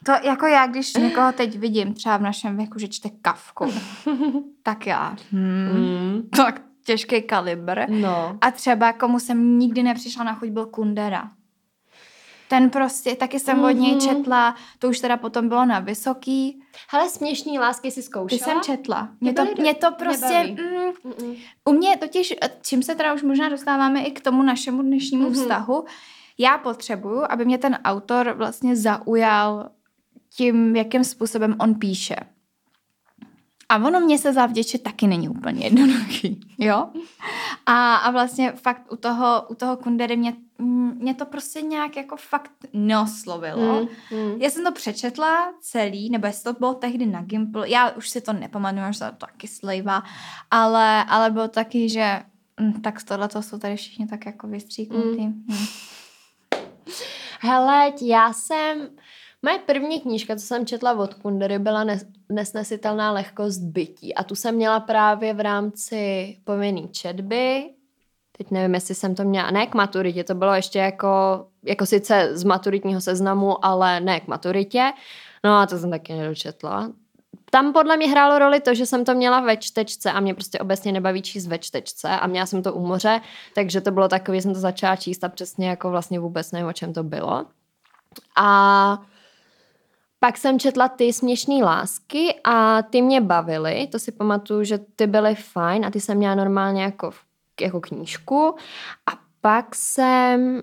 To 0.04 0.12
jako 0.24 0.46
já, 0.46 0.66
když 0.66 0.94
někoho 0.94 1.32
teď 1.32 1.58
vidím, 1.58 1.94
třeba 1.94 2.16
v 2.16 2.22
našem 2.22 2.56
věku, 2.56 2.78
že 2.78 2.88
čte 2.88 3.08
kavku, 3.22 3.72
tak 4.62 4.86
já, 4.86 5.16
hmm, 5.32 5.68
Mm. 5.74 6.22
tak 6.36 6.62
těžký 6.84 7.22
kalibr. 7.22 7.80
No. 7.90 8.38
A 8.40 8.50
třeba 8.50 8.92
komu 8.92 9.20
jsem 9.20 9.58
nikdy 9.58 9.82
nepřišla 9.82 10.24
na 10.24 10.34
chuť, 10.34 10.48
byl 10.48 10.66
Kundera. 10.66 11.30
Ten 12.48 12.70
prostě, 12.70 13.16
taky 13.16 13.40
jsem 13.40 13.64
od 13.64 13.70
něj 13.70 13.92
Mhm. 13.92 14.00
četla, 14.00 14.54
to 14.78 14.88
už 14.88 15.00
teda 15.00 15.16
potom 15.16 15.48
bylo 15.48 15.64
na 15.64 15.78
vysoký. 15.78 16.62
Hele, 16.90 17.08
směšný 17.08 17.58
lásky 17.58 17.90
si 17.90 17.94
Ty 18.00 18.02
zkoušela? 18.02 18.40
jsem 18.44 18.60
četla. 18.60 19.08
Mě 19.20 19.32
to, 19.32 19.42
mě 19.58 19.74
to 19.74 19.92
prostě, 19.92 20.42
mm, 20.50 21.10
Mm-mm. 21.12 21.36
u 21.64 21.72
mě 21.72 21.96
totiž, 21.96 22.34
čím 22.62 22.82
se 22.82 22.94
teda 22.94 23.14
už 23.14 23.22
možná 23.22 23.48
dostáváme 23.48 24.00
i 24.02 24.10
k 24.10 24.20
tomu 24.20 24.42
našemu 24.42 24.82
dnešnímu 24.82 25.24
Mhm. 25.24 25.32
vztahu, 25.34 25.84
já 26.38 26.58
potřebuju, 26.58 27.22
aby 27.28 27.44
mě 27.44 27.58
ten 27.58 27.78
autor 27.84 28.32
vlastně 28.36 28.76
zaujal 28.76 29.68
tím, 30.36 30.76
jakým 30.76 31.04
způsobem 31.04 31.56
on 31.60 31.74
píše. 31.74 32.16
A 33.68 33.76
ono 33.76 34.00
mě 34.00 34.18
se 34.18 34.32
zavděčit 34.32 34.82
taky 34.82 35.06
není 35.06 35.28
úplně 35.28 35.64
jednoduchý, 35.64 36.40
jo? 36.58 36.88
A, 37.66 37.96
a 37.96 38.10
vlastně 38.10 38.52
fakt 38.52 38.92
u 38.92 38.96
toho, 38.96 39.42
u 39.48 39.54
toho 39.54 39.76
Kundery 39.76 40.16
mě, 40.16 40.34
mě 40.94 41.14
to 41.14 41.26
prostě 41.26 41.62
nějak 41.62 41.96
jako 41.96 42.16
fakt 42.16 42.52
neoslovilo. 42.72 43.80
Mm, 43.80 44.18
mm. 44.18 44.42
Já 44.42 44.50
jsem 44.50 44.64
to 44.64 44.72
přečetla 44.72 45.52
celý, 45.60 46.10
nebo 46.10 46.26
jestli 46.26 46.44
to 46.44 46.58
bylo 46.58 46.74
tehdy 46.74 47.06
na 47.06 47.22
Gimple, 47.22 47.70
já 47.70 47.90
už 47.90 48.08
si 48.08 48.20
to 48.20 48.32
nepamatuju, 48.32 48.92
že 48.92 48.98
to 48.98 49.26
taky 49.26 49.48
slejvá, 49.48 50.02
ale, 50.50 51.04
ale 51.04 51.30
bylo 51.30 51.48
taky, 51.48 51.88
že 51.88 52.22
hm, 52.60 52.80
tak 52.80 53.00
z 53.00 53.04
tohle 53.04 53.28
to 53.28 53.42
jsou 53.42 53.58
tady 53.58 53.76
všichni 53.76 54.06
tak 54.06 54.26
jako 54.26 54.46
vystříknutý. 54.46 55.26
Mm. 55.26 55.44
Hm. 55.50 55.66
Hele, 57.40 57.92
já 58.02 58.32
jsem... 58.32 58.88
Moje 59.46 59.58
první 59.58 60.00
knížka, 60.00 60.36
co 60.36 60.46
jsem 60.46 60.66
četla 60.66 60.92
od 60.92 61.14
Kundery, 61.14 61.58
byla 61.58 61.84
nes- 61.84 62.06
Nesnesitelná 62.28 63.12
lehkost 63.12 63.62
bytí. 63.62 64.14
A 64.14 64.24
tu 64.24 64.34
jsem 64.34 64.54
měla 64.54 64.80
právě 64.80 65.34
v 65.34 65.40
rámci 65.40 66.36
povinný 66.44 66.88
četby. 66.88 67.64
Teď 68.38 68.50
nevím, 68.50 68.74
jestli 68.74 68.94
jsem 68.94 69.14
to 69.14 69.24
měla... 69.24 69.50
Ne 69.50 69.66
k 69.66 69.74
maturitě, 69.74 70.24
to 70.24 70.34
bylo 70.34 70.54
ještě 70.54 70.78
jako, 70.78 71.08
jako 71.62 71.86
sice 71.86 72.30
z 72.32 72.44
maturitního 72.44 73.00
seznamu, 73.00 73.64
ale 73.64 74.00
ne 74.00 74.20
k 74.20 74.26
maturitě. 74.26 74.92
No 75.44 75.58
a 75.58 75.66
to 75.66 75.78
jsem 75.78 75.90
taky 75.90 76.12
nedočetla. 76.12 76.92
Tam 77.50 77.72
podle 77.72 77.96
mě 77.96 78.08
hrálo 78.08 78.38
roli 78.38 78.60
to, 78.60 78.74
že 78.74 78.86
jsem 78.86 79.04
to 79.04 79.14
měla 79.14 79.40
ve 79.40 79.56
čtečce 79.56 80.12
a 80.12 80.20
mě 80.20 80.34
prostě 80.34 80.58
obecně 80.58 80.92
nebaví 80.92 81.22
číst 81.22 81.46
ve 81.46 81.58
čtečce 81.58 82.08
a 82.08 82.26
měla 82.26 82.46
jsem 82.46 82.62
to 82.62 82.74
u 82.74 82.86
moře, 82.86 83.20
takže 83.54 83.80
to 83.80 83.90
bylo 83.90 84.08
takové, 84.08 84.42
jsem 84.42 84.54
to 84.54 84.60
začala 84.60 84.96
číst 84.96 85.24
a 85.24 85.28
přesně 85.28 85.68
jako 85.68 85.90
vlastně 85.90 86.20
vůbec 86.20 86.52
nevím, 86.52 86.68
o 86.68 86.72
čem 86.72 86.92
to 86.92 87.02
bylo. 87.02 87.46
A 88.36 88.98
pak 90.20 90.38
jsem 90.38 90.58
četla 90.58 90.88
ty 90.88 91.12
směšné 91.12 91.64
lásky 91.64 92.34
a 92.44 92.82
ty 92.82 93.02
mě 93.02 93.20
bavily, 93.20 93.88
to 93.92 93.98
si 93.98 94.12
pamatuju, 94.12 94.64
že 94.64 94.78
ty 94.96 95.06
byly 95.06 95.34
fajn 95.34 95.86
a 95.86 95.90
ty 95.90 96.00
jsem 96.00 96.18
měla 96.18 96.34
normálně 96.34 96.82
jako, 96.82 97.10
jako 97.60 97.80
knížku. 97.80 98.54
A 99.12 99.18
pak 99.40 99.74
jsem 99.74 100.62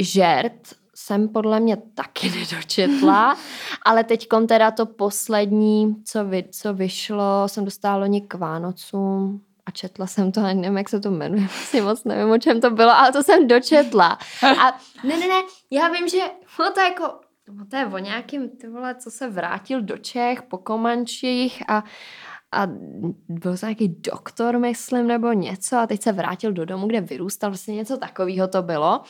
žert, 0.00 0.74
jsem 0.94 1.28
podle 1.28 1.60
mě 1.60 1.76
taky 1.76 2.30
nedočetla, 2.38 3.36
ale 3.84 4.04
teď 4.04 4.28
teda 4.48 4.70
to 4.70 4.86
poslední, 4.86 5.96
co, 6.04 6.24
vy, 6.24 6.44
co 6.50 6.74
vyšlo, 6.74 7.42
jsem 7.46 7.64
dostala 7.64 7.96
loni 7.96 8.20
k 8.20 8.34
Vánocům 8.34 9.40
a 9.66 9.70
četla 9.70 10.06
jsem 10.06 10.32
to, 10.32 10.40
ani 10.40 10.60
nevím, 10.60 10.78
jak 10.78 10.88
se 10.88 11.00
to 11.00 11.10
jmenuje, 11.10 11.42
vlastně 11.46 11.82
moc 11.82 12.04
nevím, 12.04 12.30
o 12.30 12.38
čem 12.38 12.60
to 12.60 12.70
bylo, 12.70 12.90
ale 12.90 13.12
to 13.12 13.22
jsem 13.22 13.48
dočetla. 13.48 14.18
A 14.42 14.80
ne, 15.04 15.16
ne, 15.16 15.28
ne, 15.28 15.42
já 15.70 15.88
vím, 15.88 16.08
že 16.08 16.18
to 16.74 16.80
jako, 16.80 17.27
no 17.52 17.66
to 17.66 17.76
je 17.76 17.86
o 17.86 17.98
nějakým, 17.98 18.48
ty 18.48 18.68
vole, 18.68 18.94
co 18.94 19.10
se 19.10 19.30
vrátil 19.30 19.82
do 19.82 19.98
Čech 19.98 20.42
po 20.42 20.58
Komančích 20.58 21.62
a 21.70 21.84
a 22.52 22.66
byl 23.28 23.58
to 23.58 23.66
nějaký 23.66 23.88
doktor, 23.88 24.58
myslím, 24.58 25.06
nebo 25.06 25.32
něco 25.32 25.76
a 25.76 25.86
teď 25.86 26.02
se 26.02 26.12
vrátil 26.12 26.52
do 26.52 26.64
domu, 26.64 26.86
kde 26.86 27.00
vyrůstal, 27.00 27.50
vlastně 27.50 27.74
něco 27.74 27.96
takového 27.96 28.48
to 28.48 28.62
bylo. 28.62 29.02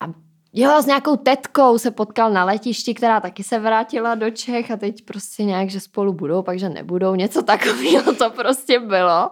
A 0.00 0.06
Jo, 0.52 0.82
s 0.82 0.86
nějakou 0.86 1.16
tetkou 1.16 1.78
se 1.78 1.90
potkal 1.90 2.30
na 2.30 2.44
letišti, 2.44 2.94
která 2.94 3.20
taky 3.20 3.44
se 3.44 3.58
vrátila 3.58 4.14
do 4.14 4.30
Čech 4.30 4.70
a 4.70 4.76
teď 4.76 5.04
prostě 5.04 5.44
nějak, 5.44 5.70
že 5.70 5.80
spolu 5.80 6.12
budou, 6.12 6.42
pak 6.42 6.58
že 6.58 6.68
nebudou, 6.68 7.14
něco 7.14 7.42
takového 7.42 8.14
to 8.14 8.30
prostě 8.30 8.80
bylo. 8.80 9.30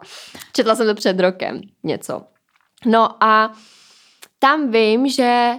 Četla 0.53 0.75
jsem 0.75 0.87
to 0.87 0.95
před 0.95 1.21
rokem, 1.21 1.61
něco. 1.83 2.23
No 2.87 3.23
a 3.25 3.53
tam 4.39 4.71
vím, 4.71 5.09
že 5.09 5.55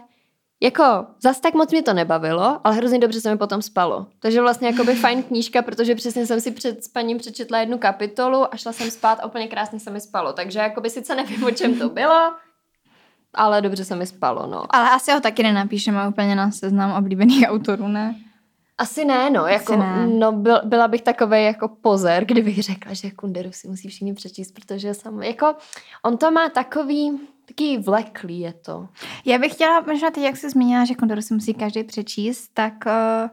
jako 0.62 1.05
zas 1.22 1.39
tak 1.39 1.53
moc 1.53 1.72
mě 1.72 1.84
to 1.84 1.93
nebavilo, 1.93 2.60
ale 2.64 2.76
hrozně 2.76 2.99
dobře 2.99 3.22
se 3.22 3.32
mi 3.32 3.38
potom 3.38 3.62
spalo. 3.62 4.07
Takže 4.20 4.41
vlastně 4.41 4.68
jako 4.68 4.84
by 4.84 4.95
fajn 4.95 5.24
knížka, 5.24 5.62
protože 5.62 5.95
přesně 5.95 6.26
jsem 6.26 6.41
si 6.41 6.51
před 6.51 6.84
spaním 6.84 7.18
přečetla 7.18 7.60
jednu 7.60 7.78
kapitolu 7.78 8.53
a 8.53 8.57
šla 8.57 8.72
jsem 8.72 8.91
spát 8.91 9.20
a 9.20 9.26
úplně 9.26 9.47
krásně 9.47 9.80
se 9.80 9.91
mi 9.91 10.01
spalo. 10.01 10.34
Takže 10.34 10.60
jako 10.60 10.82
by 10.82 10.89
sice 10.89 11.16
nevím, 11.16 11.43
o 11.43 11.51
čem 11.51 11.80
to 11.80 11.89
bylo, 11.89 12.34
ale 13.34 13.62
dobře 13.62 13.86
se 13.86 13.95
mi 13.95 14.05
spalo, 14.05 14.47
no. 14.47 14.66
Ale 14.70 14.89
asi 14.89 15.12
ho 15.12 15.20
taky 15.20 15.43
nenapíšeme 15.43 16.07
úplně 16.07 16.36
na 16.36 16.51
seznam 16.51 16.97
oblíbených 16.97 17.45
autorů, 17.49 17.88
ne? 17.88 18.16
Asi 18.78 19.05
ne, 19.05 19.30
no, 19.30 19.47
jako, 19.47 19.76
ne. 19.76 20.07
no 20.07 20.32
byl, 20.32 20.62
byla 20.66 20.88
bych 20.88 21.01
takový 21.01 21.43
jako 21.43 21.68
pozer, 21.68 22.26
kdybych 22.26 22.64
řekla, 22.64 22.93
že 22.93 23.12
Kunderu 23.12 23.51
si 23.51 23.68
musí 23.68 23.88
všichni 23.88 24.14
přečíst, 24.14 24.51
protože 24.51 24.93
sam, 24.93 25.24
jako, 25.24 25.55
on 26.03 26.18
to 26.18 26.32
má 26.32 26.49
takový, 26.49 27.20
taký 27.50 27.78
vleklý 27.78 28.39
je 28.39 28.54
to. 28.54 28.89
Já 29.26 29.38
bych 29.38 29.54
chtěla, 29.54 29.82
možná 29.82 30.12
teď, 30.12 30.24
jak 30.24 30.38
jsi 30.38 30.50
zmínila, 30.50 30.86
že 30.86 30.95
Kunderu 30.95 31.22
si 31.22 31.34
musí 31.34 31.54
každý 31.54 31.84
přečíst, 31.84 32.52
tak 32.54 32.74
uh, 32.86 33.30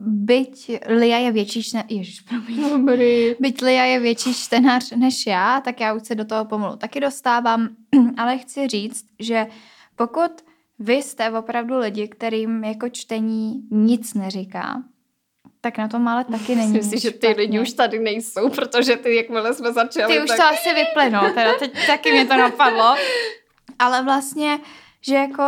byť 0.00 0.70
Lia 0.86 1.18
je 1.18 1.32
větší 1.32 1.62
čtenář, 1.62 1.86
ježiš, 1.88 2.20
promiň. 2.20 2.70
Dobrý. 2.70 3.34
Byť 3.40 3.62
Lia 3.62 3.84
je 3.84 4.00
větší 4.00 4.34
čtenář 4.34 4.90
než 4.90 5.26
já, 5.26 5.60
tak 5.60 5.80
já 5.80 5.94
už 5.94 6.02
se 6.06 6.14
do 6.14 6.24
toho 6.24 6.44
pomalu 6.44 6.76
taky 6.76 7.00
dostávám, 7.00 7.68
ale 8.16 8.38
chci 8.38 8.68
říct, 8.68 9.06
že 9.18 9.46
pokud 9.96 10.32
vy 10.78 10.94
jste 10.94 11.30
opravdu 11.30 11.78
lidi, 11.78 12.08
kterým 12.08 12.64
jako 12.64 12.88
čtení 12.88 13.62
nic 13.70 14.14
neříká, 14.14 14.82
tak 15.64 15.78
na 15.78 15.88
tom 15.88 16.08
ale 16.08 16.24
taky 16.24 16.54
není 16.54 16.72
Myslím 16.72 16.98
si, 16.98 16.98
že 16.98 17.10
ty 17.10 17.28
lidi 17.28 17.60
už 17.60 17.72
tady 17.72 17.98
nejsou, 17.98 18.50
protože 18.50 18.96
ty, 18.96 19.16
jakmile 19.16 19.54
jsme 19.54 19.72
začali, 19.72 20.14
Ty 20.14 20.22
už 20.22 20.28
tak... 20.28 20.36
to 20.36 20.44
asi 20.44 20.74
vyplynou, 20.74 21.20
teda 21.34 21.52
teď 21.58 21.86
taky 21.86 22.12
mě 22.12 22.26
to 22.26 22.36
napadlo. 22.36 22.94
Ale 23.78 24.02
vlastně, 24.02 24.58
že 25.00 25.14
jako 25.14 25.42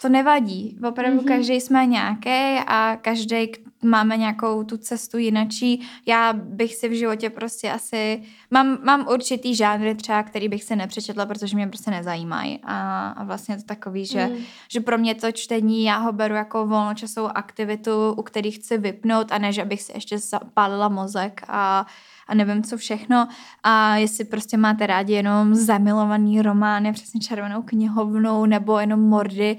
to 0.00 0.08
nevadí. 0.08 0.78
Opravdu 0.88 1.18
mm-hmm. 1.18 1.28
každý 1.28 1.60
jsme 1.60 1.86
nějaký 1.86 2.64
a 2.66 2.96
každý 3.02 3.52
máme 3.86 4.16
nějakou 4.16 4.64
tu 4.64 4.76
cestu 4.76 5.18
jinačí. 5.18 5.86
Já 6.06 6.32
bych 6.32 6.74
si 6.74 6.88
v 6.88 6.98
životě 6.98 7.30
prostě 7.30 7.70
asi... 7.72 8.22
Mám, 8.50 8.78
mám 8.82 9.08
určitý 9.08 9.54
žánry 9.54 9.94
třeba, 9.94 10.22
který 10.22 10.48
bych 10.48 10.64
si 10.64 10.76
nepřečetla, 10.76 11.26
protože 11.26 11.56
mě 11.56 11.66
prostě 11.66 11.90
nezajímají. 11.90 12.60
A, 12.64 13.08
a 13.08 13.24
vlastně 13.24 13.54
je 13.54 13.58
to 13.58 13.64
takový, 13.64 14.06
že, 14.06 14.26
mm. 14.26 14.36
že 14.68 14.80
pro 14.80 14.98
mě 14.98 15.14
to 15.14 15.32
čtení, 15.32 15.84
já 15.84 15.98
ho 15.98 16.12
beru 16.12 16.34
jako 16.34 16.66
volnočasovou 16.66 17.28
aktivitu, 17.34 18.12
u 18.12 18.22
který 18.22 18.50
chci 18.50 18.78
vypnout 18.78 19.32
a 19.32 19.38
ne, 19.38 19.52
že 19.52 19.64
bych 19.64 19.82
si 19.82 19.92
ještě 19.94 20.18
zapálila 20.18 20.88
mozek 20.88 21.40
a 21.48 21.86
a 22.28 22.34
nevím 22.34 22.62
co 22.62 22.76
všechno. 22.76 23.28
A 23.62 23.96
jestli 23.96 24.24
prostě 24.24 24.56
máte 24.56 24.86
rádi 24.86 25.12
jenom 25.12 25.54
zamilovaný 25.54 26.42
romány, 26.42 26.92
přesně 26.92 27.20
červenou 27.20 27.62
knihovnou 27.62 28.46
nebo 28.46 28.78
jenom 28.78 29.00
mordy, 29.00 29.56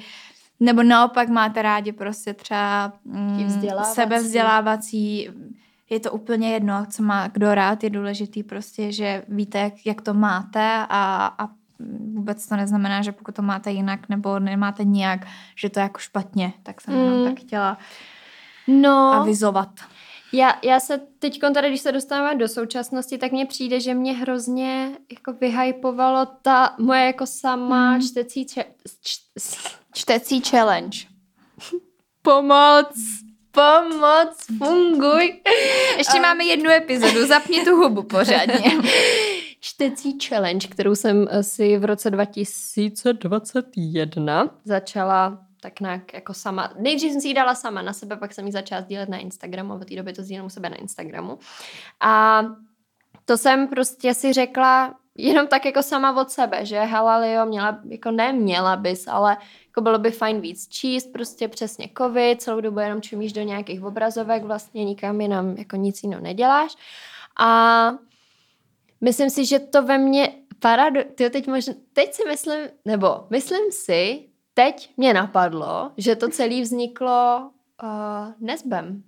nebo 0.59 0.83
naopak 0.83 1.29
máte 1.29 1.61
rádi 1.61 1.91
prostě 1.91 2.33
třeba 2.33 2.93
mm, 3.05 3.45
vzdělávací. 3.45 3.93
sebevzdělávací, 3.93 5.29
je 5.89 5.99
to 5.99 6.11
úplně 6.11 6.53
jedno, 6.53 6.85
co 6.89 7.03
má 7.03 7.27
kdo 7.27 7.55
rád, 7.55 7.83
je 7.83 7.89
důležitý 7.89 8.43
prostě, 8.43 8.91
že 8.91 9.23
víte, 9.27 9.59
jak, 9.59 9.73
jak 9.85 10.01
to 10.01 10.13
máte 10.13 10.85
a, 10.89 11.35
a 11.39 11.49
vůbec 12.13 12.47
to 12.47 12.55
neznamená, 12.55 13.01
že 13.01 13.11
pokud 13.11 13.35
to 13.35 13.41
máte 13.41 13.71
jinak 13.71 14.09
nebo 14.09 14.39
nemáte 14.39 14.83
nijak, 14.83 15.27
že 15.55 15.69
to 15.69 15.79
je 15.79 15.83
jako 15.83 15.99
špatně, 15.99 16.53
tak 16.63 16.81
jsem 16.81 16.93
mm. 16.93 17.23
tak 17.23 17.39
chtěla 17.39 17.77
no. 18.67 19.13
avizovat. 19.13 19.69
Já, 20.31 20.59
já 20.63 20.79
se 20.79 21.01
teď 21.19 21.39
tady, 21.53 21.69
když 21.69 21.81
se 21.81 21.91
dostáváme 21.91 22.35
do 22.35 22.47
současnosti, 22.47 23.17
tak 23.17 23.31
mně 23.31 23.45
přijde, 23.45 23.79
že 23.79 23.93
mě 23.93 24.13
hrozně 24.13 24.97
jako 25.11 25.33
vyhypovalo 25.33 26.27
ta 26.41 26.75
moje 26.79 27.05
jako 27.05 27.25
sama 27.25 27.91
mm. 27.91 28.01
čtecí 28.01 28.45
če, 28.45 28.65
č, 29.01 29.17
čtecí 29.93 30.41
challenge. 30.41 30.99
Pomoc! 32.21 32.95
Pomoc! 33.51 34.45
Funguj! 34.57 35.41
Ještě 35.97 36.19
máme 36.19 36.43
jednu 36.43 36.69
epizodu, 36.69 37.27
zapni 37.27 37.65
tu 37.65 37.75
hubu 37.75 38.03
pořádně. 38.03 38.71
čtecí 39.59 40.17
challenge, 40.27 40.67
kterou 40.67 40.95
jsem 40.95 41.27
si 41.41 41.77
v 41.77 41.85
roce 41.85 42.11
2021 42.11 44.49
začala 44.65 45.46
tak 45.67 45.79
nějak 45.79 46.13
jako 46.13 46.33
sama. 46.33 46.73
Nejdřív 46.79 47.11
jsem 47.11 47.21
si 47.21 47.27
ji 47.27 47.33
dala 47.33 47.55
sama 47.55 47.81
na 47.81 47.93
sebe, 47.93 48.17
pak 48.17 48.33
jsem 48.33 48.45
ji 48.45 48.51
začala 48.51 48.81
sdílet 48.81 49.09
na 49.09 49.17
Instagramu, 49.17 49.73
od 49.73 49.85
té 49.85 49.95
doby 49.95 50.13
to 50.13 50.23
sdílím 50.23 50.45
u 50.45 50.49
sebe 50.49 50.69
na 50.69 50.75
Instagramu. 50.75 51.39
A 51.99 52.43
to 53.25 53.37
jsem 53.37 53.67
prostě 53.67 54.13
si 54.13 54.33
řekla 54.33 54.95
jenom 55.15 55.47
tak 55.47 55.65
jako 55.65 55.83
sama 55.83 56.21
od 56.21 56.31
sebe, 56.31 56.65
že 56.65 56.79
Halalio 56.79 57.45
měla, 57.45 57.79
jako 57.89 58.11
neměla 58.11 58.75
bys, 58.75 59.07
ale 59.07 59.37
jako 59.65 59.81
bylo 59.81 59.99
by 59.99 60.11
fajn 60.11 60.41
víc 60.41 60.67
číst, 60.67 61.11
prostě 61.13 61.47
přesně 61.47 61.89
covid, 61.97 62.41
celou 62.41 62.61
dobu 62.61 62.79
jenom 62.79 63.01
čumíš 63.01 63.33
do 63.33 63.41
nějakých 63.41 63.83
obrazovek, 63.83 64.43
vlastně 64.43 64.85
nikam 64.85 65.21
jinam 65.21 65.57
jako 65.57 65.75
nic 65.75 66.03
jiného 66.03 66.21
neděláš. 66.21 66.75
A 67.39 67.91
myslím 69.01 69.29
si, 69.29 69.45
že 69.45 69.59
to 69.59 69.83
ve 69.83 69.97
mně 69.97 70.33
parado... 70.59 71.01
Teď 71.15 71.47
možná, 71.47 71.73
teď 71.93 72.13
si 72.13 72.23
myslím, 72.27 72.59
nebo 72.85 73.27
myslím 73.29 73.71
si, 73.71 74.29
teď 74.57 74.89
mě 74.97 75.13
napadlo, 75.13 75.91
že 75.97 76.15
to 76.15 76.29
celé 76.29 76.61
vzniklo 76.61 77.49
uh, 77.83 77.89
nezbem. 78.39 79.03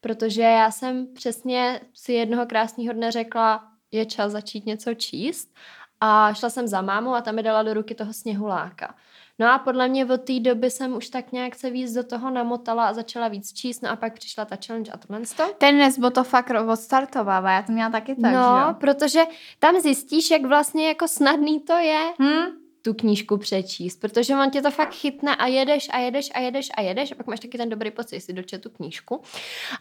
Protože 0.00 0.42
já 0.42 0.70
jsem 0.70 1.06
přesně 1.14 1.80
si 1.94 2.12
jednoho 2.12 2.46
krásného 2.46 2.92
dne 2.92 3.10
řekla, 3.10 3.64
je 3.92 4.06
čas 4.06 4.32
začít 4.32 4.66
něco 4.66 4.94
číst. 4.94 5.54
A 6.00 6.34
šla 6.34 6.50
jsem 6.50 6.68
za 6.68 6.80
mámou 6.80 7.14
a 7.14 7.20
tam 7.20 7.34
mi 7.34 7.42
dala 7.42 7.62
do 7.62 7.74
ruky 7.74 7.94
toho 7.94 8.12
sněhuláka. 8.12 8.94
No 9.38 9.52
a 9.52 9.58
podle 9.58 9.88
mě 9.88 10.06
od 10.06 10.20
té 10.22 10.40
doby 10.40 10.70
jsem 10.70 10.96
už 10.96 11.08
tak 11.08 11.32
nějak 11.32 11.54
se 11.54 11.70
víc 11.70 11.92
do 11.92 12.04
toho 12.04 12.30
namotala 12.30 12.88
a 12.88 12.92
začala 12.92 13.28
víc 13.28 13.52
číst, 13.52 13.80
no 13.82 13.90
a 13.90 13.96
pak 13.96 14.14
přišla 14.14 14.44
ta 14.44 14.56
challenge 14.66 14.92
a 14.92 14.96
tohle 14.96 15.20
to. 15.36 15.42
Ten 15.58 15.78
nesbo 15.78 16.10
to 16.10 16.24
fakt 16.24 16.50
odstartovává, 16.68 17.52
já 17.52 17.62
to 17.62 17.72
měla 17.72 17.90
taky 17.90 18.14
tak, 18.14 18.32
No, 18.32 18.66
že? 18.68 18.74
protože 18.74 19.20
tam 19.58 19.80
zjistíš, 19.80 20.30
jak 20.30 20.44
vlastně 20.44 20.88
jako 20.88 21.08
snadný 21.08 21.60
to 21.60 21.72
je. 21.72 22.12
Hm? 22.22 22.61
Tu 22.82 22.94
knížku 22.94 23.36
přečíst, 23.36 24.00
protože 24.00 24.34
on 24.34 24.50
tě 24.50 24.62
to 24.62 24.70
fakt 24.70 24.94
chytne 24.94 25.36
a 25.36 25.46
jedeš 25.46 25.88
a 25.92 25.98
jedeš 25.98 26.30
a 26.34 26.40
jedeš 26.40 26.68
a 26.76 26.80
jedeš 26.80 27.12
a 27.12 27.14
pak 27.14 27.26
máš 27.26 27.40
taky 27.40 27.58
ten 27.58 27.68
dobrý 27.68 27.90
pocit, 27.90 28.16
jestli 28.16 28.34
dočet 28.34 28.62
tu 28.62 28.70
knížku. 28.70 29.22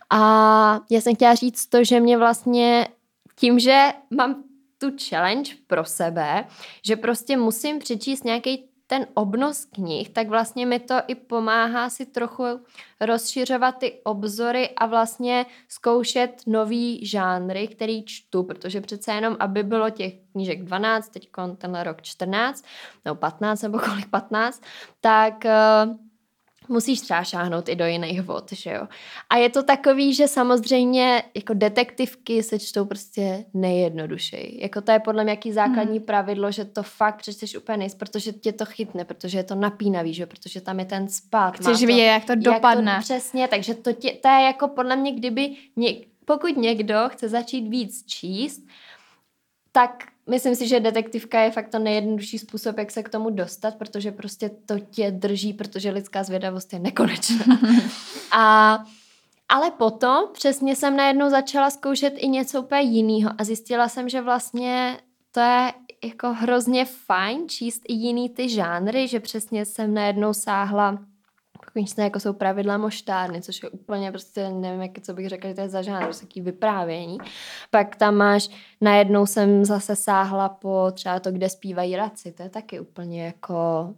A 0.09 0.79
já 0.89 1.01
jsem 1.01 1.15
chtěla 1.15 1.35
říct 1.35 1.65
to, 1.65 1.83
že 1.83 1.99
mě 1.99 2.17
vlastně 2.17 2.87
tím, 3.35 3.59
že 3.59 3.87
mám 4.09 4.43
tu 4.77 4.91
challenge 5.09 5.53
pro 5.67 5.85
sebe, 5.85 6.45
že 6.85 6.95
prostě 6.95 7.37
musím 7.37 7.79
přečíst 7.79 8.23
nějaký 8.25 8.70
ten 8.91 9.07
obnos 9.13 9.65
knih, 9.65 10.09
tak 10.09 10.27
vlastně 10.27 10.65
mi 10.65 10.79
to 10.79 10.95
i 11.07 11.15
pomáhá 11.15 11.89
si 11.89 12.05
trochu 12.05 12.43
rozšiřovat 13.01 13.77
ty 13.77 14.01
obzory 14.03 14.69
a 14.69 14.85
vlastně 14.85 15.45
zkoušet 15.67 16.41
nový 16.47 17.05
žánry, 17.05 17.67
který 17.67 18.05
čtu, 18.05 18.43
protože 18.43 18.81
přece 18.81 19.11
jenom, 19.11 19.37
aby 19.39 19.63
bylo 19.63 19.89
těch 19.89 20.13
knížek 20.31 20.63
12, 20.63 21.09
teď 21.09 21.29
tenhle 21.57 21.83
rok 21.83 22.01
14, 22.01 22.65
nebo 23.05 23.15
15, 23.15 23.61
nebo 23.61 23.79
kolik 23.79 24.09
15, 24.09 24.61
tak 25.01 25.33
uh, 25.45 25.95
musíš 26.71 27.01
třeba 27.01 27.23
šáhnout 27.23 27.69
i 27.69 27.75
do 27.75 27.85
jiných 27.85 28.21
vod, 28.21 28.51
že 28.51 28.71
jo. 28.71 28.87
A 29.29 29.37
je 29.37 29.49
to 29.49 29.63
takový, 29.63 30.13
že 30.13 30.27
samozřejmě 30.27 31.23
jako 31.35 31.53
detektivky 31.53 32.43
se 32.43 32.59
čtou 32.59 32.85
prostě 32.85 33.45
nejjednodušeji. 33.53 34.59
Jako 34.61 34.81
to 34.81 34.91
je 34.91 34.99
podle 34.99 35.23
mě 35.23 35.31
jaký 35.31 35.51
základní 35.51 35.97
hmm. 35.97 36.05
pravidlo, 36.05 36.51
že 36.51 36.65
to 36.65 36.83
fakt 36.83 37.17
přečteš 37.17 37.57
úplně 37.57 37.77
nejs, 37.77 37.95
protože 37.95 38.31
tě 38.31 38.51
to 38.51 38.65
chytne, 38.65 39.05
protože 39.05 39.37
je 39.37 39.43
to 39.43 39.55
napínavý, 39.55 40.13
že 40.13 40.23
jo, 40.23 40.27
protože 40.27 40.61
tam 40.61 40.79
je 40.79 40.85
ten 40.85 41.07
spát. 41.07 41.55
Chceš 41.55 41.79
to, 41.79 41.85
vidět, 41.85 42.05
jak 42.05 42.25
to 42.25 42.35
dopadne. 42.35 42.91
Jak 42.91 42.99
to, 42.99 43.03
přesně, 43.03 43.47
takže 43.47 43.73
to, 43.73 43.93
tě, 43.93 44.11
to 44.11 44.27
je 44.27 44.41
jako 44.41 44.67
podle 44.67 44.95
mě, 44.95 45.11
kdyby, 45.11 45.55
něk, 45.75 46.07
pokud 46.25 46.57
někdo 46.57 46.95
chce 47.07 47.29
začít 47.29 47.67
víc 47.67 48.05
číst, 48.05 48.61
tak 49.71 50.10
myslím 50.29 50.55
si, 50.55 50.67
že 50.67 50.79
detektivka 50.79 51.41
je 51.41 51.51
fakt 51.51 51.69
to 51.69 51.79
nejjednodušší 51.79 52.39
způsob, 52.39 52.77
jak 52.77 52.91
se 52.91 53.03
k 53.03 53.09
tomu 53.09 53.29
dostat, 53.29 53.75
protože 53.75 54.11
prostě 54.11 54.49
to 54.65 54.79
tě 54.79 55.11
drží, 55.11 55.53
protože 55.53 55.91
lidská 55.91 56.23
zvědavost 56.23 56.73
je 56.73 56.79
nekonečná. 56.79 57.45
A 58.31 58.79
ale 59.49 59.71
potom 59.71 60.23
přesně 60.33 60.75
jsem 60.75 60.97
najednou 60.97 61.29
začala 61.29 61.69
zkoušet 61.69 62.13
i 62.17 62.27
něco 62.27 62.61
úplně 62.61 62.81
jiného 62.81 63.31
a 63.37 63.43
zjistila 63.43 63.87
jsem, 63.87 64.09
že 64.09 64.21
vlastně 64.21 64.97
to 65.31 65.39
je 65.39 65.73
jako 66.03 66.33
hrozně 66.33 66.85
fajn 66.85 67.49
číst 67.49 67.81
i 67.87 67.93
jiný 67.93 68.29
ty 68.29 68.49
žánry, 68.49 69.07
že 69.07 69.19
přesně 69.19 69.65
jsem 69.65 69.93
najednou 69.93 70.33
sáhla 70.33 70.97
Konečně 71.73 72.03
jako 72.03 72.19
jsou 72.19 72.33
pravidla 72.33 72.77
moštárny, 72.77 73.41
což 73.41 73.63
je 73.63 73.69
úplně 73.69 74.11
prostě, 74.11 74.49
nevím, 74.49 74.81
jak, 74.81 74.91
co 75.01 75.13
bych 75.13 75.29
řekla, 75.29 75.49
že 75.49 75.55
to 75.55 75.61
je 75.61 75.69
za 75.69 75.81
žádné, 75.81 76.05
prostě 76.05 76.25
taký 76.25 76.41
vyprávění. 76.41 77.17
Pak 77.69 77.95
tam 77.95 78.15
máš, 78.15 78.49
najednou 78.81 79.25
jsem 79.25 79.65
zase 79.65 79.95
sáhla 79.95 80.49
po 80.49 80.91
třeba 80.93 81.19
to, 81.19 81.31
kde 81.31 81.49
zpívají 81.49 81.95
raci, 81.95 82.31
to 82.31 82.43
je 82.43 82.49
taky 82.49 82.79
úplně 82.79 83.25
jako 83.25 83.93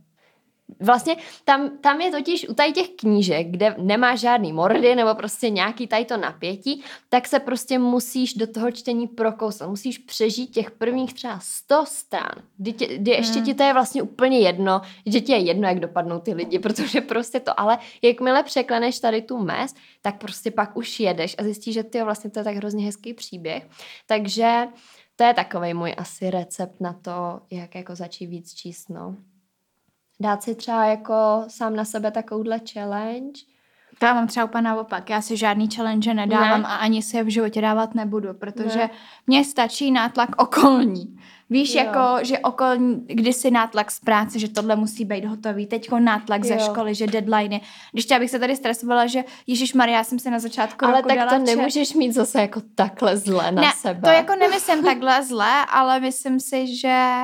Vlastně 0.80 1.16
tam, 1.43 1.78
tam 1.78 2.01
je 2.01 2.11
totiž 2.11 2.49
u 2.49 2.53
tady 2.53 2.72
těch 2.72 2.89
knížek, 2.89 3.47
kde 3.47 3.76
nemá 3.78 4.16
žádný 4.16 4.53
mordy 4.53 4.95
nebo 4.95 5.16
prostě 5.16 5.49
nějaký 5.49 5.88
tady 5.88 6.05
to 6.05 6.18
napětí, 6.18 6.84
tak 7.09 7.28
se 7.28 7.39
prostě 7.39 7.80
musíš 7.80 8.34
do 8.34 8.47
toho 8.47 8.72
čtení 8.72 9.07
prokousat. 9.07 9.70
Musíš 9.70 9.97
přežít 9.97 10.51
těch 10.51 10.72
prvních 10.72 11.14
třeba 11.14 11.39
100 11.39 11.86
stran, 11.86 12.32
kdy, 12.57 12.74
tě, 12.74 12.97
kdy 12.97 13.11
ještě 13.11 13.36
hmm. 13.36 13.45
ti 13.45 13.53
to 13.53 13.64
je 13.64 13.74
vlastně 13.74 14.01
úplně 14.01 14.39
jedno, 14.39 14.82
že 15.05 15.22
ti 15.22 15.32
je 15.32 15.38
jedno, 15.38 15.68
jak 15.68 15.80
dopadnou 15.80 16.20
ty 16.20 16.34
lidi, 16.34 16.59
protože 16.59 17.01
prostě 17.01 17.39
to, 17.39 17.59
ale 17.59 17.78
jakmile 18.01 18.43
překleneš 18.43 18.99
tady 18.99 19.22
tu 19.22 19.38
mez, 19.38 19.74
tak 20.01 20.18
prostě 20.18 20.51
pak 20.51 20.78
už 20.78 20.99
jedeš 20.99 21.36
a 21.38 21.43
zjistíš, 21.43 21.74
že 21.74 21.84
ty 21.84 22.03
vlastně 22.03 22.30
to 22.30 22.39
je 22.39 22.43
tak 22.43 22.55
hrozně 22.55 22.86
hezký 22.86 23.14
příběh. 23.14 23.68
Takže 24.05 24.68
to 25.16 25.24
je 25.24 25.34
takový 25.34 25.74
můj 25.74 25.93
asi 25.97 26.30
recept 26.30 26.82
na 26.82 26.93
to, 26.93 27.39
jak 27.51 27.76
jako 27.76 27.95
začít 27.95 28.28
víc 28.28 28.53
číst, 28.53 28.89
no 28.89 29.16
dát 30.20 30.43
si 30.43 30.55
třeba 30.55 30.86
jako 30.86 31.43
sám 31.47 31.76
na 31.76 31.86
sebe 31.86 32.11
takovouhle 32.11 32.59
challenge. 32.74 33.41
To 33.99 34.05
já 34.05 34.14
mám 34.14 34.28
třeba 34.28 34.45
úplně 34.45 34.61
naopak. 34.61 35.09
Já 35.09 35.22
si 35.22 35.38
žádný 35.38 35.70
challenge 35.76 36.14
nedávám 36.14 36.61
ne. 36.61 36.68
a 36.68 36.76
ani 36.76 37.01
si 37.01 37.18
je 37.18 37.24
v 37.24 37.28
životě 37.28 37.61
dávat 37.61 37.95
nebudu, 37.95 38.34
protože 38.34 38.78
ne. 38.80 38.89
mně 39.28 39.45
stačí 39.45 39.91
nátlak 39.91 40.30
okolní. 40.38 41.18
Víš, 41.49 41.76
jo. 41.76 41.84
jako, 41.84 42.26
že 42.26 42.39
okolní, 42.39 43.05
kdysi 43.07 43.51
nátlak 43.51 43.91
z 43.91 43.99
práce, 43.99 44.39
že 44.39 44.49
tohle 44.49 44.76
musí 44.76 45.05
být 45.05 45.26
hotový, 45.26 45.66
teď 45.66 45.91
nátlak 45.91 46.43
jo. 46.43 46.47
ze 46.47 46.66
školy, 46.66 46.95
že 46.95 47.07
deadline. 47.07 47.59
Když 47.91 48.07
já 48.11 48.20
bych 48.20 48.32
se 48.32 48.39
tady 48.39 48.55
stresovala, 48.55 49.07
že 49.07 49.24
Ježíš 49.47 49.74
Maria, 49.74 49.97
já 49.97 50.03
jsem 50.03 50.20
se 50.20 50.32
na 50.32 50.39
začátku 50.39 50.86
Ale 50.86 50.95
roku 50.95 51.07
tak 51.07 51.18
dala 51.18 51.32
to 51.32 51.38
nemůžeš 51.39 51.93
mít 51.93 52.11
zase 52.11 52.41
jako 52.41 52.61
takhle 52.76 53.18
zle 53.18 53.51
na 53.51 53.61
ne, 53.61 53.72
sebe. 53.78 54.01
to 54.01 54.09
jako 54.09 54.36
nemyslím 54.36 54.84
takhle 54.84 55.24
zle, 55.24 55.66
ale 55.72 55.99
myslím 55.99 56.39
si, 56.39 56.76
že 56.76 57.16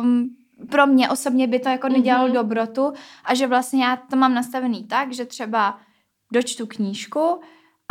um, 0.00 0.36
pro 0.70 0.86
mě 0.86 1.08
osobně 1.08 1.46
by 1.46 1.58
to 1.58 1.68
jako 1.68 1.88
nedělalo 1.88 2.28
mm-hmm. 2.28 2.32
dobrotu 2.32 2.92
a 3.24 3.34
že 3.34 3.46
vlastně 3.46 3.84
já 3.84 3.96
to 3.96 4.16
mám 4.16 4.34
nastavený 4.34 4.84
tak, 4.84 5.12
že 5.12 5.24
třeba 5.24 5.78
dočtu 6.32 6.66
knížku 6.66 7.40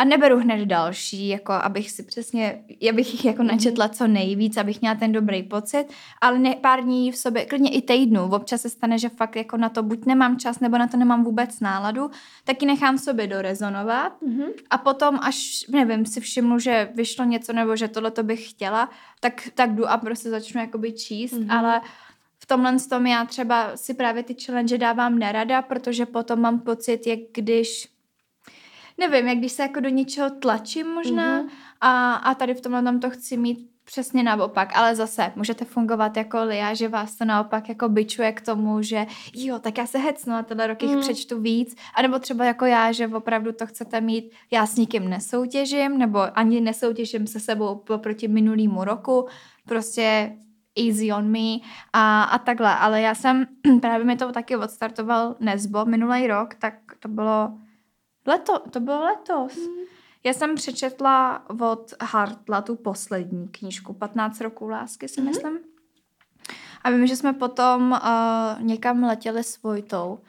a 0.01 0.03
neberu 0.03 0.39
hned 0.39 0.65
další, 0.65 1.27
jako 1.27 1.53
abych 1.53 1.91
si 1.91 2.03
přesně, 2.03 2.63
abych 2.89 3.13
jich 3.13 3.25
jako 3.25 3.43
mhm. 3.43 3.51
načetla 3.51 3.89
co 3.89 4.07
nejvíc, 4.07 4.57
abych 4.57 4.81
měla 4.81 4.95
ten 4.95 5.11
dobrý 5.11 5.43
pocit, 5.43 5.85
ale 6.21 6.39
ne, 6.39 6.55
pár 6.55 6.83
dní 6.83 7.11
v 7.11 7.17
sobě, 7.17 7.45
klidně 7.45 7.71
i 7.71 7.81
týdnu, 7.81 8.23
občas 8.23 8.61
se 8.61 8.69
stane, 8.69 8.97
že 8.97 9.09
fakt 9.09 9.35
jako 9.35 9.57
na 9.57 9.69
to 9.69 9.83
buď 9.83 10.05
nemám 10.05 10.39
čas, 10.39 10.59
nebo 10.59 10.77
na 10.77 10.87
to 10.87 10.97
nemám 10.97 11.23
vůbec 11.23 11.59
náladu, 11.59 12.11
taky 12.43 12.65
nechám 12.65 12.97
sobě 12.97 13.27
dorezonovat 13.27 14.21
mm-hmm. 14.21 14.51
a 14.69 14.77
potom 14.77 15.19
až, 15.21 15.65
nevím, 15.69 16.05
si 16.05 16.21
všimnu, 16.21 16.59
že 16.59 16.89
vyšlo 16.95 17.25
něco, 17.25 17.53
nebo 17.53 17.75
že 17.75 17.87
tohle 17.87 18.11
to 18.11 18.23
bych 18.23 18.49
chtěla, 18.49 18.89
tak, 19.19 19.49
tak 19.55 19.75
jdu 19.75 19.89
a 19.89 19.97
prostě 19.97 20.29
začnu 20.29 20.61
jakoby 20.61 20.91
číst, 20.91 21.33
mm-hmm. 21.33 21.57
ale 21.57 21.81
v 22.10 22.10
tomhle 22.51 22.79
tom 22.89 23.05
já 23.07 23.25
třeba 23.25 23.77
si 23.77 23.93
právě 23.93 24.23
ty 24.23 24.35
challenge 24.45 24.77
dávám 24.77 25.19
nerada, 25.19 25.61
protože 25.61 26.05
potom 26.05 26.39
mám 26.39 26.59
pocit, 26.59 27.07
jak 27.07 27.19
když 27.33 27.87
nevím, 28.97 29.27
jak 29.27 29.37
když 29.37 29.51
se 29.51 29.61
jako 29.61 29.79
do 29.79 29.89
něčeho 29.89 30.29
tlačím 30.29 30.87
možná 30.87 31.41
mm-hmm. 31.41 31.49
a, 31.81 32.13
a 32.13 32.35
tady 32.35 32.53
v 32.53 32.61
tomhle 32.61 32.83
tom 32.83 32.99
to 32.99 33.09
chci 33.09 33.37
mít 33.37 33.69
přesně 33.85 34.23
naopak, 34.23 34.69
ale 34.75 34.95
zase 34.95 35.31
můžete 35.35 35.65
fungovat 35.65 36.17
jako 36.17 36.43
Lia, 36.43 36.73
že 36.73 36.87
vás 36.87 37.15
to 37.15 37.25
naopak 37.25 37.69
jako 37.69 37.89
byčuje 37.89 38.31
k 38.31 38.41
tomu, 38.41 38.81
že 38.81 39.05
jo, 39.33 39.59
tak 39.59 39.77
já 39.77 39.85
se 39.85 39.97
hecnu 39.97 40.33
a 40.33 40.43
tenhle 40.43 40.67
rok 40.67 40.83
jich 40.83 40.91
mm. 40.91 41.01
přečtu 41.01 41.41
víc, 41.41 41.75
anebo 41.95 42.19
třeba 42.19 42.45
jako 42.45 42.65
já, 42.65 42.91
že 42.91 43.07
opravdu 43.07 43.51
to 43.51 43.67
chcete 43.67 44.01
mít, 44.01 44.31
já 44.51 44.65
s 44.65 44.75
nikým 44.75 45.09
nesoutěžím, 45.09 45.97
nebo 45.97 46.37
ani 46.39 46.61
nesoutěžím 46.61 47.27
se 47.27 47.39
sebou 47.39 47.83
proti 47.97 48.27
minulýmu 48.27 48.83
roku, 48.83 49.27
prostě 49.65 50.31
easy 50.75 51.11
on 51.11 51.31
me 51.31 51.59
a, 51.93 52.23
a 52.23 52.37
takhle. 52.37 52.75
Ale 52.75 53.01
já 53.01 53.15
jsem, 53.15 53.45
právě 53.81 54.05
mi 54.05 54.15
to 54.15 54.31
taky 54.31 54.55
odstartoval 54.55 55.35
Nesbo 55.39 55.85
minulý 55.85 56.27
rok, 56.27 56.55
tak 56.55 56.73
to 56.99 57.07
bylo 57.07 57.59
leto, 58.25 58.59
to 58.59 58.79
bylo 58.79 59.03
letos. 59.03 59.55
Mm. 59.57 59.83
Já 60.23 60.33
jsem 60.33 60.55
přečetla 60.55 61.43
od 61.59 61.93
Hartla 62.01 62.61
tu 62.61 62.75
poslední 62.75 63.47
knížku, 63.47 63.93
15 63.93 64.41
roků 64.41 64.67
lásky 64.67 65.07
si 65.07 65.21
mm. 65.21 65.27
myslím. 65.27 65.59
A 66.83 66.89
vím, 66.89 67.07
že 67.07 67.15
jsme 67.15 67.33
potom 67.33 67.91
uh, 67.91 68.61
někam 68.63 69.03
letěli 69.03 69.43
s 69.43 69.61
Vojtou 69.61 70.19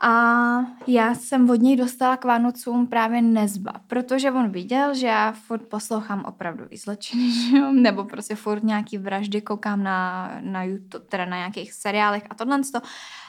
a 0.00 0.66
já 0.86 1.14
jsem 1.14 1.50
od 1.50 1.60
něj 1.60 1.76
dostala 1.76 2.16
k 2.16 2.24
Vánocům 2.24 2.86
právě 2.86 3.22
nezba, 3.22 3.72
protože 3.86 4.30
on 4.30 4.48
viděl, 4.48 4.94
že 4.94 5.06
já 5.06 5.32
furt 5.32 5.62
poslouchám 5.62 6.24
opravdu 6.24 6.64
zločiny, 6.76 7.32
nebo 7.72 8.04
prostě 8.04 8.34
furt 8.34 8.62
nějaký 8.62 8.98
vraždy 8.98 9.40
koukám 9.40 9.82
na, 9.82 10.30
na 10.40 10.62
YouTube, 10.64 11.04
teda 11.08 11.24
na 11.24 11.36
nějakých 11.36 11.72
seriálech 11.72 12.22
a 12.30 12.34
tohle. 12.34 12.60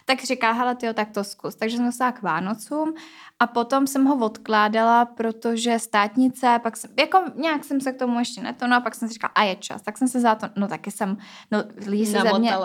Tak 0.06 0.24
říká, 0.24 0.52
hele, 0.52 0.76
ty 0.76 0.94
tak 0.94 1.12
to 1.12 1.24
zkus. 1.24 1.56
Takže 1.56 1.78
jsem 1.78 1.86
dostala 1.86 2.12
k 2.12 2.22
Vánocům 2.22 2.94
a 3.40 3.48
potom 3.48 3.88
jsem 3.88 4.06
ho 4.06 4.26
odkládala, 4.26 5.06
protože 5.06 5.80
státnice, 5.80 6.60
pak 6.64 6.78
jsem, 6.78 6.92
jako 7.00 7.24
nějak 7.36 7.64
jsem 7.64 7.82
se 7.82 7.92
k 7.92 8.00
tomu 8.00 8.20
ještě 8.20 8.42
neto, 8.42 8.68
no 8.68 8.76
a 8.76 8.80
pak 8.80 8.96
jsem 8.96 9.08
si 9.08 9.14
říkala, 9.14 9.32
a 9.36 9.44
je 9.44 9.56
čas. 9.56 9.82
Tak 9.82 9.98
jsem 9.98 10.08
se 10.08 10.20
za 10.20 10.36
to, 10.36 10.48
no 10.56 10.68
taky 10.68 10.92
jsem, 10.92 11.18
no 11.52 11.64
lidi 11.88 12.06
si, 12.06 12.12
ze 12.12 12.40
mě, 12.40 12.56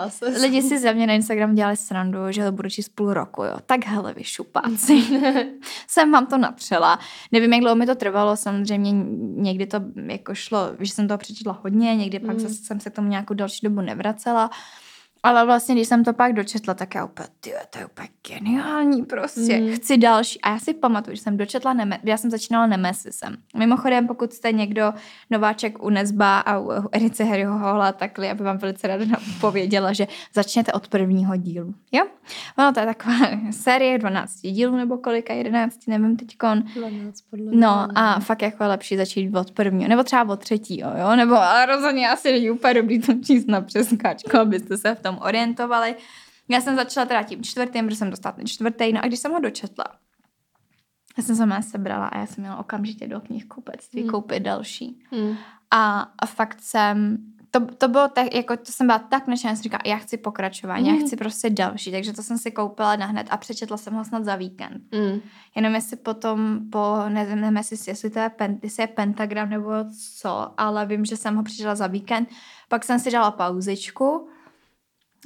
lidi 0.41 0.61
si 0.61 0.79
ze 0.79 0.93
mě 0.93 1.07
na 1.07 1.13
Instagram 1.13 1.55
dělali 1.55 1.77
srandu, 1.77 2.19
že 2.29 2.45
to 2.45 2.51
budu 2.51 2.69
číst 2.69 2.89
půl 2.89 3.13
roku, 3.13 3.43
jo. 3.43 3.57
Tak 3.65 3.85
hele, 3.85 4.13
vy 4.13 4.23
šupáci. 4.23 5.03
jsem 5.87 6.11
vám 6.11 6.25
to 6.25 6.37
napřela. 6.37 6.99
Nevím, 7.31 7.53
jak 7.53 7.61
dlouho 7.61 7.75
mi 7.75 7.85
to 7.85 7.95
trvalo, 7.95 8.37
samozřejmě 8.37 8.91
někdy 9.35 9.65
to 9.65 9.81
jako 10.05 10.35
šlo, 10.35 10.59
že 10.79 10.91
jsem 10.91 11.07
to 11.07 11.17
přečetla 11.17 11.59
hodně, 11.63 11.95
někdy 11.95 12.19
pak 12.19 12.35
mm. 12.35 12.39
zase 12.39 12.55
jsem 12.55 12.79
se 12.79 12.89
k 12.89 12.93
tomu 12.93 13.07
nějakou 13.07 13.33
další 13.33 13.59
dobu 13.63 13.81
nevracela. 13.81 14.49
Ale 15.27 15.45
vlastně, 15.45 15.75
když 15.75 15.87
jsem 15.87 16.03
to 16.03 16.13
pak 16.13 16.33
dočetla, 16.33 16.73
tak 16.73 16.95
já 16.95 17.05
úplně, 17.05 17.27
ty, 17.39 17.53
to 17.69 17.79
je 17.79 17.85
úplně 17.85 18.07
geniální 18.27 19.05
prostě. 19.05 19.57
Mm. 19.57 19.75
Chci 19.75 19.97
další. 19.97 20.41
A 20.41 20.49
já 20.49 20.59
si 20.59 20.73
pamatuju, 20.73 21.15
že 21.15 21.21
jsem 21.21 21.37
dočetla, 21.37 21.75
Neme- 21.75 21.99
já 22.03 22.17
jsem 22.17 22.31
začínala 22.31 22.67
Nemesisem. 22.67 23.37
Mimochodem, 23.57 24.07
pokud 24.07 24.33
jste 24.33 24.51
někdo 24.51 24.93
nováček 25.29 25.83
u 25.83 25.89
Nezba 25.89 26.39
a 26.39 26.59
u 26.59 26.71
Erice 26.91 27.23
Harryho 27.23 27.57
Hola, 27.57 27.91
tak 27.91 28.19
aby 28.19 28.43
vám 28.43 28.57
velice 28.57 28.87
ráda 28.87 29.05
pověděla, 29.41 29.93
že 29.93 30.07
začněte 30.33 30.73
od 30.73 30.87
prvního 30.87 31.35
dílu. 31.35 31.73
Jo? 31.91 32.03
Ono 32.57 32.73
to 32.73 32.79
je 32.79 32.85
taková 32.85 33.15
série 33.51 33.97
12 33.97 34.41
dílů 34.41 34.75
nebo 34.75 34.97
kolika, 34.97 35.33
11, 35.33 35.87
nevím 35.87 36.17
teďkon. 36.17 36.63
12 36.75 37.21
podle 37.29 37.51
No 37.51 37.87
a 37.95 38.19
fakt 38.19 38.41
jako 38.41 38.63
je 38.63 38.67
lepší 38.69 38.97
začít 38.97 39.35
od 39.35 39.51
prvního, 39.51 39.89
nebo 39.89 40.03
třeba 40.03 40.33
od 40.33 40.39
třetího, 40.39 40.91
jo? 40.99 41.15
Nebo 41.15 41.35
a 41.35 41.65
rozhodně 41.65 42.09
asi 42.09 42.31
není 42.31 42.51
úplně 42.51 42.73
dobrý 42.73 42.99
to 42.99 43.13
číst 43.13 43.47
na 43.47 43.61
přeskáčku, 43.61 44.37
abyste 44.37 44.77
se 44.77 44.95
v 44.95 44.99
tom 44.99 45.16
orientovali. 45.21 45.95
Já 46.49 46.61
jsem 46.61 46.75
začala 46.75 47.05
teda 47.05 47.23
tím 47.23 47.43
čtvrtým, 47.43 47.85
protože 47.85 47.97
jsem 47.97 48.09
dostala 48.09 48.35
ten 48.35 48.47
čtvrtý, 48.47 48.93
no 48.93 49.03
a 49.03 49.07
když 49.07 49.19
jsem 49.19 49.31
ho 49.31 49.39
dočetla, 49.39 49.85
já 51.17 51.23
jsem 51.23 51.35
se 51.35 51.45
mě 51.45 51.63
sebrala 51.63 52.07
a 52.07 52.17
já 52.17 52.25
jsem 52.25 52.41
měla 52.41 52.57
okamžitě 52.57 53.07
do 53.07 53.19
knihkupectví 53.19 54.01
hmm. 54.01 54.09
koupit 54.09 54.39
další. 54.39 55.03
Hmm. 55.11 55.37
A, 55.71 56.11
a 56.19 56.25
fakt 56.25 56.61
jsem, 56.61 57.17
to, 57.51 57.65
to 57.65 57.87
bylo 57.87 58.07
tak, 58.07 58.35
jako 58.35 58.57
to 58.57 58.71
jsem 58.71 58.87
byla 58.87 58.99
tak 58.99 59.27
nadšená, 59.27 59.55
jsem 59.55 59.63
říkala, 59.63 59.81
já 59.85 59.97
chci 59.97 60.17
pokračování, 60.17 60.89
hmm. 60.89 60.99
já 60.99 61.05
chci 61.05 61.15
prostě 61.15 61.49
další, 61.49 61.91
takže 61.91 62.13
to 62.13 62.23
jsem 62.23 62.37
si 62.37 62.51
koupila 62.51 62.95
na 62.95 63.05
hned 63.05 63.27
a 63.29 63.37
přečetla 63.37 63.77
jsem 63.77 63.93
ho 63.93 64.05
snad 64.05 64.23
za 64.23 64.35
víkend. 64.35 64.81
Hmm. 64.93 65.19
Jenom 65.55 65.75
jestli 65.75 65.97
potom 65.97 66.59
po, 66.71 66.95
nevím, 67.09 67.41
nevím 67.41 67.57
jestli, 67.57 67.77
jestli 67.87 68.09
to 68.09 68.19
je, 68.19 68.29
pen, 68.29 68.59
jestli 68.63 68.83
je 68.83 68.87
pentagram 68.87 69.49
nebo 69.49 69.71
co, 70.17 70.53
ale 70.57 70.85
vím, 70.85 71.05
že 71.05 71.17
jsem 71.17 71.35
ho 71.35 71.43
přečetla 71.43 71.75
za 71.75 71.87
víkend, 71.87 72.29
pak 72.69 72.83
jsem 72.83 72.99
si 72.99 73.11
dala 73.11 73.31
pauzičku 73.31 74.29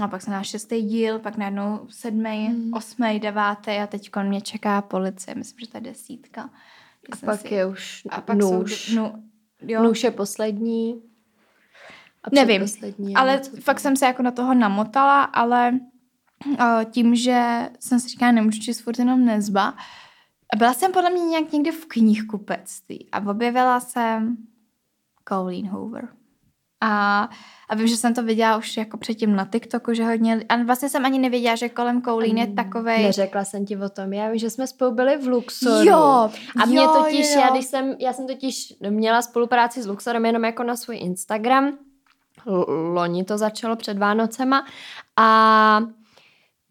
a 0.04 0.08
pak 0.08 0.22
jsem 0.22 0.34
na 0.34 0.44
šestý 0.44 0.82
díl, 0.82 1.20
pak 1.20 1.38
najednou 1.38 1.88
sedmý, 1.90 2.48
hmm. 2.48 2.74
osmý, 2.74 3.20
devátý 3.20 3.72
a 3.72 3.88
teď 3.88 4.12
mě 4.24 4.42
čeká 4.42 4.82
policie. 4.82 5.36
Myslím, 5.36 5.60
že 5.60 5.68
to 5.68 5.78
je 5.78 5.82
desítka. 5.82 6.50
A 7.12 7.26
pak 7.26 7.40
si... 7.40 7.54
je 7.54 7.66
už 7.66 8.04
a 8.10 8.22
pak 8.22 8.38
nůž. 8.38 8.90
Jsou, 8.90 8.96
no, 8.96 9.24
jo. 9.62 9.84
Nůž 9.84 10.04
je 10.04 10.12
poslední. 10.12 11.02
A 12.24 12.28
Nevím, 12.34 12.62
poslední 12.62 13.16
ale 13.16 13.42
fakt 13.60 13.80
jsem 13.80 13.96
se 13.96 14.06
jako 14.06 14.24
na 14.24 14.32
toho 14.32 14.54
namotala, 14.54 15.24
ale 15.24 15.80
tím, 16.92 17.16
že 17.16 17.70
jsem 17.80 18.00
si 18.00 18.08
říkala, 18.08 18.32
nemůžu 18.32 18.60
číst 18.60 18.82
furt 18.82 19.00
jenom 19.00 19.26
nezba. 19.26 19.74
A 20.54 20.58
byla 20.58 20.74
jsem 20.74 20.92
podle 20.92 21.10
mě 21.10 21.24
nějak 21.24 21.52
někde 21.52 21.72
v 21.72 21.86
knihkupectví 21.86 23.08
a 23.12 23.30
objevila 23.30 23.80
jsem 23.80 24.38
Colleen 25.30 25.68
Hoover. 25.68 26.10
A, 26.82 27.30
a 27.70 27.76
vím, 27.76 27.88
že 27.88 27.98
jsem 27.98 28.14
to 28.14 28.24
viděla 28.24 28.58
už 28.58 28.78
jako 28.78 28.98
předtím 28.98 29.36
na 29.36 29.46
TikToku, 29.46 29.94
že 29.94 30.06
hodně, 30.06 30.46
a 30.50 30.64
vlastně 30.64 30.90
jsem 30.90 31.06
ani 31.06 31.20
nevěděla, 31.20 31.56
že 31.56 31.70
kolem 31.70 32.02
Koulín 32.02 32.38
je 32.38 32.48
takovej. 32.48 33.04
Neřekla 33.04 33.46
jsem 33.46 33.66
ti 33.66 33.78
o 33.78 33.90
tom, 33.90 34.14
já 34.14 34.30
vím, 34.30 34.40
že 34.40 34.50
jsme 34.50 34.68
spolu 34.68 34.92
byli 34.92 35.18
v 35.18 35.28
Luxoru. 35.28 35.90
Jo, 35.90 36.30
A 36.64 36.66
mě 36.66 36.82
jo, 36.82 36.94
totiž, 37.04 37.34
jo. 37.36 37.42
já 37.42 37.50
když 37.50 37.66
jsem, 37.66 37.96
já 38.00 38.14
jsem 38.14 38.28
totiž 38.28 38.74
měla 38.90 39.22
spolupráci 39.22 39.84
s 39.84 39.88
Luxorem 39.88 40.26
jenom 40.26 40.46
jako 40.46 40.64
na 40.64 40.76
svůj 40.76 40.98
Instagram, 40.98 41.78
loni 42.94 43.24
to 43.24 43.38
začalo 43.38 43.76
před 43.76 43.98
Vánocema 43.98 44.66
a 45.18 45.82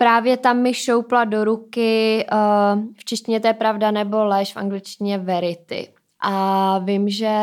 Právě 0.00 0.36
tam 0.36 0.58
mi 0.58 0.74
šoupla 0.74 1.24
do 1.24 1.44
ruky, 1.44 2.26
uh, 2.32 2.82
v 2.96 3.04
češtině 3.04 3.40
to 3.40 3.46
je 3.46 3.54
pravda 3.54 3.90
nebo 3.90 4.24
lež, 4.24 4.52
v 4.52 4.56
angličtině 4.56 5.18
verity. 5.18 5.88
A 6.20 6.78
vím, 6.78 7.08
že 7.08 7.34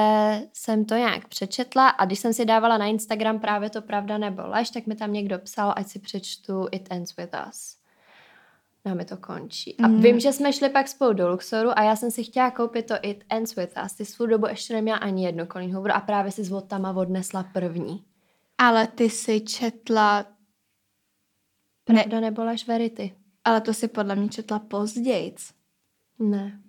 jsem 0.53 0.85
to 0.85 0.95
nějak 0.95 1.27
přečetla 1.27 1.89
a 1.89 2.05
když 2.05 2.19
jsem 2.19 2.33
si 2.33 2.45
dávala 2.45 2.77
na 2.77 2.85
Instagram 2.85 3.39
právě 3.39 3.69
to 3.69 3.81
pravda 3.81 4.17
nebo 4.17 4.41
lež, 4.45 4.69
tak 4.69 4.87
mi 4.87 4.95
tam 4.95 5.13
někdo 5.13 5.39
psal, 5.39 5.73
ať 5.75 5.87
si 5.87 5.99
přečtu 5.99 6.67
It 6.71 6.87
Ends 6.89 7.15
With 7.15 7.35
Us. 7.49 7.77
No, 8.85 8.95
mi 8.95 9.05
to 9.05 9.17
končí. 9.17 9.77
A 9.77 9.87
mm. 9.87 10.01
vím, 10.01 10.19
že 10.19 10.33
jsme 10.33 10.53
šli 10.53 10.69
pak 10.69 10.87
spolu 10.87 11.13
do 11.13 11.29
Luxoru 11.29 11.79
a 11.79 11.83
já 11.83 11.95
jsem 11.95 12.11
si 12.11 12.23
chtěla 12.23 12.51
koupit 12.51 12.87
to 12.87 12.93
It 13.01 13.23
Ends 13.29 13.55
With 13.55 13.73
Us. 13.85 13.93
Ty 13.93 14.05
svou 14.05 14.25
dobu 14.25 14.47
ještě 14.47 14.73
neměla 14.73 14.97
ani 14.97 15.25
jednu 15.25 15.45
Colleen 15.45 15.73
Hoover 15.73 15.91
a 15.91 15.99
právě 15.99 16.31
si 16.31 16.43
s 16.43 16.49
Votama 16.49 16.91
odnesla 16.91 17.43
první. 17.43 18.03
Ale 18.57 18.87
ty 18.87 19.09
si 19.09 19.41
četla... 19.41 20.25
Pravda 21.83 22.19
ne... 22.19 22.21
nebo 22.21 22.43
lež 22.43 22.67
Verity. 22.67 23.15
Ale 23.43 23.61
to 23.61 23.73
si 23.73 23.87
podle 23.87 24.15
mě 24.15 24.29
četla 24.29 24.59
později. 24.59 25.35
Ne. 26.19 26.59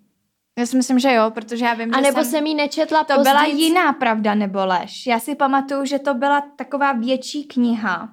Já 0.59 0.67
si 0.67 0.77
myslím, 0.77 0.99
že 0.99 1.15
jo, 1.15 1.31
protože 1.31 1.65
já 1.65 1.75
vím, 1.75 1.95
A 1.95 1.97
že 1.97 2.03
nebo 2.03 2.21
jsem... 2.23 2.31
jsem 2.31 2.47
jí 2.47 2.55
nečetla 2.55 3.05
To 3.05 3.15
později. 3.15 3.33
byla 3.35 3.45
jiná 3.45 3.93
pravda 3.93 4.35
nebo 4.35 4.67
lež. 4.67 5.07
Já 5.07 5.19
si 5.21 5.35
pamatuju, 5.35 5.85
že 5.85 5.99
to 5.99 6.15
byla 6.15 6.41
taková 6.57 6.93
větší 6.93 7.45
kniha. 7.45 8.09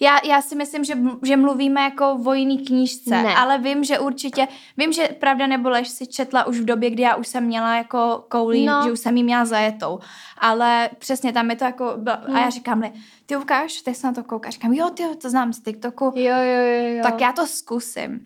Já, 0.00 0.18
já 0.24 0.42
si 0.42 0.56
myslím, 0.56 0.84
že, 0.84 0.94
že 1.24 1.36
mluvíme 1.36 1.80
jako 1.80 2.18
o 2.26 2.32
jiný 2.34 2.58
knížce, 2.58 3.10
Ne. 3.22 3.34
ale 3.36 3.58
vím, 3.58 3.84
že 3.84 3.98
určitě, 3.98 4.48
vím, 4.76 4.92
že 4.92 5.08
Pravda 5.08 5.46
nebo 5.46 5.68
lež 5.68 5.88
si 5.88 6.06
četla 6.06 6.46
už 6.46 6.60
v 6.60 6.64
době, 6.64 6.90
kdy 6.90 7.02
já 7.02 7.14
už 7.16 7.28
jsem 7.28 7.44
měla 7.44 7.76
jako 7.76 8.24
koulí, 8.28 8.66
No. 8.66 8.82
že 8.84 8.92
už 8.92 9.00
jsem 9.00 9.16
jí 9.16 9.24
měla 9.24 9.44
zajetou, 9.44 9.98
ale 10.38 10.90
přesně 10.98 11.32
tam 11.32 11.50
je 11.50 11.56
to 11.56 11.64
jako, 11.64 11.96
a 12.34 12.38
já 12.40 12.50
říkám, 12.50 12.80
li, 12.80 12.92
ty 13.26 13.36
ukáž, 13.36 13.82
ty 13.82 13.94
se 13.94 14.06
na 14.06 14.12
to 14.12 14.24
koukáš, 14.24 14.52
říkám, 14.54 14.72
jo, 14.72 14.90
ty 14.90 15.02
to 15.22 15.30
znám 15.30 15.52
z 15.52 15.60
TikToku, 15.62 16.04
Jo, 16.04 16.34
jo, 16.36 16.62
jo, 16.62 16.96
jo. 16.96 17.02
tak 17.02 17.20
já 17.20 17.32
to 17.32 17.46
zkusím. 17.46 18.20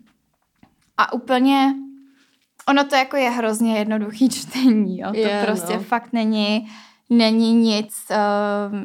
A 0.96 1.12
úplně, 1.12 1.74
ono 2.70 2.84
to 2.84 2.94
jako 2.96 3.16
je 3.16 3.30
hrozně 3.30 3.78
jednoduchý 3.78 4.28
čtení, 4.40 4.98
jo. 4.98 5.10
To 5.12 5.18
Je, 5.18 5.42
prostě 5.46 5.72
no. 5.74 5.80
fakt 5.80 6.12
není, 6.12 6.66
není 7.10 7.54
nic, 7.54 7.94
uh, 8.10 8.76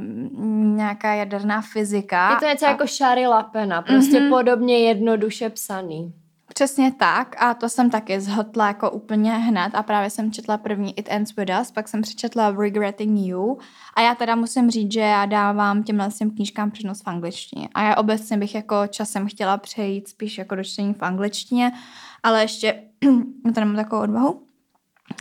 nějaká 0.76 1.14
jaderná 1.14 1.62
fyzika. 1.62 2.30
Je 2.30 2.36
to 2.40 2.46
něco 2.46 2.66
a, 2.66 2.70
jako 2.70 2.88
Shari 2.88 3.28
Lapena, 3.28 3.82
prostě 3.82 4.20
Mhm. 4.20 4.30
podobně 4.30 4.80
jednoduše 4.80 5.50
psaný. 5.50 6.14
Přesně 6.58 6.92
tak 6.92 7.42
a 7.42 7.54
to 7.54 7.70
jsem 7.70 7.90
taky 7.90 8.22
zhotla 8.22 8.68
jako 8.68 8.92
úplně 8.92 9.32
hned 9.32 9.76
a 9.76 9.84
právě 9.84 10.10
jsem 10.10 10.32
četla 10.32 10.58
první 10.58 11.00
It 11.00 11.08
Ends 11.10 11.36
With 11.36 11.52
Us, 11.62 11.72
pak 11.72 11.88
jsem 11.88 12.02
přečetla 12.02 12.52
Regretting 12.52 13.20
You 13.20 13.58
a 13.96 14.02
já 14.02 14.16
teda 14.16 14.36
musím 14.36 14.72
říct, 14.72 14.92
že 14.92 15.00
já 15.00 15.26
dávám 15.26 15.84
těmhle 15.84 16.10
těm 16.12 16.32
knížkám 16.32 16.72
přednost 16.72 17.04
v 17.04 17.08
angličtině 17.08 17.70
a 17.74 17.84
já 17.84 17.96
obecně 17.96 18.38
bych 18.38 18.56
jako 18.56 18.88
časem 18.88 19.28
chtěla 19.28 19.58
přejít 19.58 20.08
spíš 20.08 20.38
jako 20.38 20.56
do 20.56 20.64
čtení 20.64 20.94
v 20.94 21.02
angličtině, 21.02 21.72
ale 22.24 22.42
ještě 22.42 22.84
to 23.54 23.60
nemám 23.60 23.76
takovou 23.76 24.02
odvahu, 24.02 24.48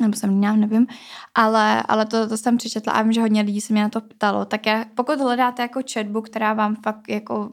nebo 0.01 0.17
jsem 0.17 0.31
jiná, 0.31 0.57
nevím, 0.57 0.87
ale, 1.35 1.83
ale 1.83 2.07
to, 2.07 2.29
to 2.29 2.37
jsem 2.37 2.57
přečetla 2.57 2.93
a 2.93 3.03
vím, 3.03 3.13
že 3.13 3.21
hodně 3.21 3.43
lidí 3.43 3.61
se 3.61 3.73
mě 3.73 3.83
na 3.83 3.89
to 3.89 4.01
ptalo, 4.01 4.45
tak 4.45 4.67
já, 4.67 4.85
pokud 4.95 5.21
hledáte 5.21 5.63
jako 5.63 5.83
četbu, 5.83 6.21
která 6.21 6.53
vám 6.53 6.77
fakt 6.77 7.09
jako 7.09 7.53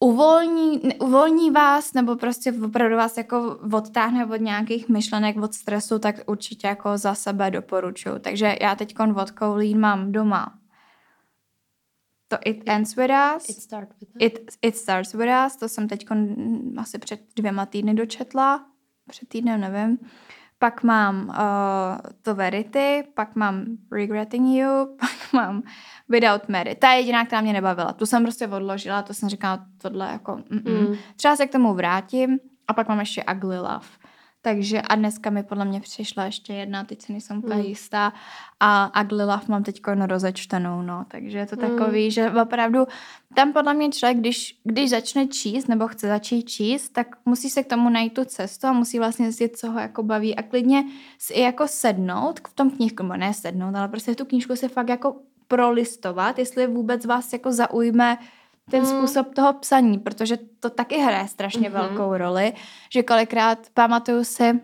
uvolní, 0.00 0.80
uvolní 1.00 1.50
vás 1.50 1.92
nebo 1.92 2.16
prostě 2.16 2.52
opravdu 2.64 2.96
vás 2.96 3.16
jako 3.16 3.58
odtáhne 3.72 4.26
od 4.26 4.40
nějakých 4.40 4.88
myšlenek, 4.88 5.36
od 5.36 5.54
stresu, 5.54 5.98
tak 5.98 6.16
určitě 6.26 6.66
jako 6.66 6.98
za 6.98 7.14
sebe 7.14 7.50
doporučuju. 7.50 8.18
Takže 8.18 8.56
já 8.60 8.74
teď 8.74 8.94
od 9.16 9.30
Colleen 9.38 9.80
mám 9.80 10.12
doma 10.12 10.58
to 12.28 12.38
It 12.44 12.62
Ends 12.66 12.96
With 12.96 13.10
Us. 13.36 13.48
It 13.48 13.56
start 13.56 13.88
with 14.00 14.08
It, 14.18 14.56
it 14.62 14.76
Starts 14.76 15.14
With 15.14 15.30
Us, 15.46 15.56
to 15.56 15.68
jsem 15.68 15.88
teď 15.88 16.06
asi 16.76 16.98
před 16.98 17.20
dvěma 17.36 17.66
týdny 17.66 17.94
dočetla, 17.94 18.66
před 19.08 19.28
týdnem 19.28 19.60
nevím. 19.60 19.98
Pak 20.58 20.82
mám 20.82 21.28
uh, 21.28 21.34
to 22.22 22.34
Verity, 22.34 23.04
pak 23.14 23.36
mám 23.36 23.64
Regretting 23.92 24.48
You, 24.48 24.96
pak 25.00 25.32
mám 25.32 25.62
Without 26.08 26.48
Mary. 26.48 26.74
Ta 26.74 26.92
je 26.92 26.98
jediná, 27.00 27.26
která 27.26 27.40
mě 27.40 27.52
nebavila. 27.52 27.92
Tu 27.92 28.06
jsem 28.06 28.22
prostě 28.22 28.48
odložila, 28.48 29.02
to 29.02 29.14
jsem 29.14 29.28
říkala, 29.28 29.66
tohle 29.82 30.08
jako... 30.12 30.32
Mm-mm. 30.32 30.88
Mm. 30.88 30.96
Třeba 31.16 31.36
se 31.36 31.46
k 31.46 31.52
tomu 31.52 31.74
vrátím 31.74 32.38
a 32.68 32.72
pak 32.72 32.88
mám 32.88 33.00
ještě 33.00 33.24
Ugly 33.34 33.58
Love. 33.58 33.86
Takže 34.46 34.82
a 34.82 34.94
dneska 34.94 35.30
mi 35.30 35.42
podle 35.42 35.64
mě 35.64 35.80
přišla 35.80 36.24
ještě 36.24 36.52
jedna, 36.52 36.84
teď 36.84 37.02
si 37.02 37.12
nejsem 37.12 37.38
úplně 37.38 37.54
Mm. 37.62 37.68
jistá 37.68 38.12
a 38.60 39.02
Ugly 39.02 39.24
Love 39.24 39.42
mám 39.48 39.62
teď 39.62 39.80
rozečtenou, 40.06 40.82
no, 40.82 41.04
takže 41.08 41.38
je 41.38 41.46
to 41.46 41.56
Mm. 41.56 41.62
takový, 41.62 42.10
že 42.10 42.30
opravdu 42.30 42.86
tam 43.34 43.52
podle 43.52 43.74
mě 43.74 43.90
člověk, 43.90 44.18
když, 44.18 44.60
když 44.64 44.90
začne 44.90 45.26
číst 45.26 45.68
nebo 45.68 45.88
chce 45.88 46.08
začít 46.08 46.42
číst, 46.42 46.88
tak 46.88 47.16
musí 47.24 47.50
se 47.50 47.62
k 47.62 47.66
tomu 47.68 47.88
najít 47.90 48.14
tu 48.14 48.24
cestu 48.24 48.66
a 48.66 48.72
musí 48.72 48.98
vlastně 48.98 49.26
zjistit, 49.26 49.56
co 49.58 49.70
ho 49.70 49.78
jako 49.78 50.02
baví 50.02 50.36
a 50.36 50.42
klidně 50.42 50.84
si 51.18 51.40
jako 51.40 51.68
sednout 51.68 52.40
v 52.48 52.54
tom 52.54 52.70
knížku, 52.70 53.02
nebo 53.02 53.16
ne 53.16 53.34
sednout, 53.34 53.74
ale 53.76 53.88
prostě 53.88 54.14
tu 54.14 54.24
knížku 54.24 54.56
si 54.56 54.68
fakt 54.68 54.88
jako 54.88 55.16
prolistovat, 55.48 56.38
jestli 56.38 56.66
vůbec 56.66 57.06
vás 57.06 57.32
jako 57.32 57.52
zaujme 57.52 58.18
ten 58.70 58.80
Mm. 58.82 58.86
způsob 58.86 59.34
toho 59.34 59.52
psaní, 59.52 59.98
protože 59.98 60.38
to 60.60 60.70
taky 60.70 60.98
hraje 60.98 61.28
strašně 61.28 61.68
Mhm. 61.70 61.78
velkou 61.78 62.16
roli, 62.16 62.52
že 62.92 63.02
kolikrát 63.02 63.58
pamatuju 63.74 64.24
si, 64.24 64.60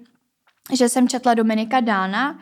že 0.72 0.88
jsem 0.88 1.08
četla 1.08 1.34
Dominika 1.34 1.80
Dána 1.80 2.38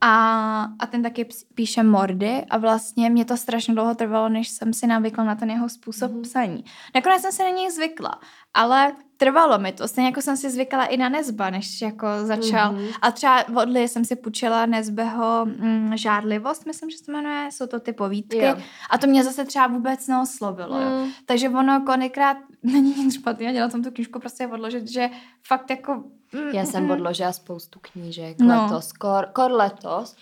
a, 0.00 0.62
a 0.78 0.86
ten 0.86 1.02
taky 1.02 1.28
píše 1.54 1.82
mordy 1.82 2.44
a 2.50 2.58
vlastně 2.58 3.10
mě 3.10 3.24
to 3.24 3.36
strašně 3.36 3.74
dlouho 3.74 3.94
trvalo, 3.94 4.28
než 4.28 4.48
jsem 4.48 4.72
si 4.72 4.86
navykla 4.86 5.24
na 5.24 5.34
ten 5.34 5.50
jeho 5.50 5.68
způsob 5.68 6.10
Mhm. 6.12 6.22
psaní. 6.22 6.64
Nakonec 6.94 7.22
jsem 7.22 7.32
se 7.32 7.42
na 7.42 7.50
něj 7.50 7.70
zvykla, 7.70 8.20
ale 8.54 8.92
trvalo 9.16 9.58
mi 9.58 9.72
to. 9.72 9.88
Stejně 9.88 10.08
jako 10.08 10.22
jsem 10.22 10.36
si 10.36 10.50
zvykala 10.50 10.84
i 10.84 10.96
na 10.96 11.08
Nezba, 11.08 11.50
než 11.50 11.82
jako 11.82 12.06
začal. 12.22 12.72
Mhm. 12.72 12.86
A 13.02 13.10
třeba 13.10 13.44
od 13.62 13.68
Lee 13.68 13.88
jsem 13.88 14.04
si 14.04 14.16
půjčila 14.16 14.66
Nezbeho 14.66 15.46
mm, 15.46 15.92
Žádlivost, 15.96 16.66
myslím, 16.66 16.90
že 16.90 16.98
se 16.98 17.12
jmenuje, 17.12 17.48
jsou 17.52 17.66
to 17.66 17.80
ty 17.80 17.92
povídky. 17.92 18.38
Jo. 18.38 18.56
A 18.90 18.98
to 18.98 19.06
mě 19.06 19.24
zase 19.24 19.44
třeba 19.44 19.66
vůbec 19.66 20.06
neoslovilo. 20.06 20.80
Jo. 20.80 21.04
Mm. 21.04 21.10
Takže 21.26 21.48
ono 21.48 21.80
kolikrát 21.80 22.36
není 22.62 23.04
nic 23.04 23.14
špatného 23.14 23.52
dělat 23.52 23.72
tam 23.72 23.82
tu 23.82 23.90
knížku 23.90 24.20
prostě 24.20 24.46
odložit, 24.46 24.88
že 24.90 25.10
fakt 25.46 25.70
jako... 25.70 25.94
mm, 26.32 26.48
Já 26.52 26.64
jsem 26.64 26.84
mm, 26.84 26.90
odložila 26.90 27.32
spoustu 27.32 27.78
knížek 27.82 28.36
No. 28.40 28.62
letos, 28.62 28.92
kor, 28.92 29.26
kor 29.32 29.50
letos. 29.52 30.16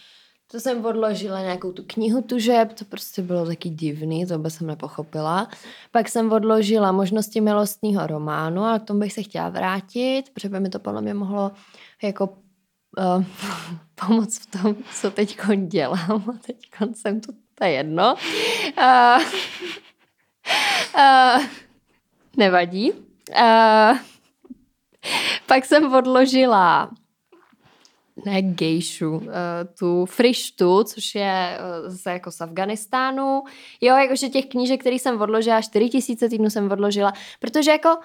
To 0.50 0.60
jsem 0.60 0.84
odložila 0.84 1.40
nějakou 1.40 1.72
tu 1.72 1.84
knihu 1.86 2.22
tužeb, 2.22 2.72
to 2.72 2.84
prostě 2.84 3.22
bylo 3.22 3.46
taky 3.46 3.68
divný, 3.68 4.26
to 4.26 4.36
vůbec 4.36 4.54
jsem 4.54 4.66
nepochopila. 4.66 5.48
Pak 5.90 6.08
jsem 6.08 6.32
odložila 6.32 6.92
možnosti 6.92 7.40
milostního 7.40 8.06
románu, 8.06 8.62
ale 8.62 8.78
k 8.78 8.84
tomu 8.84 9.00
bych 9.00 9.12
se 9.12 9.22
chtěla 9.22 9.48
vrátit, 9.48 10.22
protože 10.34 10.48
by 10.48 10.60
mi 10.60 10.68
to 10.68 10.78
podle 10.78 11.02
mě 11.02 11.14
mohlo 11.14 11.50
jako 12.02 12.38
uh, 12.98 13.24
pomoct 14.06 14.38
v 14.38 14.46
tom, 14.46 14.76
co 15.00 15.10
teď 15.10 15.38
dělám. 15.66 16.24
A 16.30 16.38
teď 16.46 16.56
jsem 16.94 17.20
tu, 17.20 17.32
to 17.54 17.64
je 17.64 17.70
jedno. 17.70 18.14
Uh, 18.78 19.22
uh, 20.96 21.44
nevadí. 22.36 22.92
Uh, 22.92 23.98
pak 25.46 25.64
jsem 25.64 25.94
odložila 25.94 26.90
ne 28.24 28.42
gejšu, 28.42 29.10
uh, 29.10 29.22
tu 29.78 30.06
frištu, 30.06 30.84
což 30.84 31.14
je 31.14 31.58
uh, 31.60 31.90
zase 31.90 32.10
jako 32.10 32.30
z 32.30 32.40
Afganistánu. 32.40 33.42
Jo, 33.80 33.96
jakože 33.96 34.28
těch 34.28 34.46
knížek, 34.46 34.80
který 34.80 34.98
jsem 34.98 35.20
odložila, 35.20 35.62
4 35.62 35.88
tisíce 35.88 36.28
týdnů 36.28 36.50
jsem 36.50 36.72
odložila, 36.72 37.12
protože 37.40 37.70
jako 37.70 37.98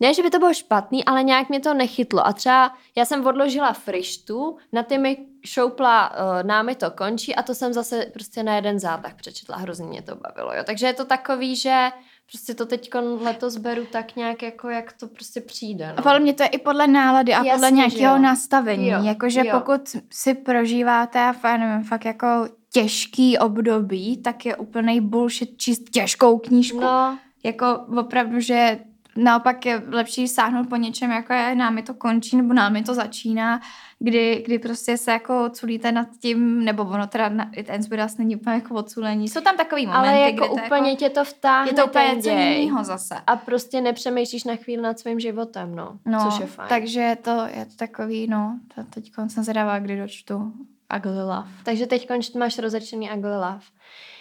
ne, 0.00 0.14
že 0.14 0.22
by 0.22 0.30
to 0.30 0.38
bylo 0.38 0.54
špatný, 0.54 1.04
ale 1.04 1.22
nějak 1.22 1.48
mě 1.48 1.60
to 1.60 1.74
nechytlo. 1.74 2.26
A 2.26 2.32
třeba 2.32 2.74
já 2.96 3.04
jsem 3.04 3.26
odložila 3.26 3.72
frištu, 3.72 4.56
na 4.72 4.82
ty 4.82 4.98
mi 4.98 5.16
šoupla 5.44 6.10
uh, 6.10 6.42
námi 6.42 6.74
to 6.74 6.90
končí 6.90 7.34
a 7.34 7.42
to 7.42 7.54
jsem 7.54 7.72
zase 7.72 8.06
prostě 8.12 8.42
na 8.42 8.56
jeden 8.56 8.78
zátah 8.78 9.14
přečetla. 9.14 9.56
Hrozně 9.56 9.86
mě 9.86 10.02
to 10.02 10.16
bavilo. 10.16 10.54
Jo. 10.54 10.62
Takže 10.66 10.86
je 10.86 10.92
to 10.92 11.04
takový, 11.04 11.56
že 11.56 11.90
prostě 12.30 12.54
to 12.54 12.66
teď 12.66 12.90
letos 13.20 13.56
beru 13.56 13.82
tak 13.92 14.16
nějak 14.16 14.42
jako, 14.42 14.68
jak 14.68 14.92
to 14.92 15.08
prostě 15.08 15.40
přijde. 15.40 15.84
A 15.90 15.94
No. 15.96 16.02
podle 16.02 16.20
mě 16.20 16.32
to 16.32 16.42
je 16.42 16.48
i 16.48 16.58
podle 16.58 16.86
nálady 16.86 17.32
a 17.34 17.36
Jasně, 17.36 17.52
podle 17.52 17.70
nějakého 17.70 18.16
jo. 18.16 18.22
nastavení. 18.22 18.88
Jo, 18.88 18.98
Jakože 19.02 19.40
jo. 19.46 19.58
pokud 19.60 19.80
si 20.12 20.34
prožíváte, 20.34 21.18
já 21.18 21.56
nevím, 21.56 21.84
fakt 21.84 22.04
jako 22.04 22.26
těžký 22.72 23.38
období, 23.38 24.16
tak 24.22 24.46
je 24.46 24.56
úplný 24.56 25.00
bullshit 25.00 25.58
číst 25.58 25.90
těžkou 25.90 26.38
knížku. 26.38 26.80
no, 26.80 27.18
Jako 27.44 27.66
opravdu, 27.98 28.40
že 28.40 28.78
naopak 29.16 29.66
je 29.66 29.82
lepší 29.88 30.28
sáhnout 30.28 30.68
po 30.68 30.76
něčem, 30.76 31.10
jako 31.10 31.32
je 31.32 31.54
námi 31.54 31.82
to 31.82 31.94
končí, 31.94 32.36
nebo 32.36 32.54
námi 32.54 32.82
to 32.82 32.94
začíná, 32.94 33.60
kdy, 33.98 34.42
kdy 34.46 34.58
prostě 34.58 34.96
se 34.96 35.10
jako 35.10 35.50
culíte 35.50 35.92
nad 35.92 36.08
tím, 36.20 36.64
nebo 36.64 36.82
ono 36.82 37.06
teda 37.06 37.28
na, 37.28 37.50
ten 37.66 37.82
zbydas 37.82 38.16
není 38.18 38.36
úplně 38.36 38.54
jako 38.54 38.74
odculení. 38.74 39.28
Jsou 39.28 39.40
tam 39.40 39.56
takový 39.56 39.86
momenty, 39.86 40.08
ale 40.08 40.20
jako 40.20 40.36
kdy 40.36 40.48
to 40.48 40.52
úplně 40.52 40.90
jako, 40.90 40.98
tě 40.98 41.10
to 41.10 41.24
vtáhne 41.24 41.70
je 41.70 41.74
to 41.74 41.86
úplně 41.86 42.04
ten 42.04 42.16
něco 42.16 42.30
jiného 42.30 42.84
zase. 42.84 43.14
A 43.26 43.36
prostě 43.36 43.80
nepřemýšlíš 43.80 44.44
na 44.44 44.56
chvíli 44.56 44.82
nad 44.82 44.98
svým 44.98 45.20
životem, 45.20 45.74
no. 45.74 45.98
No, 46.06 46.30
což 46.30 46.40
je 46.40 46.46
fajn. 46.46 46.68
takže 46.68 47.16
to 47.22 47.46
je 47.54 47.66
to 47.66 47.76
takový, 47.76 48.26
no, 48.26 48.58
to 48.74 48.84
teď 48.84 49.12
jsem 49.28 49.42
zvědavá, 49.42 49.78
kdy 49.78 49.98
dočtu 49.98 50.52
Ugly 50.96 51.22
Love. 51.22 51.48
Takže 51.64 51.86
teď 51.86 52.08
máš 52.38 52.58
rozečtený 52.58 53.10
Ugly 53.16 53.34
Love. 53.34 53.60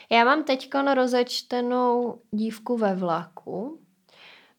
Já 0.09 0.23
mám 0.23 0.43
teď 0.43 0.69
rozečtenou 0.93 2.19
dívku 2.31 2.77
ve 2.77 2.95
vlaku. 2.95 3.79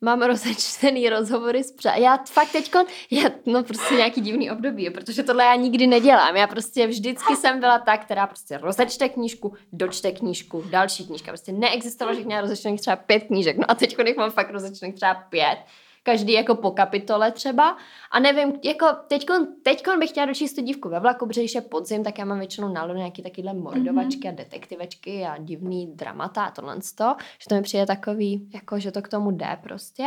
Mám 0.04 0.22
rozečtený 0.22 1.08
rozhovory 1.08 1.64
s 1.64 1.72
přá... 1.72 1.94
Já 1.94 2.18
fakt 2.30 2.52
teď, 2.52 2.72
já, 3.10 3.30
no 3.46 3.62
prostě 3.62 3.94
nějaký 3.94 4.20
divný 4.20 4.50
období, 4.50 4.90
protože 4.90 5.22
tohle 5.22 5.44
já 5.44 5.54
nikdy 5.54 5.86
nedělám. 5.86 6.36
Já 6.36 6.46
prostě 6.46 6.86
vždycky 6.86 7.36
jsem 7.36 7.60
byla 7.60 7.78
ta, 7.78 7.96
která 7.96 8.26
prostě 8.26 8.58
rozečte 8.58 9.08
knížku, 9.08 9.54
dočte 9.72 10.12
knížku, 10.12 10.64
další 10.70 11.06
knížka. 11.06 11.30
Prostě 11.30 11.52
neexistovalo, 11.52 12.16
že 12.16 12.24
měla 12.24 12.40
rozečtených 12.40 12.80
třeba 12.80 12.96
pět 12.96 13.20
knížek. 13.20 13.56
No 13.56 13.64
a 13.68 13.74
teď 13.74 13.96
jich 14.06 14.16
mám 14.16 14.30
fakt 14.30 14.50
rozečtených 14.50 14.94
třeba 14.94 15.14
pět 15.14 15.58
každý 16.02 16.32
jako 16.32 16.54
po 16.54 16.70
kapitole 16.70 17.32
třeba. 17.32 17.76
A 18.10 18.18
nevím, 18.18 18.52
jako 18.64 18.86
teďkon, 19.08 19.46
teďkon 19.62 19.98
bych 19.98 20.10
chtěla 20.10 20.26
dočíst 20.26 20.56
tu 20.56 20.62
dívku 20.62 20.88
ve 20.88 21.00
vlaku, 21.00 21.26
protože 21.26 21.40
když 21.40 21.54
je 21.54 21.60
podzim, 21.60 22.04
tak 22.04 22.18
já 22.18 22.24
mám 22.24 22.38
většinou 22.38 22.68
náladu 22.68 22.94
nějaký 22.94 23.22
takovýhle 23.22 23.54
mordovačky 23.54 24.20
mm-hmm. 24.20 24.32
a 24.32 24.36
detektivečky 24.36 25.24
a 25.24 25.38
divný 25.38 25.86
dramata 25.94 26.44
a 26.44 26.50
tohle 26.50 26.76
to, 26.94 27.16
že 27.38 27.48
to 27.48 27.54
mi 27.54 27.62
přijde 27.62 27.86
takový, 27.86 28.48
jako 28.54 28.80
že 28.80 28.92
to 28.92 29.02
k 29.02 29.08
tomu 29.08 29.30
jde 29.30 29.58
prostě. 29.62 30.04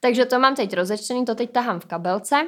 Takže 0.00 0.26
to 0.26 0.38
mám 0.38 0.54
teď 0.54 0.74
rozečtený, 0.74 1.24
to 1.24 1.34
teď 1.34 1.50
tahám 1.50 1.80
v 1.80 1.86
kabelce. 1.86 2.46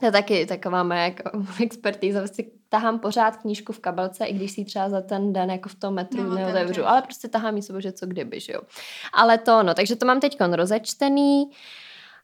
To 0.00 0.04
je 0.06 0.12
taky 0.12 0.46
taková 0.46 0.82
moje 0.82 1.00
jako 1.00 1.30
expertíza, 1.62 2.20
vlastně 2.20 2.44
tahám 2.68 2.98
pořád 2.98 3.36
knížku 3.36 3.72
v 3.72 3.78
kabelce, 3.78 4.26
i 4.26 4.32
když 4.32 4.52
si 4.52 4.64
třeba 4.64 4.88
za 4.88 5.00
ten 5.00 5.32
den 5.32 5.50
jako 5.50 5.68
v 5.68 5.74
tom 5.74 5.94
metru 5.94 6.22
no, 6.22 6.34
neotevřu, 6.34 6.86
ale 6.86 7.02
prostě 7.02 7.28
tahám 7.28 7.56
ji 7.56 7.62
sobě, 7.62 7.82
že 7.82 7.92
co 7.92 8.06
kdyby, 8.06 8.40
že 8.40 8.52
jo. 8.52 8.60
Ale 9.12 9.38
to 9.38 9.62
no, 9.62 9.74
takže 9.74 9.96
to 9.96 10.06
mám 10.06 10.20
teď 10.20 10.36
rozečtený. 10.40 11.50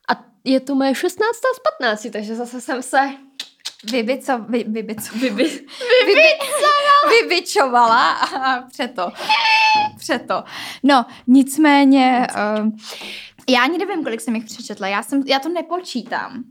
A 0.09 0.24
je 0.44 0.61
to 0.61 0.74
moje 0.74 0.94
16. 0.94 1.28
z 1.36 1.78
15, 1.78 2.07
takže 2.12 2.34
zase 2.34 2.61
jsem 2.61 2.82
se 2.82 2.98
Vybico, 3.84 4.38
vy, 4.38 4.64
vybico, 4.68 5.18
vybi, 5.18 5.44
vybicovala. 6.07 7.11
vybičovala 7.11 8.12
a 8.12 8.62
přeto. 8.62 9.12
Přeto. 9.98 10.44
No, 10.82 11.07
nicméně, 11.26 12.26
uh, 12.61 12.70
já 13.48 13.62
ani 13.62 13.78
nevím, 13.78 14.05
kolik 14.05 14.20
jsem 14.20 14.34
jich 14.34 14.44
přečetla, 14.44 14.88
já, 14.88 15.03
jsem, 15.03 15.22
já 15.26 15.38
to 15.38 15.48
nepočítám. 15.48 16.44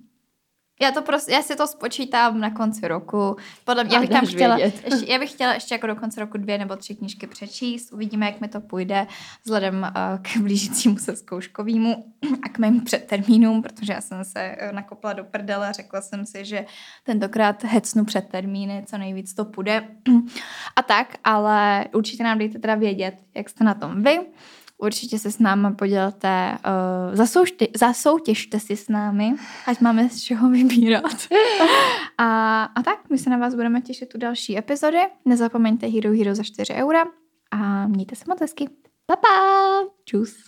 Já, 0.82 0.92
to 0.92 1.02
prostě, 1.02 1.32
já 1.32 1.42
si 1.42 1.56
to 1.56 1.68
spočítám 1.68 2.40
na 2.40 2.52
konci 2.52 2.88
roku. 2.88 3.36
Podle 3.66 3.84
mě, 3.84 3.96
já 3.96 4.02
bych 4.02 4.10
tam 4.10 4.26
chtěla, 4.26 4.58
ještě, 4.58 5.06
já 5.08 5.20
bych 5.20 5.32
chtěla 5.32 5.54
ještě 5.54 5.76
jako 5.76 5.88
do 5.88 5.96
konce 5.96 6.20
roku 6.20 6.38
dvě 6.38 6.58
nebo 6.58 6.76
tři 6.76 6.96
knížky 6.96 7.28
přečíst. 7.28 7.94
Uvidíme, 7.94 8.26
jak 8.26 8.42
mi 8.42 8.48
to 8.48 8.62
půjde 8.62 9.08
vzhledem 9.44 9.82
uh, 9.82 10.22
k 10.22 10.38
blížícímu 10.42 10.98
se 10.98 11.16
zkouškovýmu 11.16 12.14
a 12.44 12.50
k 12.50 12.58
mým 12.60 12.82
předtermínům, 12.82 13.62
protože 13.62 13.94
já 13.94 14.02
jsem 14.02 14.24
se 14.24 14.58
uh, 14.66 14.72
nakopla 14.72 15.14
do 15.14 15.24
prdele 15.24 15.68
a 15.68 15.72
řekla 15.72 16.02
jsem 16.02 16.26
si, 16.26 16.46
že 16.46 16.66
tentokrát 17.04 17.64
hecnu 17.64 18.06
před 18.06 18.30
termíny, 18.30 18.84
co 18.88 18.98
nejvíc 18.98 19.34
to 19.34 19.46
půjde. 19.46 19.88
a 20.76 20.82
tak, 20.82 21.16
ale 21.24 21.86
určitě 21.94 22.24
nám 22.24 22.38
dejte 22.38 22.60
teda 22.60 22.76
vědět, 22.76 23.16
jak 23.36 23.50
jste 23.50 23.64
na 23.64 23.74
tom 23.74 24.04
vy. 24.04 24.20
Určitě 24.82 25.20
se 25.20 25.32
s 25.32 25.40
námi 25.40 25.76
podělte, 25.76 26.58
uh, 27.10 27.16
zasoužte, 27.16 27.66
zasoutěžte 27.76 28.60
si 28.60 28.78
s 28.78 28.90
námi, 28.90 29.34
ať 29.66 29.82
máme 29.82 30.10
z 30.10 30.22
čeho 30.22 30.50
vybírat. 30.50 31.28
a, 32.18 32.64
a 32.64 32.84
tak, 32.84 33.10
my 33.10 33.18
se 33.18 33.30
na 33.30 33.38
vás 33.38 33.56
budeme 33.56 33.82
těšit 33.82 34.16
u 34.16 34.18
další 34.18 34.58
epizody. 34.58 34.98
Nezapomeňte 35.26 35.88
Hero 35.88 36.12
Hero 36.12 36.36
za 36.36 36.44
4 36.44 36.74
eura 36.74 37.04
a 37.52 37.88
mějte 37.88 38.16
se 38.16 38.24
moc 38.28 38.42
hezky. 38.42 38.70
Pa, 39.06 39.16
pa! 39.16 39.28
Čus! 40.06 40.44